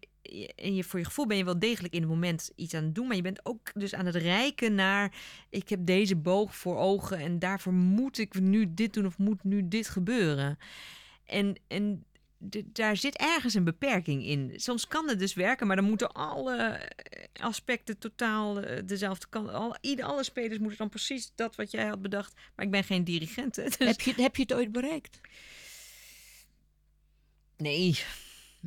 en 0.57 0.75
je, 0.75 0.85
voor 0.85 0.99
je 0.99 1.05
gevoel 1.05 1.27
ben 1.27 1.37
je 1.37 1.45
wel 1.45 1.59
degelijk 1.59 1.95
in 1.95 2.01
het 2.01 2.11
moment 2.11 2.51
iets 2.57 2.75
aan 2.75 2.85
het 2.85 2.95
doen. 2.95 3.07
Maar 3.07 3.17
je 3.17 3.23
bent 3.23 3.47
ook 3.47 3.71
dus 3.75 3.95
aan 3.95 4.07
het 4.07 4.15
reiken 4.15 4.75
naar... 4.75 5.15
ik 5.51 5.69
heb 5.69 5.87
deze 5.87 6.17
boog 6.17 6.57
voor 6.57 6.77
ogen 6.77 7.19
en 7.19 7.39
daarvoor 7.39 7.73
moet 7.73 8.19
ik 8.19 8.41
nu 8.41 8.75
dit 8.75 8.93
doen 8.93 9.07
of 9.07 9.19
moet 9.19 9.45
nu 9.45 9.69
dit 9.69 9.89
gebeuren. 9.89 10.59
En, 11.25 11.61
en 11.67 12.05
daar 12.65 12.97
zit 12.97 13.17
ergens 13.17 13.55
een 13.55 13.65
beperking 13.65 14.25
in. 14.25 14.53
Soms 14.57 14.89
kan 14.89 15.09
het 15.09 15.19
dus 15.19 15.35
werken, 15.35 15.67
maar 15.67 15.77
dan 15.77 15.85
moeten 15.85 16.13
alle 16.13 16.57
eh, 16.57 17.45
aspecten 17.45 17.99
totaal 17.99 18.61
eh, 18.61 18.83
dezelfde 18.85 19.27
kant... 19.29 19.49
Al, 19.49 19.77
alle 20.01 20.25
spelers 20.25 20.59
moeten 20.59 20.79
dan 20.79 20.89
precies 20.89 21.33
dat 21.35 21.57
wat 21.57 21.71
jij 21.71 21.87
had 21.87 22.03
bedacht. 22.03 22.35
Maar 22.57 22.65
ik 22.65 22.71
ben 22.71 22.85
geen 22.85 23.05
dirigent, 23.05 23.55
dus- 23.79 23.79
Heb, 23.79 24.01
je, 24.01 24.13
heb 24.17 24.37
je 24.37 24.43
het 24.43 24.53
ooit 24.53 24.73
bereikt? 24.73 25.21
Nee. 27.57 27.99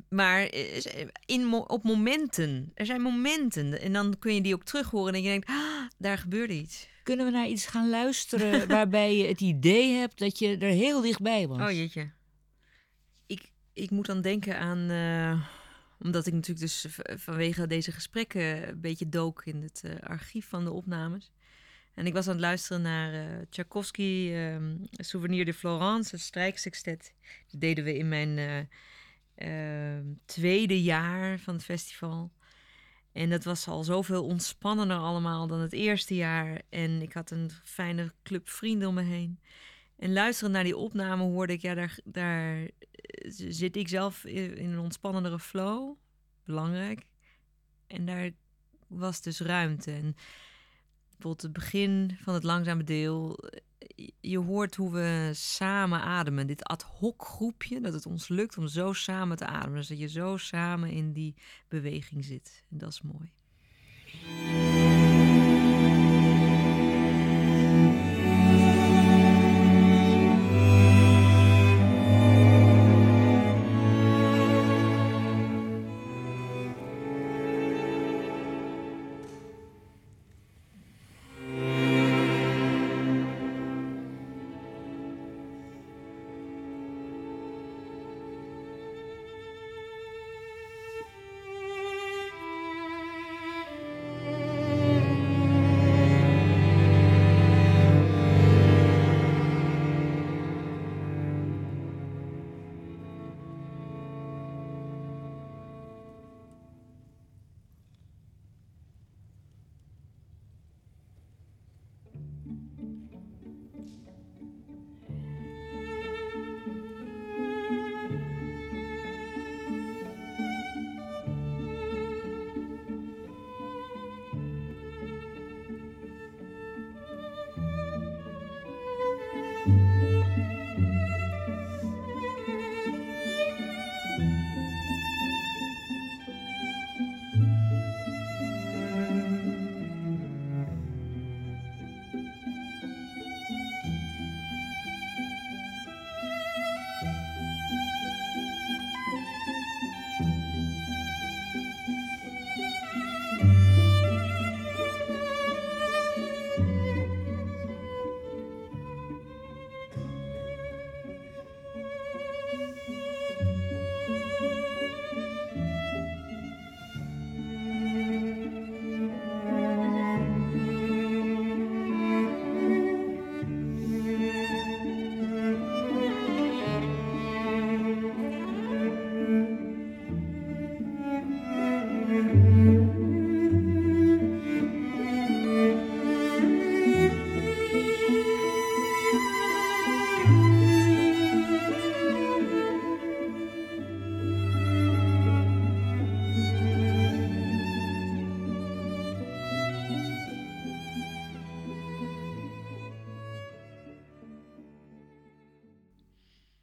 Maar 0.10 0.46
eh, 0.46 1.08
in, 1.26 1.54
op 1.54 1.84
momenten. 1.84 2.72
Er 2.74 2.86
zijn 2.86 3.02
momenten. 3.02 3.82
En 3.82 3.94
dan 3.94 4.20
kun 4.20 4.34
je 4.34 4.42
die 4.42 4.54
ook 4.54 4.64
terug 4.64 4.90
horen. 4.90 5.14
En 5.14 5.22
je 5.22 5.30
denkt, 5.30 5.50
ah, 5.50 5.88
daar 5.98 6.18
gebeurde 6.18 6.54
iets. 6.54 6.88
Kunnen 7.04 7.26
we 7.26 7.32
naar 7.32 7.48
iets 7.48 7.66
gaan 7.66 7.90
luisteren 7.90 8.68
waarbij 8.78 9.16
je 9.16 9.28
het 9.28 9.42
idee 9.42 9.94
hebt 9.94 10.20
dat 10.20 10.40
je 10.40 10.58
er 10.58 10.72
heel 10.72 11.02
dichtbij 11.02 11.48
was? 11.48 11.62
Oh 11.62 11.72
jeetje. 11.72 12.12
Ik, 13.82 13.90
moet 13.90 14.06
dan 14.06 14.22
denken 14.22 14.60
aan... 14.60 14.90
eh, 14.90 15.42
omdat 16.02 16.26
ik 16.26 16.34
natuurlijk 16.34 16.60
dus 16.60 16.86
vanwege 17.16 17.68
deze 17.68 17.92
gesprekken 17.92 18.70
een 18.70 18.82
beetje 18.82 19.10
dook 19.10 19.46
in 19.46 19.62
het 19.62 19.82
eh, 19.86 20.10
archief 20.10 20.48
van 20.50 20.64
de 20.64 20.72
opnames. 20.72 21.32
En 21.94 22.06
ik 22.06 22.14
was 22.14 22.28
aan 22.28 22.34
het 22.34 22.42
luisteren 22.42 22.82
naar 22.82 23.14
eh 23.14 23.46
Tchaikovsky, 23.50 24.32
ehm, 24.34 24.76
Souvenir 24.92 25.46
de 25.46 25.54
Florence, 25.54 26.16
het 26.16 26.24
strijksextet. 26.24 27.14
Dat 27.52 27.62
deden 27.62 27.84
we 27.84 27.98
in 27.98 28.08
mijn 28.08 28.38
eh, 28.38 29.96
ehm, 29.96 30.06
tweede 30.26 30.82
jaar 30.84 31.40
van 31.40 31.54
het 31.54 31.64
festival. 31.64 32.32
En 33.12 33.30
dat 33.30 33.44
was 33.44 33.68
al 33.68 33.84
zoveel 33.84 34.24
ontspannender 34.24 34.98
allemaal 34.98 35.48
dan 35.48 35.60
het 35.60 35.74
eerste 35.74 36.16
jaar. 36.16 36.62
En 36.70 37.02
ik 37.02 37.14
had 37.14 37.32
een 37.32 37.52
fijne 37.64 38.14
club 38.24 38.50
vrienden 38.50 38.88
om 38.88 38.94
me 38.94 39.04
heen. 39.04 39.40
En 40.00 40.14
luisterend 40.14 40.54
naar 40.56 40.64
die 40.64 40.78
opname 40.78 41.24
hoorde 41.24 41.54
ik, 41.54 41.62
ja, 41.62 41.74
daar, 41.74 41.98
daar 42.04 42.62
eh, 42.62 42.70
zit 43.50 43.76
ik 43.76 43.88
zelf 43.88 44.26
in 44.26 44.70
een 44.72 44.80
ontspannendere 44.80 45.40
flow. 45.40 45.96
Belangrijk. 46.44 47.06
En 47.88 48.06
daar 48.06 48.32
was 48.88 49.22
dus 49.22 49.40
ruimte. 49.40 49.92
En 49.92 50.16
bijvoorbeeld 51.10 51.42
het 51.42 51.54
begin 51.54 52.18
van 52.22 52.34
het 52.34 52.44
langzame 52.44 52.84
deel. 52.84 53.38
eh, 53.38 54.08
Je 54.20 54.38
hoort 54.38 54.76
hoe 54.76 54.92
we 54.92 55.30
samen 55.34 56.02
ademen. 56.02 56.48
Dit 56.48 56.64
ad 56.64 56.82
hoc 56.84 57.24
groepje, 57.26 57.82
dat 57.82 57.94
het 57.94 58.06
ons 58.06 58.28
lukt 58.28 58.58
om 58.58 58.68
zo 58.68 58.94
samen 58.94 59.38
te 59.38 59.46
ademen. 59.46 59.78
Dus 59.78 59.88
dat 59.88 60.00
je 60.00 60.10
zo 60.10 60.38
samen 60.38 60.92
in 60.92 61.14
die 61.14 61.36
beweging 61.68 62.26
zit. 62.26 62.64
En 62.70 62.78
dat 62.78 62.90
is 62.90 63.02
mooi. 63.02 63.32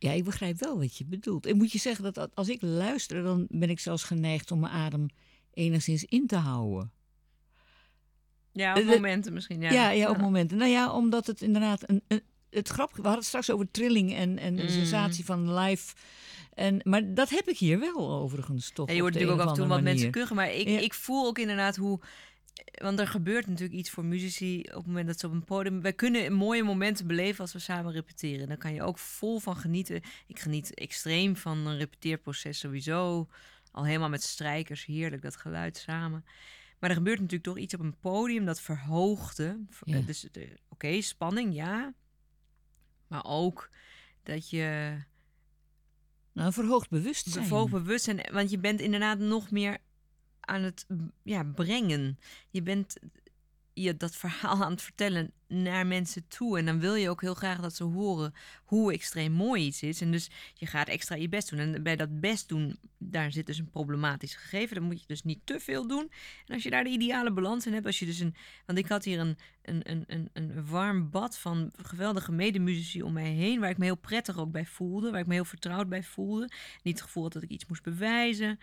Ja, 0.07 0.13
ik 0.13 0.25
begrijp 0.25 0.59
wel 0.59 0.79
wat 0.79 0.97
je 0.97 1.05
bedoelt. 1.05 1.47
En 1.47 1.57
moet 1.57 1.73
je 1.73 1.79
zeggen 1.79 2.13
dat 2.13 2.35
als 2.35 2.49
ik 2.49 2.63
luister, 2.63 3.23
dan 3.23 3.47
ben 3.51 3.71
ik 3.71 3.81
zelfs 3.81 4.03
geneigd 4.05 4.51
om 4.51 4.61
mijn 4.61 4.73
adem 4.73 5.07
enigszins 5.53 6.05
in 6.05 6.27
te 6.27 6.37
houden. 6.37 6.91
Ja, 8.53 8.73
op 8.75 8.79
Eh, 8.83 8.89
momenten 8.89 9.33
misschien. 9.33 9.61
Ja, 9.61 9.71
Ja, 9.73 9.91
ja, 9.91 10.11
op 10.11 10.17
momenten. 10.19 10.57
Nou 10.57 10.71
ja, 10.71 10.93
omdat 10.93 11.27
het 11.27 11.41
inderdaad 11.43 11.89
een, 11.91 12.03
een, 12.09 12.23
het 12.51 12.69
grappige. 12.69 12.97
We 13.01 13.07
hadden 13.07 13.19
het 13.19 13.29
straks 13.29 13.51
over 13.51 13.71
trilling 13.71 14.15
en, 14.15 14.39
en 14.39 14.57
de 14.57 14.63
Mm. 14.63 14.69
sensatie 14.69 15.25
van 15.25 15.55
live. 15.55 15.95
En, 16.55 16.81
maar 16.85 17.15
dat 17.15 17.29
heb 17.31 17.49
ik 17.49 17.59
hier 17.59 17.79
wel 17.79 18.11
overigens 18.13 18.71
toch. 18.71 18.89
Ja, 18.89 18.95
je 18.95 19.01
hoort 19.01 19.13
natuurlijk 19.13 19.41
ook 19.41 19.47
af 19.47 19.53
en 19.55 19.59
toe 19.61 19.69
wat 19.69 19.83
mensen 19.83 20.11
kuchen. 20.11 20.37
Maar 20.37 20.53
ik, 20.55 20.69
Ja. 20.69 20.79
ik 20.79 20.95
voel 20.95 21.27
ook 21.27 21.39
inderdaad 21.39 21.77
hoe... 21.77 22.01
Want 22.83 22.99
er 22.99 23.07
gebeurt 23.07 23.47
natuurlijk 23.47 23.79
iets 23.79 23.91
voor 23.91 24.05
muzici 24.05 24.61
op 24.61 24.75
het 24.75 24.87
moment 24.87 25.07
dat 25.07 25.19
ze 25.21 25.27
op 25.27 25.33
een 25.33 25.45
podium... 25.45 25.81
Wij 25.81 25.93
kunnen 25.93 26.33
mooie 26.33 26.63
momenten 26.63 27.07
beleven 27.07 27.41
als 27.41 27.53
we 27.53 27.59
samen 27.59 27.93
repeteren. 27.93 28.49
Daar 28.49 28.57
kan 28.57 28.75
je 28.75 28.83
ook 28.83 28.99
vol 28.99 29.39
van 29.39 29.57
genieten. 29.57 30.01
Ik 30.27 30.39
geniet 30.39 30.75
extreem 30.75 31.37
van 31.37 31.67
een 31.67 31.77
repeteerproces 31.77 32.59
sowieso. 32.59 33.29
Al 33.71 33.85
helemaal 33.85 34.09
met 34.09 34.23
strijkers, 34.23 34.85
heerlijk, 34.85 35.23
dat 35.23 35.37
geluid 35.37 35.77
samen. 35.77 36.25
Maar 36.79 36.91
er 36.91 36.97
gebeurt 36.97 37.19
natuurlijk 37.19 37.45
toch 37.45 37.59
iets 37.59 37.75
op 37.75 37.81
een 37.81 37.99
podium 37.99 38.45
dat 38.45 38.61
verhoogde. 38.61 39.59
Ja. 39.85 40.01
Dus 40.01 40.27
oké, 40.69 41.01
spanning, 41.01 41.55
ja. 41.55 41.95
Maar 43.07 43.25
ook 43.25 43.71
dat 44.23 44.51
je 44.51 44.97
Nou, 46.33 46.47
een 46.47 46.53
verhoogd 46.53 46.91
bewustzijn. 46.91 47.47
verhoogd 47.47 47.71
bewustzijn. 47.71 48.29
Want 48.33 48.51
je 48.51 48.59
bent 48.59 48.81
inderdaad 48.81 49.19
nog 49.19 49.51
meer 49.51 49.79
aan 50.47 50.63
het 50.63 50.87
ja, 51.23 51.45
brengen. 51.45 52.19
Je 52.51 52.63
bent 52.63 52.97
je 53.83 53.97
dat 53.97 54.17
verhaal 54.17 54.65
aan 54.65 54.71
het 54.71 54.83
vertellen 54.83 55.33
naar 55.49 55.87
mensen 55.87 56.29
toe. 56.29 56.59
En 56.59 56.67
dan 56.67 56.81
wil 56.81 56.95
je 56.95 57.11
ook 57.11 57.21
heel 57.21 57.35
graag 57.35 57.61
dat 57.61 57.75
ze 57.75 57.85
horen 57.85 58.35
hoe 58.65 58.93
extreem 58.93 59.33
mooi 59.33 59.65
iets 59.65 59.83
is. 59.83 60.01
En 60.01 60.11
dus 60.11 60.31
je 60.55 60.67
gaat 60.67 60.89
extra 60.89 61.17
je 61.17 61.29
best 61.29 61.51
doen. 61.51 61.59
En 61.59 61.83
bij 61.83 61.97
dat 61.97 62.21
best 62.21 62.49
doen, 62.49 62.79
daar 62.99 63.33
zit 63.33 63.47
dus 63.47 63.59
een 63.59 63.71
problematisch 63.71 64.35
gegeven. 64.35 64.77
Dan 64.77 64.85
moet 64.85 65.01
je 65.01 65.07
dus 65.07 65.23
niet 65.23 65.41
te 65.45 65.61
veel 65.61 65.87
doen. 65.87 66.11
En 66.47 66.55
als 66.55 66.63
je 66.63 66.71
daar 66.71 66.85
de 66.85 66.91
ideale 66.91 67.33
balans 67.33 67.67
in 67.67 67.73
hebt, 67.73 67.87
als 67.87 67.99
je 67.99 68.07
dus 68.07 68.19
een. 68.19 68.35
Want 68.67 68.79
ik 68.79 68.89
had 68.89 69.05
hier 69.05 69.19
een, 69.19 69.37
een, 69.63 69.91
een, 69.91 70.05
een, 70.07 70.31
een 70.33 70.67
warm 70.67 71.11
bad 71.11 71.39
van 71.39 71.73
geweldige 71.83 72.33
medemuzici 72.33 73.03
om 73.03 73.13
mij 73.13 73.31
heen. 73.31 73.61
Waar 73.61 73.71
ik 73.71 73.79
me 73.79 73.85
heel 73.85 73.97
prettig 73.97 74.39
ook 74.39 74.51
bij 74.51 74.67
voelde. 74.67 75.11
Waar 75.11 75.21
ik 75.21 75.27
me 75.27 75.35
heel 75.35 75.45
vertrouwd 75.45 75.89
bij 75.89 76.03
voelde. 76.03 76.51
Niet 76.83 76.95
het 76.95 77.03
gevoel 77.03 77.29
dat 77.29 77.43
ik 77.43 77.51
iets 77.51 77.67
moest 77.67 77.83
bewijzen. 77.83 78.59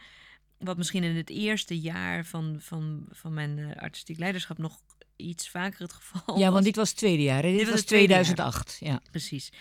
Wat 0.63 0.78
misschien 0.78 1.04
in 1.04 1.15
het 1.15 1.30
eerste 1.30 1.80
jaar 1.80 2.26
van, 2.26 2.56
van, 2.60 3.06
van 3.10 3.34
mijn 3.34 3.58
eh, 3.60 3.82
artistiek 3.82 4.17
leiderschap 4.17 4.58
nog 4.58 4.80
iets 5.15 5.49
vaker 5.49 5.80
het 5.82 5.93
geval 5.93 6.38
Ja, 6.38 6.43
was. 6.45 6.54
want 6.54 6.65
dit 6.65 6.76
was 6.76 6.89
het 6.89 6.97
tweede 6.97 7.23
jaar. 7.23 7.43
Hè? 7.43 7.49
Dit, 7.49 7.52
Dit 7.52 7.62
was 7.62 7.69
was 7.71 7.80
het 7.80 7.88
tweede 7.89 8.13
jaar. 8.13 8.23
2008. 8.23 8.78
Ja. 8.80 9.02
Precies. 9.12 9.52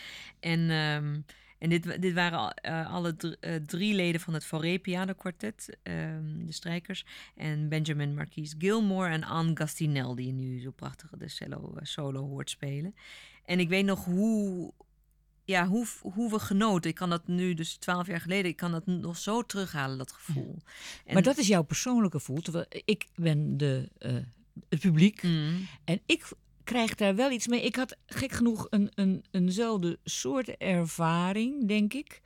En, 0.40 0.70
ehm, 0.70 1.20
en 1.58 1.68
dit, 1.68 2.02
dit 2.02 2.12
waren 2.14 2.38
al, 2.38 2.50
eh, 2.50 2.92
alle 2.92 3.16
dr- 3.16 3.26
eh, 3.40 3.54
drie 3.54 3.94
leden 3.94 4.20
van 4.20 4.34
het 4.34 4.44
Fauré 4.44 4.78
Piano 4.78 5.12
Quartet, 5.12 5.76
ehm, 5.82 6.46
de 6.46 6.52
strijkers. 6.52 7.04
En 7.36 7.68
Benjamin 7.68 8.14
Marquise 8.14 8.54
Gilmore 8.58 9.08
en 9.08 9.24
Anne 9.24 9.50
Gastinel, 9.56 10.14
die 10.14 10.26
je 10.26 10.32
nu 10.32 10.60
zo 10.60 10.70
prachtig 10.70 11.10
de 11.18 11.28
cello, 11.28 11.74
solo 11.82 12.26
hoort 12.28 12.50
spelen. 12.50 12.94
En 13.44 13.60
ik 13.60 13.68
weet 13.68 13.84
nog 13.84 14.04
hoe, 14.04 14.72
ja, 15.44 15.66
hoe, 15.66 15.86
hoe 16.02 16.30
we 16.30 16.38
genoten. 16.38 16.90
Ik 16.90 16.96
kan 16.96 17.10
dat 17.10 17.26
nu, 17.26 17.54
dus 17.54 17.74
twaalf 17.76 18.06
jaar 18.06 18.20
geleden, 18.20 18.50
ik 18.50 18.56
kan 18.56 18.70
dat 18.72 18.86
nog 18.86 19.16
zo 19.16 19.42
terughalen, 19.42 19.98
dat 19.98 20.12
gevoel. 20.12 20.56
En- 21.04 21.14
Maar 21.14 21.22
dat 21.22 21.38
is 21.38 21.46
jouw 21.46 21.62
persoonlijke 21.62 22.16
gevoel. 22.18 22.40
Terwijl 22.40 22.66
ik 22.84 23.06
ben 23.14 23.56
de, 23.56 23.88
eh, 23.98 24.12
het 24.68 24.80
publiek. 24.80 25.22
Mm. 25.22 25.66
En 25.84 26.00
ik 26.06 26.28
krijg 26.64 26.94
daar 26.94 27.14
wel 27.14 27.30
iets 27.30 27.46
mee. 27.46 27.62
Ik 27.62 27.76
had 27.76 27.96
gek 28.06 28.32
genoeg 28.32 28.66
een, 28.70 28.90
een, 28.94 29.24
eenzelfde 29.30 29.98
soort 30.04 30.48
ervaring, 30.56 31.68
denk 31.68 31.92
ik. 31.94 32.20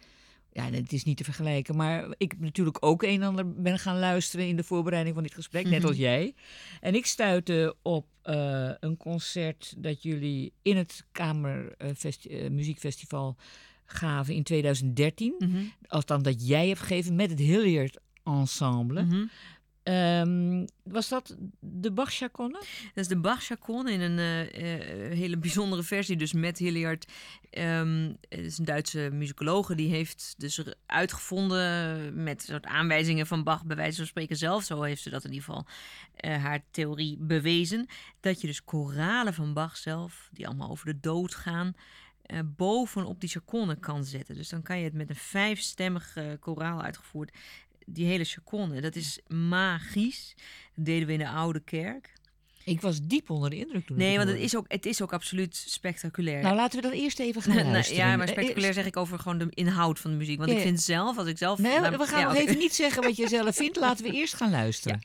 Ja, 0.56 0.70
het 0.70 0.92
is 0.92 1.04
niet 1.04 1.16
te 1.16 1.24
vergelijken, 1.24 1.76
maar 1.76 2.06
ik 2.16 2.40
natuurlijk 2.40 2.76
ook 2.80 3.02
een 3.02 3.20
en 3.20 3.26
ander 3.26 3.52
ben 3.52 3.78
gaan 3.78 3.98
luisteren 3.98 4.46
in 4.46 4.56
de 4.56 4.64
voorbereiding 4.64 5.14
van 5.14 5.24
dit 5.24 5.34
gesprek, 5.34 5.64
net 5.64 5.78
Mhm. 5.78 5.86
als 5.86 5.96
jij. 5.96 6.34
En 6.80 6.94
ik 6.94 7.06
stuitte 7.06 7.76
op 7.82 8.06
eh, 8.22 8.70
een 8.80 8.96
concert 8.96 9.74
dat 9.78 10.02
jullie 10.02 10.52
in 10.62 10.76
het 10.76 11.04
Kamer 11.12 11.74
eh, 11.78 11.90
eh, 12.44 12.50
Muziekfestival 12.50 13.36
gaven 13.84 14.34
in 14.34 14.42
2013. 14.42 15.34
Mhm. 15.38 15.56
Althans, 15.86 16.22
dat 16.22 16.48
jij 16.48 16.68
hebt 16.68 16.80
gegeven 16.80 17.16
met 17.16 17.30
het 17.30 17.38
Hilliard 17.38 17.98
Ensemble. 18.24 19.02
Mhm. 19.04 19.24
Ehm, 19.86 20.66
was 20.82 21.08
dat 21.08 21.36
de 21.60 21.92
Bach 21.92 22.14
Chaconne? 22.14 22.58
Dat 22.94 23.04
is 23.04 23.08
de 23.08 23.20
Bach 23.20 23.50
in 23.68 24.00
een 24.00 24.18
eh, 24.18 24.40
eh, 24.40 25.12
hele 25.12 25.36
bijzondere 25.36 25.82
versie. 25.82 26.16
Dus 26.16 26.32
met 26.32 26.58
Hilliard. 26.58 27.12
ehm 27.50 28.12
het 28.28 28.40
is 28.40 28.58
een 28.58 28.64
Duitse 28.64 29.08
muzikologe. 29.12 29.74
Die 29.74 29.90
heeft 29.90 30.34
dus 30.38 30.62
uitgevonden 30.86 32.22
met 32.22 32.42
soort 32.42 32.66
aanwijzingen 32.66 33.26
van 33.26 33.44
Bach. 33.44 33.64
Bij 33.64 33.76
wijze 33.76 33.96
van 33.96 34.06
spreken 34.06 34.36
zelf. 34.36 34.64
Zo 34.64 34.82
heeft 34.82 35.02
ze 35.02 35.10
dat 35.10 35.24
in 35.24 35.32
ieder 35.32 35.44
geval 35.44 35.66
eh, 36.16 36.42
haar 36.42 36.62
theorie 36.70 37.16
bewezen. 37.20 37.86
Dat 38.20 38.40
je 38.40 38.46
dus 38.46 38.64
koralen 38.64 39.34
van 39.34 39.52
Bach 39.54 39.76
zelf. 39.76 40.28
Die 40.32 40.46
allemaal 40.46 40.70
over 40.70 40.86
de 40.86 41.00
dood 41.00 41.34
gaan. 41.34 41.74
bovenop 42.44 43.20
die 43.20 43.28
chaconne 43.28 43.78
kan 43.78 44.04
zetten. 44.04 44.34
Dus 44.34 44.48
dan 44.48 44.62
kan 44.62 44.78
je 44.78 44.84
het 44.84 44.94
met 44.94 45.10
een 45.10 45.16
vijfstemmig 45.16 46.16
koraal 46.40 46.82
uitgevoerd. 46.82 47.32
Die 47.88 48.06
hele 48.06 48.24
chaconne, 48.24 48.80
dat 48.80 48.96
is 48.96 49.20
magisch. 49.28 50.34
Dat 50.74 50.84
deden 50.84 51.06
we 51.06 51.12
in 51.12 51.18
de 51.18 51.28
oude 51.28 51.60
kerk. 51.60 52.14
Ik 52.64 52.80
was 52.80 53.00
diep 53.02 53.30
onder 53.30 53.50
de 53.50 53.56
indruk 53.56 53.86
toen. 53.86 53.96
Nee, 53.96 54.16
want 54.16 54.28
het 54.28 54.38
is, 54.38 54.56
ook, 54.56 54.64
het 54.68 54.86
is 54.86 55.02
ook 55.02 55.12
absoluut 55.12 55.56
spectaculair. 55.56 56.42
Nou, 56.42 56.56
laten 56.56 56.80
we 56.82 56.88
dat 56.88 56.96
eerst 56.96 57.18
even 57.18 57.42
gaan 57.42 57.54
Nou, 57.62 57.68
luisteren. 57.70 58.06
ja, 58.06 58.16
maar 58.16 58.26
Eh, 58.26 58.32
spectaculair 58.32 58.72
zeg 58.72 58.86
ik 58.86 58.96
over 58.96 59.18
gewoon 59.18 59.38
de 59.38 59.46
inhoud 59.50 59.98
van 60.00 60.10
de 60.10 60.16
muziek. 60.16 60.38
Want 60.38 60.50
Ja, 60.50 60.56
ik 60.56 60.62
vind 60.62 60.80
zelf, 60.80 61.18
als 61.18 61.28
ik 61.28 61.38
zelf... 61.38 61.58
Nee, 61.58 61.80
nou, 61.80 61.96
we 61.96 62.06
gaan 62.06 62.20
ja, 62.20 62.26
nog 62.28 62.36
even 62.36 62.58
niet 62.58 62.74
zeggen 62.84 63.02
wat 63.02 63.16
je 63.16 63.28
zelf 63.28 63.56
vindt. 63.56 63.76
Laten 63.76 64.04
we 64.04 64.10
eerst 64.12 64.34
gaan 64.34 64.50
luisteren. 64.50 65.00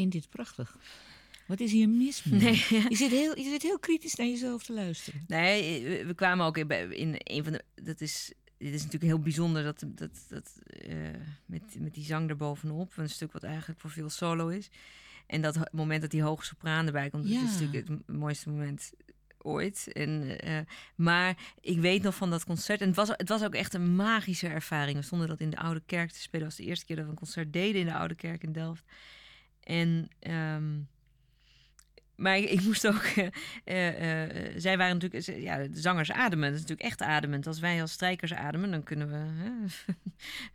Vind 0.00 0.12
dit 0.12 0.28
prachtig. 0.28 0.76
Wat 1.46 1.60
is 1.60 1.72
hier 1.72 1.88
mis 1.88 2.24
mee? 2.24 2.40
Nee, 2.40 2.64
ja. 2.68 2.86
je, 2.88 2.96
zit 2.96 3.10
heel, 3.10 3.36
je 3.38 3.50
zit 3.50 3.62
heel 3.62 3.78
kritisch 3.78 4.14
naar 4.14 4.26
jezelf 4.26 4.62
te 4.62 4.72
luisteren. 4.72 5.24
Nee, 5.26 6.04
we- 6.04 6.14
kwamen 6.14 6.46
ook 6.46 6.58
in, 6.58 6.68
in 6.96 7.14
een 7.18 7.44
van 7.44 7.52
de. 7.52 7.64
Dat 7.82 8.00
is, 8.00 8.32
dit 8.58 8.72
is 8.74 8.82
natuurlijk 8.82 9.12
heel 9.12 9.20
bijzonder 9.20 9.62
dat, 9.62 9.84
dat, 9.86 10.24
dat 10.28 10.58
eh, 10.66 10.96
met, 11.46 11.62
met 11.78 11.94
die 11.94 12.04
zang 12.04 12.28
erbovenop. 12.28 12.92
Een 12.96 13.10
stuk 13.10 13.32
wat 13.32 13.42
eigenlijk 13.42 13.80
voor 13.80 13.90
veel 13.90 14.08
solo 14.10 14.48
is. 14.48 14.68
En 15.26 15.42
dat 15.42 15.72
moment 15.72 16.00
dat 16.00 16.10
die 16.10 16.22
hoge 16.22 16.44
sopraan 16.44 16.86
erbij 16.86 17.10
komt, 17.10 17.22
dat 17.22 17.32
Ja. 17.32 17.42
is 17.44 17.50
natuurlijk 17.60 17.88
het 17.88 18.06
mooiste 18.16 18.48
moment 18.50 18.92
ooit. 19.38 19.88
En, 19.92 20.38
eh, 20.40 20.58
maar 20.94 21.36
ik 21.60 21.78
weet 21.78 22.02
nog 22.02 22.14
van 22.14 22.30
dat 22.30 22.44
concert. 22.44 22.80
En 22.80 22.86
het 22.86 22.96
was, 22.96 23.08
het 23.08 23.28
was 23.28 23.42
ook 23.42 23.54
echt 23.54 23.74
een 23.74 23.94
magische 23.94 24.48
ervaring. 24.48 24.96
We 24.96 25.02
stonden 25.04 25.28
dat 25.28 25.40
in 25.40 25.50
de 25.50 25.56
Oude 25.58 25.82
Kerk 25.86 26.10
te 26.10 26.20
spelen. 26.20 26.46
Dat 26.46 26.56
was 26.56 26.64
de 26.64 26.70
eerste 26.70 26.84
keer 26.86 26.96
dat 26.96 27.04
we 27.04 27.10
een 27.10 27.16
concert 27.16 27.52
deden 27.52 27.80
in 27.80 27.86
de 27.86 27.94
Oude 27.94 28.14
Kerk 28.14 28.42
in 28.42 28.52
Delft. 28.52 28.84
En... 29.70 30.08
ehm, 30.18 30.82
maar 32.20 32.38
ik, 32.38 32.62
moest 32.62 32.86
ook. 32.86 33.02
eh, 33.14 33.28
eh, 33.64 34.22
eh, 34.22 34.52
zij 34.56 34.76
waren 34.76 34.98
natuurlijk. 34.98 35.42
Ja, 35.42 35.56
de 35.58 35.80
zangers 35.80 36.12
ademen. 36.12 36.44
Dat 36.44 36.54
is 36.54 36.60
natuurlijk 36.60 36.88
echt 36.88 37.02
ademend. 37.02 37.46
Als 37.46 37.60
wij 37.60 37.80
als 37.80 37.92
strijkers 37.92 38.34
ademen, 38.34 38.70
dan 38.70 38.82
kunnen 38.82 39.10
we 39.10 39.24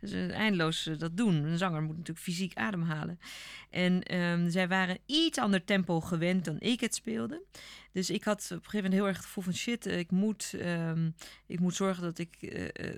dus, 0.00 0.12
eindeloos 0.32 0.90
dat 0.98 1.16
doen. 1.16 1.34
Een 1.44 1.58
zanger 1.58 1.82
moet 1.82 1.96
natuurlijk 1.96 2.24
fysiek 2.24 2.54
ademhalen. 2.54 3.18
En 3.70 4.02
ehm, 4.02 4.50
zij 4.50 4.68
waren 4.68 4.98
iets 5.06 5.38
ander 5.38 5.64
tempo 5.64 6.00
gewend 6.00 6.44
dan 6.44 6.60
ik 6.60 6.80
het 6.80 6.94
speelde. 6.94 7.42
Dus 7.92 8.10
ik 8.10 8.24
had 8.24 8.42
op 8.44 8.50
een 8.50 8.56
gegeven 8.56 8.76
moment 8.76 8.94
heel 8.94 9.06
erg 9.06 9.16
het 9.16 9.26
gevoel 9.26 9.44
van 9.44 9.54
shit, 9.54 9.86
ik 9.86 10.10
moet, 10.10 10.54
ehm, 10.58 11.10
ik 11.46 11.60
moet 11.60 11.74
zorgen 11.74 12.02
dat 12.02 12.18
ik 12.18 12.38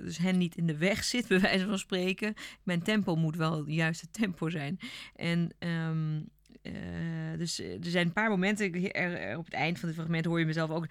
dus 0.02 0.18
hen 0.18 0.38
niet 0.38 0.56
in 0.56 0.66
de 0.66 0.76
weg 0.76 1.04
zit, 1.04 1.28
bij 1.28 1.40
wijze 1.40 1.66
van 1.66 1.78
spreken. 1.78 2.34
Mijn 2.62 2.82
tempo 2.82 3.16
moet 3.16 3.36
wel 3.36 3.56
het 3.56 3.66
juiste 3.66 4.10
tempo 4.10 4.50
zijn. 4.50 4.78
En 5.14 5.50
ehm, 5.58 6.20
eh, 6.74 7.38
dus 7.38 7.60
eh, 7.60 7.72
er 7.72 7.78
zijn 7.90 8.06
een 8.06 8.12
paar 8.12 8.30
momenten, 8.30 8.66
ik- 8.74 8.96
er, 8.96 9.16
er 9.20 9.38
op 9.38 9.44
het 9.44 9.54
eind 9.54 9.78
van 9.78 9.88
het 9.88 9.96
fragment 9.98 10.24
hoor 10.24 10.38
je 10.38 10.46
mezelf 10.46 10.70
ook, 10.70 10.86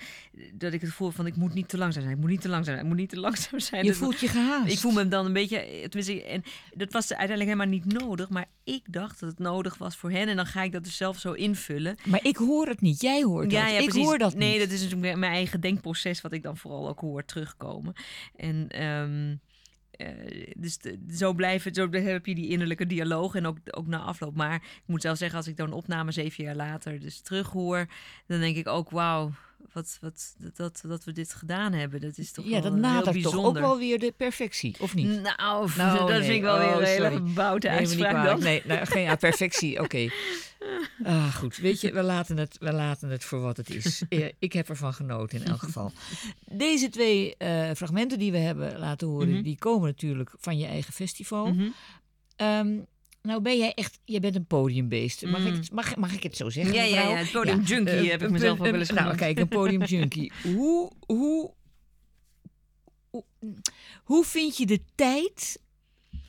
dat 0.54 0.74
ik 0.74 0.82
het 0.82 0.90
gevoel 0.90 1.10
van 1.12 1.26
ik 1.28 1.36
moet 1.36 1.54
niet 1.54 1.70
te 1.70 1.78
langzaam 1.78 2.04
zijn, 2.04 2.16
ik 2.16 2.22
moet 2.22 2.30
niet 2.30 2.42
te 2.42 2.50
langzaam 2.50 2.74
zijn, 2.74 2.86
ik 2.86 2.92
moet 2.92 3.00
niet 3.02 3.10
te 3.10 3.20
langzaam 3.20 3.60
zijn. 3.70 3.86
Je 3.86 3.94
voelt 3.94 4.20
je 4.20 4.28
gehaast. 4.28 4.72
ik 4.72 4.80
voel 4.80 4.92
me 4.92 5.08
dan 5.08 5.26
een 5.26 5.34
beetje, 5.34 5.58
eh, 5.60 5.84
tenminste, 5.88 6.24
en 6.24 6.44
dat 6.76 6.92
was 6.94 7.10
uiteindelijk 7.14 7.50
helemaal 7.50 7.80
niet 7.80 8.00
nodig, 8.02 8.30
maar 8.30 8.46
ik 8.64 8.82
dacht 8.94 9.20
dat 9.20 9.30
het 9.30 9.40
nodig 9.40 9.78
was 9.78 9.96
voor 9.98 10.12
hen 10.12 10.28
en 10.28 10.36
dan 10.36 10.46
ga 10.46 10.64
ik 10.64 10.72
dat 10.72 10.84
dus 10.84 10.98
zelf 10.98 11.20
zo 11.20 11.32
invullen. 11.34 11.96
Maar 12.06 12.24
ik 12.24 12.36
hoor 12.38 12.68
het 12.68 12.82
niet. 12.82 13.02
Jij 13.02 13.24
hoort 13.24 13.50
dat. 13.52 13.68
ik 13.70 13.76
precies. 13.84 14.04
hoor 14.06 14.18
dat 14.18 14.36
Nee, 14.36 14.52
niet. 14.52 14.60
dat 14.60 14.70
is 14.72 14.84
natuurlijk 14.84 15.18
mijn 15.18 15.32
eigen 15.34 15.62
denkproces 15.62 16.22
wat 16.22 16.32
ik 16.34 16.44
dan 16.44 16.58
vooral 16.58 16.88
ook 16.90 17.00
hoor 17.00 17.26
terugkomen. 17.26 17.94
En 18.36 18.66
ehm, 18.70 19.36
eh, 19.98 20.08
dus 20.58 20.78
de- 20.78 21.00
zo 21.12 21.34
blijven, 21.34 21.74
zo 21.74 21.90
heb 21.92 22.26
je 22.26 22.36
die 22.36 22.50
innerlijke 22.50 22.86
dialoog 22.86 23.36
en 23.36 23.46
ook, 23.46 23.58
ook 23.72 23.88
na 23.88 24.00
afloop. 24.00 24.36
Maar 24.36 24.56
ik 24.56 24.82
moet 24.86 25.02
zelf 25.02 25.18
zeggen, 25.18 25.38
als 25.38 25.48
ik 25.48 25.58
dan 25.58 25.72
opname 25.74 26.12
zeven 26.12 26.44
jaar 26.44 26.56
later 26.56 27.00
dus 27.00 27.20
terughoor, 27.22 27.86
dan 28.28 28.40
denk 28.40 28.56
ik 28.56 28.68
ook, 28.68 28.90
wauw, 28.90 29.32
wat, 29.74 29.98
wat, 30.02 30.36
dat, 30.56 30.82
dat, 30.88 31.04
we 31.04 31.12
dit 31.12 31.34
gedaan 31.34 31.74
hebben. 31.74 32.02
Dat 32.02 32.18
is 32.18 32.32
toch 32.32 32.46
ja, 32.46 32.52
wel 32.52 32.62
dat 32.62 32.72
heel 32.72 32.82
nadert 32.82 33.22
toch 33.24 33.36
ook 33.46 33.60
wel 33.60 33.78
weer 33.78 34.00
de 34.00 34.14
perfectie, 34.18 34.76
of 34.80 34.96
niet? 34.96 35.22
Nou, 35.22 35.70
Nou, 35.78 35.98
dat 35.98 36.08
nee. 36.10 36.22
vind 36.22 36.34
ik 36.36 36.42
wel 36.42 36.56
Oh, 36.56 36.62
weer 36.78 36.78
een 36.82 36.84
hele 36.84 37.70
uitspraak 37.70 38.26
dan. 38.26 38.40
Nee, 38.40 38.62
nou, 38.66 38.86
geen 38.86 39.04
ja, 39.04 39.16
perfectie, 39.16 39.80
oké. 39.84 40.10
Ah, 41.04 41.36
goed, 41.36 41.58
weet 41.58 41.82
je, 41.82 41.94
we 41.94 42.02
laten, 42.02 42.38
het, 42.38 42.58
we 42.60 42.72
laten 42.74 43.10
het 43.10 43.24
voor 43.24 43.40
wat 43.40 43.58
het 43.58 43.70
is. 43.70 44.02
Eh, 44.10 44.28
Ik 44.40 44.54
heb 44.54 44.70
ervan 44.70 44.94
genoten 44.94 45.40
in 45.42 45.48
elk 45.48 45.60
geval. 45.64 45.92
Deze 46.52 46.90
twee 46.90 47.36
eh, 47.38 47.70
fragmenten 47.76 48.20
die 48.20 48.32
we 48.32 48.38
hebben 48.38 48.80
laten 48.80 49.08
horen, 49.08 49.30
Mhm. 49.30 49.42
die 49.44 49.58
komen 49.58 49.88
natuurlijk 49.88 50.32
van 50.38 50.58
je 50.58 50.66
eigen 50.66 50.94
festival. 50.94 51.54
Mhm. 51.54 51.68
Ehm, 52.36 52.78
nou 53.28 53.42
ben 53.42 53.58
jij 53.58 53.74
echt, 53.74 54.00
je 54.06 54.20
bent 54.20 54.36
een 54.36 54.46
podiumbeest. 54.46 55.26
Mag, 55.26 55.40
Mm. 55.40 55.46
ik, 55.48 55.54
het- 55.56 55.72
mag, 55.72 55.96
mag 55.96 56.14
ik 56.14 56.24
het 56.24 56.38
zo 56.38 56.50
zeggen? 56.50 56.74
Ja, 56.76 56.84
ja, 56.84 56.96
mevrouw? 56.96 57.12
ja, 57.12 57.18
het 57.18 57.32
podium 57.32 57.62
junkie 57.62 57.94
eh, 57.94 58.10
heb 58.10 58.20
ik 58.22 58.26
een- 58.28 58.32
mezelf 58.32 58.60
een- 58.60 58.72
wel 58.72 58.80
eens 58.80 58.90
Nou, 58.90 59.00
genoemd. 59.02 59.18
kijk, 59.20 59.40
een 59.40 59.48
podium 59.48 59.84
junkie. 60.00 60.32
hoe, 60.44 60.92
hoe, 61.08 61.54
hoe, 63.10 63.24
hoe 64.04 64.26
vind 64.26 64.58
je 64.58 64.66
de 64.66 64.80
tijd? 64.96 65.60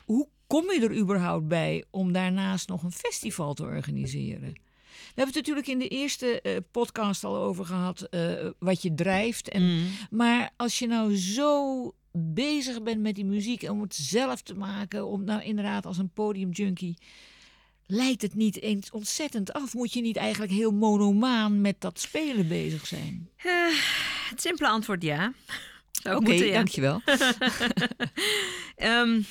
Hoe 0.05 0.28
kom 0.46 0.72
je 0.72 0.80
er 0.80 0.96
überhaupt 0.96 1.49
bij 1.49 1.84
om 1.90 2.12
daarnaast 2.12 2.68
nog 2.68 2.82
een 2.82 2.92
festival 2.92 3.55
te 3.55 3.62
organiseren? 3.62 4.53
We 4.53 5.24
hebben 5.24 5.34
het 5.34 5.34
natuurlijk 5.34 5.66
in 5.66 5.78
de 5.78 5.88
eerste 5.88 6.40
eh, 6.40 6.57
podcast 6.70 7.24
al 7.24 7.36
over 7.36 7.64
gehad, 7.64 8.01
eh, 8.03 8.49
wat 8.59 8.82
je 8.82 8.94
drijft. 8.94 9.49
En, 9.49 9.62
Mm. 9.62 9.86
Maar 10.11 10.51
als 10.57 10.78
je 10.78 10.86
nou 10.86 11.16
zo 11.16 11.92
bezig 12.12 12.82
bent 12.82 13.00
met 13.00 13.14
die 13.14 13.24
muziek 13.24 13.62
en 13.62 13.70
om 13.70 13.80
het 13.80 13.94
zelf 13.94 14.42
te 14.42 14.54
maken, 14.54 15.06
om 15.06 15.24
nou 15.24 15.42
inderdaad 15.42 15.86
als 15.86 15.98
een 15.98 16.11
podiumjunkie, 16.11 16.96
leidt 17.86 18.22
het 18.22 18.34
niet 18.34 18.61
eens 18.61 18.90
ontzettend 18.90 19.52
af? 19.52 19.74
Moet 19.74 19.92
je 19.92 20.00
niet 20.00 20.16
eigenlijk 20.16 20.52
heel 20.52 20.72
monomaan 20.72 21.61
met 21.61 21.80
dat 21.80 22.00
spelen 22.00 22.48
bezig 22.48 22.86
zijn? 22.86 23.28
Eh, 23.36 23.52
het 24.30 24.40
simpele 24.40 24.68
antwoord 24.68 25.02
ja. 25.02 25.32
Oké, 26.16 26.32
ja. 26.32 26.52
dankjewel. 26.52 27.02
Ehm, 28.76 29.14
eh, 29.16 29.24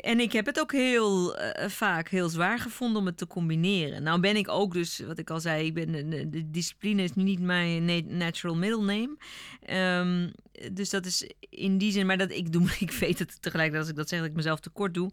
en 0.00 0.20
ik 0.20 0.32
heb 0.32 0.46
het 0.46 0.60
ook 0.60 0.72
heel 0.72 1.36
eh, 1.36 1.68
vaak 1.68 2.08
heel 2.08 2.28
zwaar 2.28 2.58
gevonden 2.58 3.00
om 3.00 3.06
het 3.06 3.16
te 3.16 3.26
combineren. 3.26 4.02
Nou 4.02 4.20
ben 4.20 4.36
ik 4.36 4.48
ook 4.48 4.72
dus, 4.72 4.98
wat 4.98 5.18
ik 5.18 5.30
al 5.30 5.40
zei, 5.40 5.66
ik 5.66 5.74
ben, 5.74 6.10
de, 6.10 6.28
de 6.30 6.50
discipline 6.50 7.02
is 7.02 7.14
niet 7.14 7.40
mijn 7.40 7.84
na- 7.84 8.00
natural 8.04 8.56
middle 8.56 8.84
name. 8.84 9.16
Ehm, 9.62 10.28
dus 10.72 10.90
dat 10.90 11.06
is 11.06 11.30
in 11.40 11.78
die 11.78 11.92
zin, 11.92 12.06
maar 12.06 12.18
dat 12.18 12.30
ik 12.30 12.52
doe, 12.52 12.68
ik 12.78 12.90
weet 12.90 13.18
het 13.18 13.42
tegelijkertijd 13.42 13.82
als 13.82 13.90
ik 13.90 13.96
dat 13.96 14.08
zeg 14.08 14.18
dat 14.20 14.28
ik 14.28 14.34
mezelf 14.34 14.60
tekort 14.60 14.94
doe. 14.94 15.10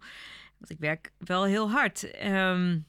Want 0.57 0.71
ik 0.71 0.79
werk 0.79 1.11
wel 1.17 1.43
heel 1.43 1.71
hard. 1.71 2.11
Ehm, 2.11 2.79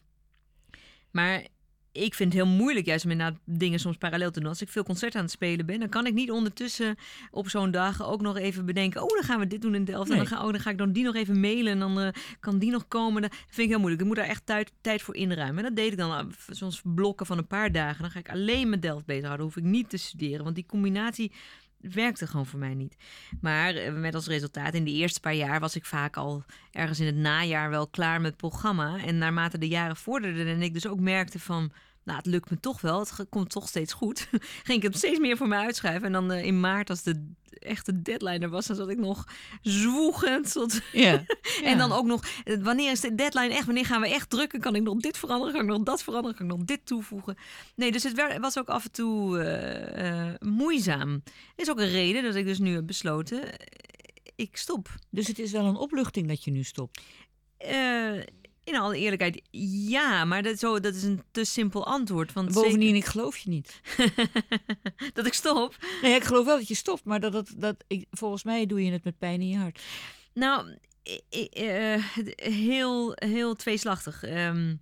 maar 1.10 1.46
ik 1.92 2.14
vind 2.14 2.32
het 2.32 2.42
heel 2.42 2.52
moeilijk 2.52 2.86
juist 2.86 3.04
om 3.04 3.10
inderdaad 3.10 3.38
dingen 3.44 3.78
soms 3.78 3.96
parallel 3.96 4.30
te 4.30 4.40
doen. 4.40 4.48
Als 4.48 4.62
ik 4.62 4.68
veel 4.68 4.82
concerten 4.82 5.18
aan 5.18 5.24
het 5.24 5.34
spelen 5.34 5.66
ben, 5.66 5.78
dan 5.78 5.88
kan 5.88 6.06
ik 6.06 6.14
niet 6.14 6.30
ondertussen 6.30 6.96
op 7.30 7.48
zo'n 7.48 7.70
dag 7.70 8.06
ook 8.06 8.20
nog 8.20 8.36
even 8.36 8.66
bedenken... 8.66 9.02
oh, 9.02 9.08
dan 9.08 9.22
gaan 9.22 9.38
we 9.38 9.46
dit 9.46 9.62
doen 9.62 9.74
in 9.74 9.84
Delft. 9.84 10.10
En 10.10 10.16
dan 10.16 10.26
ga, 10.26 10.44
oh, 10.44 10.50
dan 10.50 10.60
ga 10.60 10.70
ik 10.70 10.78
dan 10.78 10.92
die 10.92 11.04
nog 11.04 11.14
even 11.14 11.40
mailen 11.40 11.72
en 11.72 11.78
dan 11.78 12.00
eh, 12.00 12.08
kan 12.40 12.58
die 12.58 12.70
nog 12.70 12.88
komen. 12.88 13.22
Dat 13.22 13.34
vind 13.34 13.58
ik 13.58 13.68
heel 13.68 13.78
moeilijk. 13.78 14.00
Ik 14.00 14.06
moet 14.06 14.16
daar 14.16 14.26
echt 14.26 14.46
tijd, 14.46 14.72
tijd 14.80 15.02
voor 15.02 15.16
inruimen. 15.16 15.56
En 15.56 15.64
dat 15.64 15.76
deed 15.76 15.92
ik 15.92 15.98
dan 15.98 16.12
eh, 16.12 16.26
soms 16.50 16.80
blokken 16.84 17.26
van 17.26 17.38
een 17.38 17.46
paar 17.46 17.72
dagen. 17.72 18.02
Dan 18.02 18.10
ga 18.10 18.18
ik 18.18 18.30
alleen 18.30 18.68
met 18.68 18.82
Delft 18.82 19.04
bezighouden. 19.04 19.46
hoef 19.46 19.56
ik 19.56 19.64
niet 19.64 19.90
te 19.90 19.96
studeren, 19.96 20.44
want 20.44 20.54
die 20.54 20.66
combinatie 20.66 21.32
werkte 21.80 22.26
gewoon 22.26 22.46
voor 22.46 22.58
mij 22.58 22.74
niet. 22.74 22.96
Maar 23.40 23.74
eh, 23.74 23.92
met 23.92 24.14
als 24.14 24.26
resultaat, 24.26 24.74
in 24.74 24.84
de 24.84 24.90
eerste 24.90 25.20
paar 25.20 25.34
jaar 25.34 25.60
was 25.60 25.76
ik 25.76 25.84
vaak 25.84 26.16
al 26.16 26.44
ergens 26.70 27.00
in 27.00 27.06
het 27.06 27.16
najaar 27.16 27.70
wel 27.70 27.86
klaar 27.86 28.20
met 28.20 28.30
het 28.30 28.40
programma. 28.40 28.98
En 29.04 29.18
naarmate 29.18 29.58
de 29.58 29.68
jaren 29.68 29.96
vorderden 29.96 30.46
en 30.46 30.62
ik 30.62 30.74
dus 30.74 30.86
ook 30.86 31.00
merkte 31.00 31.38
van... 31.38 31.72
Nou, 32.04 32.18
het 32.18 32.26
lukt 32.26 32.50
me 32.50 32.60
toch 32.60 32.80
wel. 32.80 33.00
Het 33.00 33.26
komt 33.28 33.50
toch 33.50 33.68
steeds 33.68 33.92
goed. 33.92 34.28
Ging 34.66 34.78
ik 34.78 34.82
het 34.82 34.96
steeds 34.96 35.18
meer 35.18 35.36
voor 35.36 35.48
me 35.48 35.56
uitschrijven. 35.56 36.02
En 36.02 36.12
dan 36.12 36.32
eh, 36.32 36.44
in 36.44 36.60
maart, 36.60 36.90
als 36.90 37.02
de 37.02 37.32
echte 37.60 38.02
deadline 38.02 38.38
er 38.38 38.48
was, 38.48 38.66
dan 38.66 38.76
zat 38.76 38.88
ik 38.88 38.98
nog 38.98 39.24
zwoegend. 39.62 40.52
Tot... 40.52 40.80
Ja. 40.92 41.24
En 41.64 41.78
dan 41.78 41.92
ook 41.92 42.06
nog, 42.06 42.24
eh, 42.44 42.56
wanneer 42.62 42.90
is 42.90 43.00
de 43.00 43.14
deadline 43.14 43.54
echt? 43.54 43.66
Wanneer 43.66 43.86
gaan 43.86 44.00
we 44.00 44.08
echt 44.08 44.30
drukken? 44.30 44.60
Kan 44.60 44.74
ik 44.74 44.82
nog 44.82 44.98
dit 44.98 45.18
veranderen? 45.18 45.54
Kan 45.54 45.62
ik 45.62 45.70
nog 45.70 45.82
dat 45.82 46.02
veranderen? 46.02 46.36
Kan 46.36 46.46
ik 46.46 46.52
nog 46.52 46.64
dit 46.64 46.86
toevoegen? 46.86 47.36
Nee, 47.74 47.92
dus 47.92 48.02
het 48.02 48.38
was 48.40 48.58
ook 48.58 48.68
af 48.68 48.84
en 48.84 48.92
toe 48.92 49.38
eh, 49.38 50.28
eh, 50.28 50.34
moeizaam. 50.40 51.22
Is 51.56 51.70
ook 51.70 51.78
een 51.78 51.90
reden 51.90 52.22
dat 52.22 52.34
ik 52.34 52.46
dus 52.46 52.58
nu 52.58 52.74
heb 52.74 52.86
besloten, 52.86 53.42
ik 54.36 54.56
stop. 54.56 54.88
Dus 55.10 55.26
het 55.26 55.38
is 55.38 55.52
wel 55.52 55.64
een 55.64 55.76
opluchting 55.76 56.28
dat 56.28 56.44
je 56.44 56.50
nu 56.50 56.62
stopt. 56.62 57.00
Eh, 57.56 58.20
in 58.70 58.80
alle 58.80 58.98
eerlijkheid, 58.98 59.42
ja, 59.88 60.24
maar 60.24 60.42
dat, 60.42 60.58
zo, 60.58 60.80
dat 60.80 60.94
is 60.94 61.02
een 61.02 61.22
te 61.30 61.44
simpel 61.44 61.86
antwoord. 61.86 62.32
Want 62.32 62.52
Bovendien, 62.52 62.94
ik 62.94 63.04
geloof 63.04 63.36
je 63.36 63.48
niet. 63.48 63.80
dat 65.14 65.26
ik 65.26 65.34
stop. 65.34 65.76
Nee, 66.02 66.14
ik 66.14 66.24
geloof 66.24 66.44
wel 66.44 66.56
dat 66.56 66.68
je 66.68 66.74
stopt, 66.74 67.04
maar 67.04 67.20
dat, 67.20 67.32
dat, 67.32 67.52
dat, 67.56 67.76
ik, 67.86 68.06
volgens 68.10 68.44
mij 68.44 68.66
doe 68.66 68.84
je 68.84 68.92
het 68.92 69.04
met 69.04 69.18
pijn 69.18 69.40
in 69.40 69.48
je 69.48 69.56
hart. 69.56 69.80
Nou, 70.34 70.76
eh, 71.50 72.04
heel, 72.36 73.12
heel 73.14 73.54
tweeslachtig. 73.54 74.22
Ehm, 74.22 74.74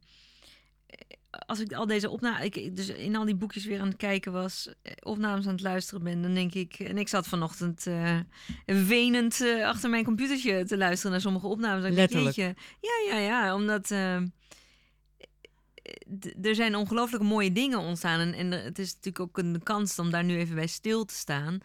als 1.31 1.61
ik 1.61 1.73
al 1.73 1.87
deze 1.87 2.11
opnames, 2.11 2.45
ik 2.45 2.77
dus 2.77 2.89
in 2.89 3.17
al 3.17 3.25
die 3.25 3.37
boekjes 3.37 3.65
weer 3.65 3.81
aan 3.81 3.89
het 3.89 3.97
kijken 3.97 4.33
was, 4.33 4.75
eh, 4.83 4.93
opnames 5.03 5.47
aan 5.47 5.53
het 5.53 5.63
luisteren 5.63 6.05
ben, 6.05 6.23
dan 6.23 6.35
denk 6.35 6.55
ik, 6.55 6.75
en 6.75 6.99
ik 6.99 7.09
zat 7.09 7.27
vanochtend 7.27 7.87
eh 7.87 8.19
wenend 8.67 9.41
eh, 9.41 9.67
achter 9.67 9.91
mijn 9.91 10.05
computertje 10.05 10.65
te 10.65 10.77
luisteren 10.77 11.13
naar 11.13 11.21
sommige 11.21 11.47
opnames. 11.47 11.83
Dan 11.83 11.95
denk 11.95 12.09
ik, 12.09 12.15
Letterlijk. 12.15 12.57
Ja, 12.81 13.15
ja, 13.15 13.19
ja, 13.19 13.55
omdat 13.55 13.91
ehm, 13.91 14.27
er 16.43 16.55
zijn 16.55 16.77
ongelooflijk 16.77 17.25
mooie 17.25 17.53
dingen 17.53 17.79
ontstaan 17.79 18.21
en, 18.21 18.35
en 18.35 18.51
het 18.65 18.79
is 18.79 18.95
natuurlijk 18.95 19.21
ook 19.21 19.39
een 19.39 19.63
kans 19.63 19.99
om 19.99 20.11
daar 20.11 20.25
nu 20.25 20.37
even 20.37 20.55
bij 20.55 20.67
stil 20.67 21.05
te 21.05 21.15
staan, 21.15 21.59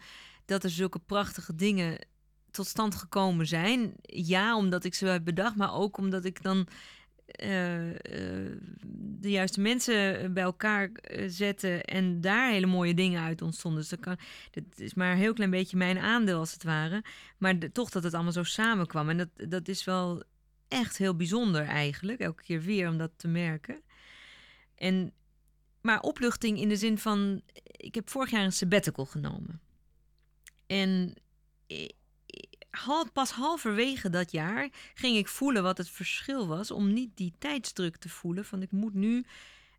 dat 0.44 0.64
er 0.64 0.70
zulke 0.70 0.98
prachtige 0.98 1.54
dingen 1.54 2.06
tot 2.50 2.66
stand 2.66 2.94
gekomen 2.94 3.46
zijn. 3.46 3.94
Ja, 4.02 4.56
omdat 4.56 4.84
ik 4.84 4.94
ze 4.94 5.06
heb 5.06 5.24
bedacht, 5.24 5.56
maar 5.56 5.74
ook 5.74 5.96
omdat 5.96 6.24
ik 6.24 6.42
dan 6.42 6.66
eh, 7.26 7.90
eh, 7.90 8.58
de 9.20 9.30
juiste 9.30 9.60
mensen 9.60 10.32
bij 10.32 10.42
elkaar 10.42 10.90
eh, 10.92 11.24
zette 11.28 11.82
en 11.82 12.20
daar 12.20 12.50
hele 12.50 12.66
mooie 12.66 12.94
dingen 12.94 13.22
uit 13.22 13.42
ontstonden. 13.42 13.80
Dus 13.80 13.90
dat, 13.90 14.00
kan, 14.00 14.18
dat 14.50 14.64
is 14.76 14.94
maar 14.94 15.12
een 15.12 15.18
heel 15.18 15.32
klein 15.32 15.50
beetje 15.50 15.76
mijn 15.76 15.98
aandeel 15.98 16.38
als 16.38 16.52
het 16.52 16.62
ware. 16.62 17.04
Maar 17.38 17.58
toch 17.72 17.90
dat 17.90 18.02
het 18.02 18.14
allemaal 18.14 18.32
zo 18.32 18.42
samenkwam. 18.42 19.08
En 19.08 19.16
dat, 19.16 19.28
dat 19.50 19.68
is 19.68 19.84
wel 19.84 20.22
echt 20.68 20.96
heel 20.96 21.16
bijzonder 21.16 21.64
eigenlijk. 21.64 22.20
Elke 22.20 22.42
keer 22.42 22.62
weer 22.62 22.88
om 22.88 22.98
dat 22.98 23.10
te 23.16 23.28
merken. 23.28 23.82
En, 24.74 25.12
maar 25.80 26.00
opluchting 26.00 26.58
in 26.60 26.68
de 26.68 26.76
zin 26.76 26.98
van... 26.98 27.42
Ik 27.62 27.94
heb 27.94 28.10
vorig 28.10 28.30
jaar 28.30 28.44
een 28.44 28.52
sabbatical 28.52 29.04
genomen. 29.04 29.60
En 30.66 31.14
pas 33.12 33.30
halverwege 33.30 34.10
dat 34.10 34.30
jaar 34.30 34.68
ging 34.94 35.16
ik 35.16 35.28
voelen 35.28 35.62
wat 35.62 35.78
het 35.78 35.90
verschil 35.90 36.46
was... 36.46 36.70
om 36.70 36.92
niet 36.92 37.10
die 37.14 37.34
tijdsdruk 37.38 37.96
te 37.96 38.08
voelen 38.08 38.44
van 38.44 38.62
ik 38.62 38.70
moet 38.70 38.94
nu 38.94 39.24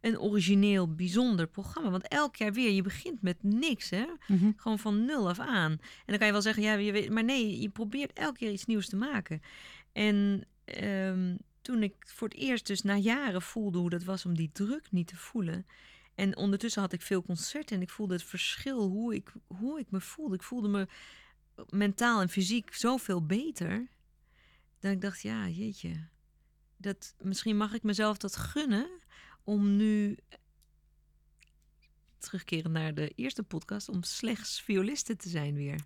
een 0.02 0.20
origineel, 0.20 0.96
bijzonder 0.96 1.48
programma. 1.48 1.90
Want 1.90 2.08
elk 2.08 2.36
jaar 2.36 2.54
weer, 2.54 2.72
je 2.72 2.82
begint 2.82 3.22
met 3.22 3.44
niks, 3.44 3.90
hè? 3.90 4.06
Mhm. 4.28 4.52
Gewoon 4.56 4.80
van 4.80 5.06
nul 5.06 5.30
af 5.30 5.40
aan. 5.40 5.72
En 5.72 5.80
dan 6.06 6.18
kan 6.18 6.26
je 6.26 6.34
wel 6.34 6.42
zeggen, 6.42 6.64
ja, 6.64 6.74
je 6.74 6.92
weet, 6.92 7.10
maar 7.10 7.24
nee, 7.24 7.60
je 7.62 7.70
probeert 7.70 8.14
elke 8.14 8.38
keer 8.38 8.52
iets 8.52 8.66
nieuws 8.66 8.90
te 8.90 8.96
maken. 8.96 9.42
En 9.92 10.46
ehm, 10.66 11.36
toen 11.62 11.84
ik 11.84 11.96
voor 12.00 12.28
het 12.28 12.38
eerst 12.38 12.68
dus 12.68 12.82
na 12.82 12.96
jaren 12.96 13.42
voelde 13.42 13.78
hoe 13.78 13.90
dat 13.90 14.04
was 14.04 14.26
om 14.26 14.36
die 14.36 14.50
druk 14.54 14.92
niet 14.92 15.08
te 15.08 15.18
voelen. 15.18 15.66
En 16.16 16.38
ondertussen 16.38 16.82
had 16.82 16.94
ik 16.94 17.02
veel 17.02 17.24
concerten 17.24 17.76
en 17.76 17.82
ik 17.82 17.90
voelde 17.90 18.14
het 18.14 18.24
verschil 18.24 18.88
hoe 18.88 19.16
ik, 19.16 19.34
hoe 19.48 19.80
ik 19.80 19.92
me 19.92 20.02
voelde. 20.02 20.36
Ik 20.36 20.44
voelde 20.44 20.68
me 20.68 20.88
mentaal 21.70 22.22
en 22.22 22.30
fysiek 22.30 22.74
zoveel 22.74 23.26
beter. 23.26 23.88
Dat 24.80 24.92
ik 24.92 25.02
dacht, 25.02 25.22
ja, 25.22 25.48
jeetje. 25.48 26.08
Dat, 26.78 27.16
misschien 27.22 27.58
mag 27.58 27.74
ik 27.74 27.84
mezelf 27.84 28.18
dat 28.18 28.36
gunnen 28.36 28.90
om 29.44 29.76
nu 29.76 30.18
terugkeren 32.18 32.72
naar 32.72 32.94
de 32.94 33.10
eerste 33.16 33.44
podcast, 33.44 33.90
om 33.90 34.04
slechts 34.04 34.62
violiste 34.62 35.16
te 35.16 35.30
zijn 35.30 35.54
weer. 35.54 35.80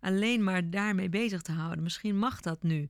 Alleen 0.00 0.44
maar 0.44 0.70
daarmee 0.70 1.08
bezig 1.08 1.42
te 1.42 1.52
houden. 1.52 1.82
Misschien 1.82 2.18
mag 2.18 2.40
dat 2.40 2.62
nu. 2.62 2.88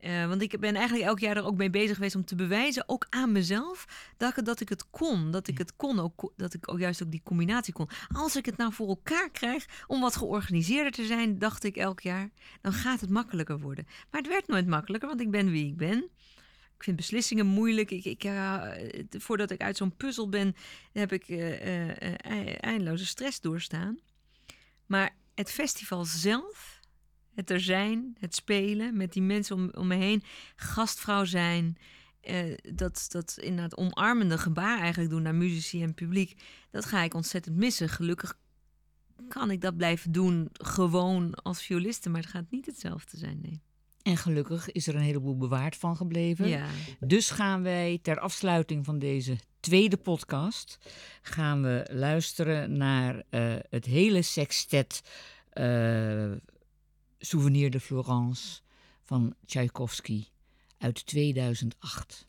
Uh, 0.00 0.26
want 0.26 0.42
ik 0.42 0.60
ben 0.60 0.74
eigenlijk 0.74 1.06
elk 1.06 1.18
jaar 1.18 1.36
er 1.36 1.44
ook 1.44 1.56
mee 1.56 1.70
bezig 1.70 1.94
geweest 1.94 2.14
om 2.14 2.24
te 2.24 2.34
bewijzen, 2.34 2.88
ook 2.88 3.06
aan 3.10 3.32
mezelf, 3.32 3.86
dat 4.16 4.36
ik, 4.36 4.44
dat 4.44 4.60
ik 4.60 4.68
het 4.68 4.90
kon. 4.90 5.30
Dat 5.30 5.48
ik 5.48 5.58
het 5.58 5.76
kon, 5.76 6.00
ook, 6.00 6.32
dat 6.36 6.54
ik 6.54 6.72
ook 6.72 6.78
juist 6.78 7.02
ook 7.02 7.10
die 7.10 7.20
combinatie 7.24 7.72
kon. 7.72 7.88
Als 8.12 8.36
ik 8.36 8.46
het 8.46 8.56
nou 8.56 8.72
voor 8.72 8.88
elkaar 8.88 9.30
krijg 9.30 9.66
om 9.86 10.00
wat 10.00 10.16
georganiseerder 10.16 10.92
te 10.92 11.06
zijn, 11.06 11.38
dacht 11.38 11.64
ik 11.64 11.76
elk 11.76 12.00
jaar, 12.00 12.30
dan 12.60 12.72
gaat 12.72 13.00
het 13.00 13.10
makkelijker 13.10 13.58
worden. 13.58 13.86
Maar 14.10 14.20
het 14.20 14.30
werd 14.30 14.46
nooit 14.46 14.66
makkelijker, 14.66 15.08
want 15.08 15.20
ik 15.20 15.30
ben 15.30 15.50
wie 15.50 15.66
ik 15.66 15.76
ben. 15.76 16.10
Ik 16.76 16.82
vind 16.82 16.96
beslissingen 16.96 17.46
moeilijk. 17.46 17.90
Ik, 17.90 18.04
ik, 18.04 18.24
uh, 18.24 18.62
voordat 19.10 19.50
ik 19.50 19.60
uit 19.60 19.76
zo'n 19.76 19.96
puzzel 19.96 20.28
ben, 20.28 20.56
heb 20.92 21.12
ik 21.12 21.28
uh, 21.28 22.64
eindeloze 22.64 23.06
stress 23.06 23.40
doorstaan. 23.40 23.98
Maar 24.86 25.16
het 25.34 25.50
festival 25.50 26.04
zelf, 26.04 26.75
het 27.36 27.50
er 27.50 27.60
zijn, 27.60 28.16
het 28.18 28.34
spelen 28.34 28.96
met 28.96 29.12
die 29.12 29.22
mensen 29.22 29.56
om, 29.56 29.70
om 29.74 29.86
me 29.86 29.94
heen, 29.94 30.22
gastvrouw 30.56 31.24
zijn, 31.24 31.76
dat, 32.74 33.06
dat 33.08 33.36
in 33.40 33.56
dat 33.56 33.76
omarmende 33.76 34.38
gebaar 34.38 34.78
eigenlijk 34.78 35.10
doen 35.10 35.22
naar 35.22 35.34
muzici 35.34 35.82
en 35.82 35.94
publiek, 35.94 36.42
dat 36.70 36.84
ga 36.84 37.02
ik 37.02 37.14
ontzettend 37.14 37.56
missen. 37.56 37.88
Gelukkig 37.88 38.38
kan 39.28 39.50
ik 39.50 39.60
dat 39.60 39.76
blijven 39.76 40.12
doen 40.12 40.48
gewoon 40.52 41.34
als 41.34 41.62
violiste, 41.62 42.08
maar 42.10 42.20
het 42.20 42.30
gaat 42.30 42.50
niet 42.50 42.66
hetzelfde 42.66 43.16
zijn, 43.16 43.38
nee. 43.42 43.60
En 44.02 44.16
gelukkig 44.16 44.72
is 44.72 44.86
er 44.86 44.94
een 44.94 45.00
heleboel 45.00 45.36
bewaard 45.36 45.76
van 45.76 45.96
gebleven. 45.96 46.48
Ja. 46.48 46.66
Dus 47.00 47.30
gaan 47.30 47.62
wij 47.62 47.98
ter 48.02 48.18
afsluiting 48.18 48.84
van 48.84 48.98
deze 48.98 49.36
tweede 49.60 49.96
podcast... 49.96 50.78
gaan 51.22 51.62
we 51.62 51.88
luisteren 51.92 52.76
naar 52.76 53.14
uh, 53.14 53.54
het 53.70 53.84
hele 53.84 54.22
sextet 54.22 55.02
uh, 55.54 56.32
Souvenir 57.26 57.70
de 57.70 57.80
Florence 57.80 58.60
van 59.04 59.34
Tchaikovsky 59.46 60.26
uit 60.78 61.06
2008. 61.06 62.28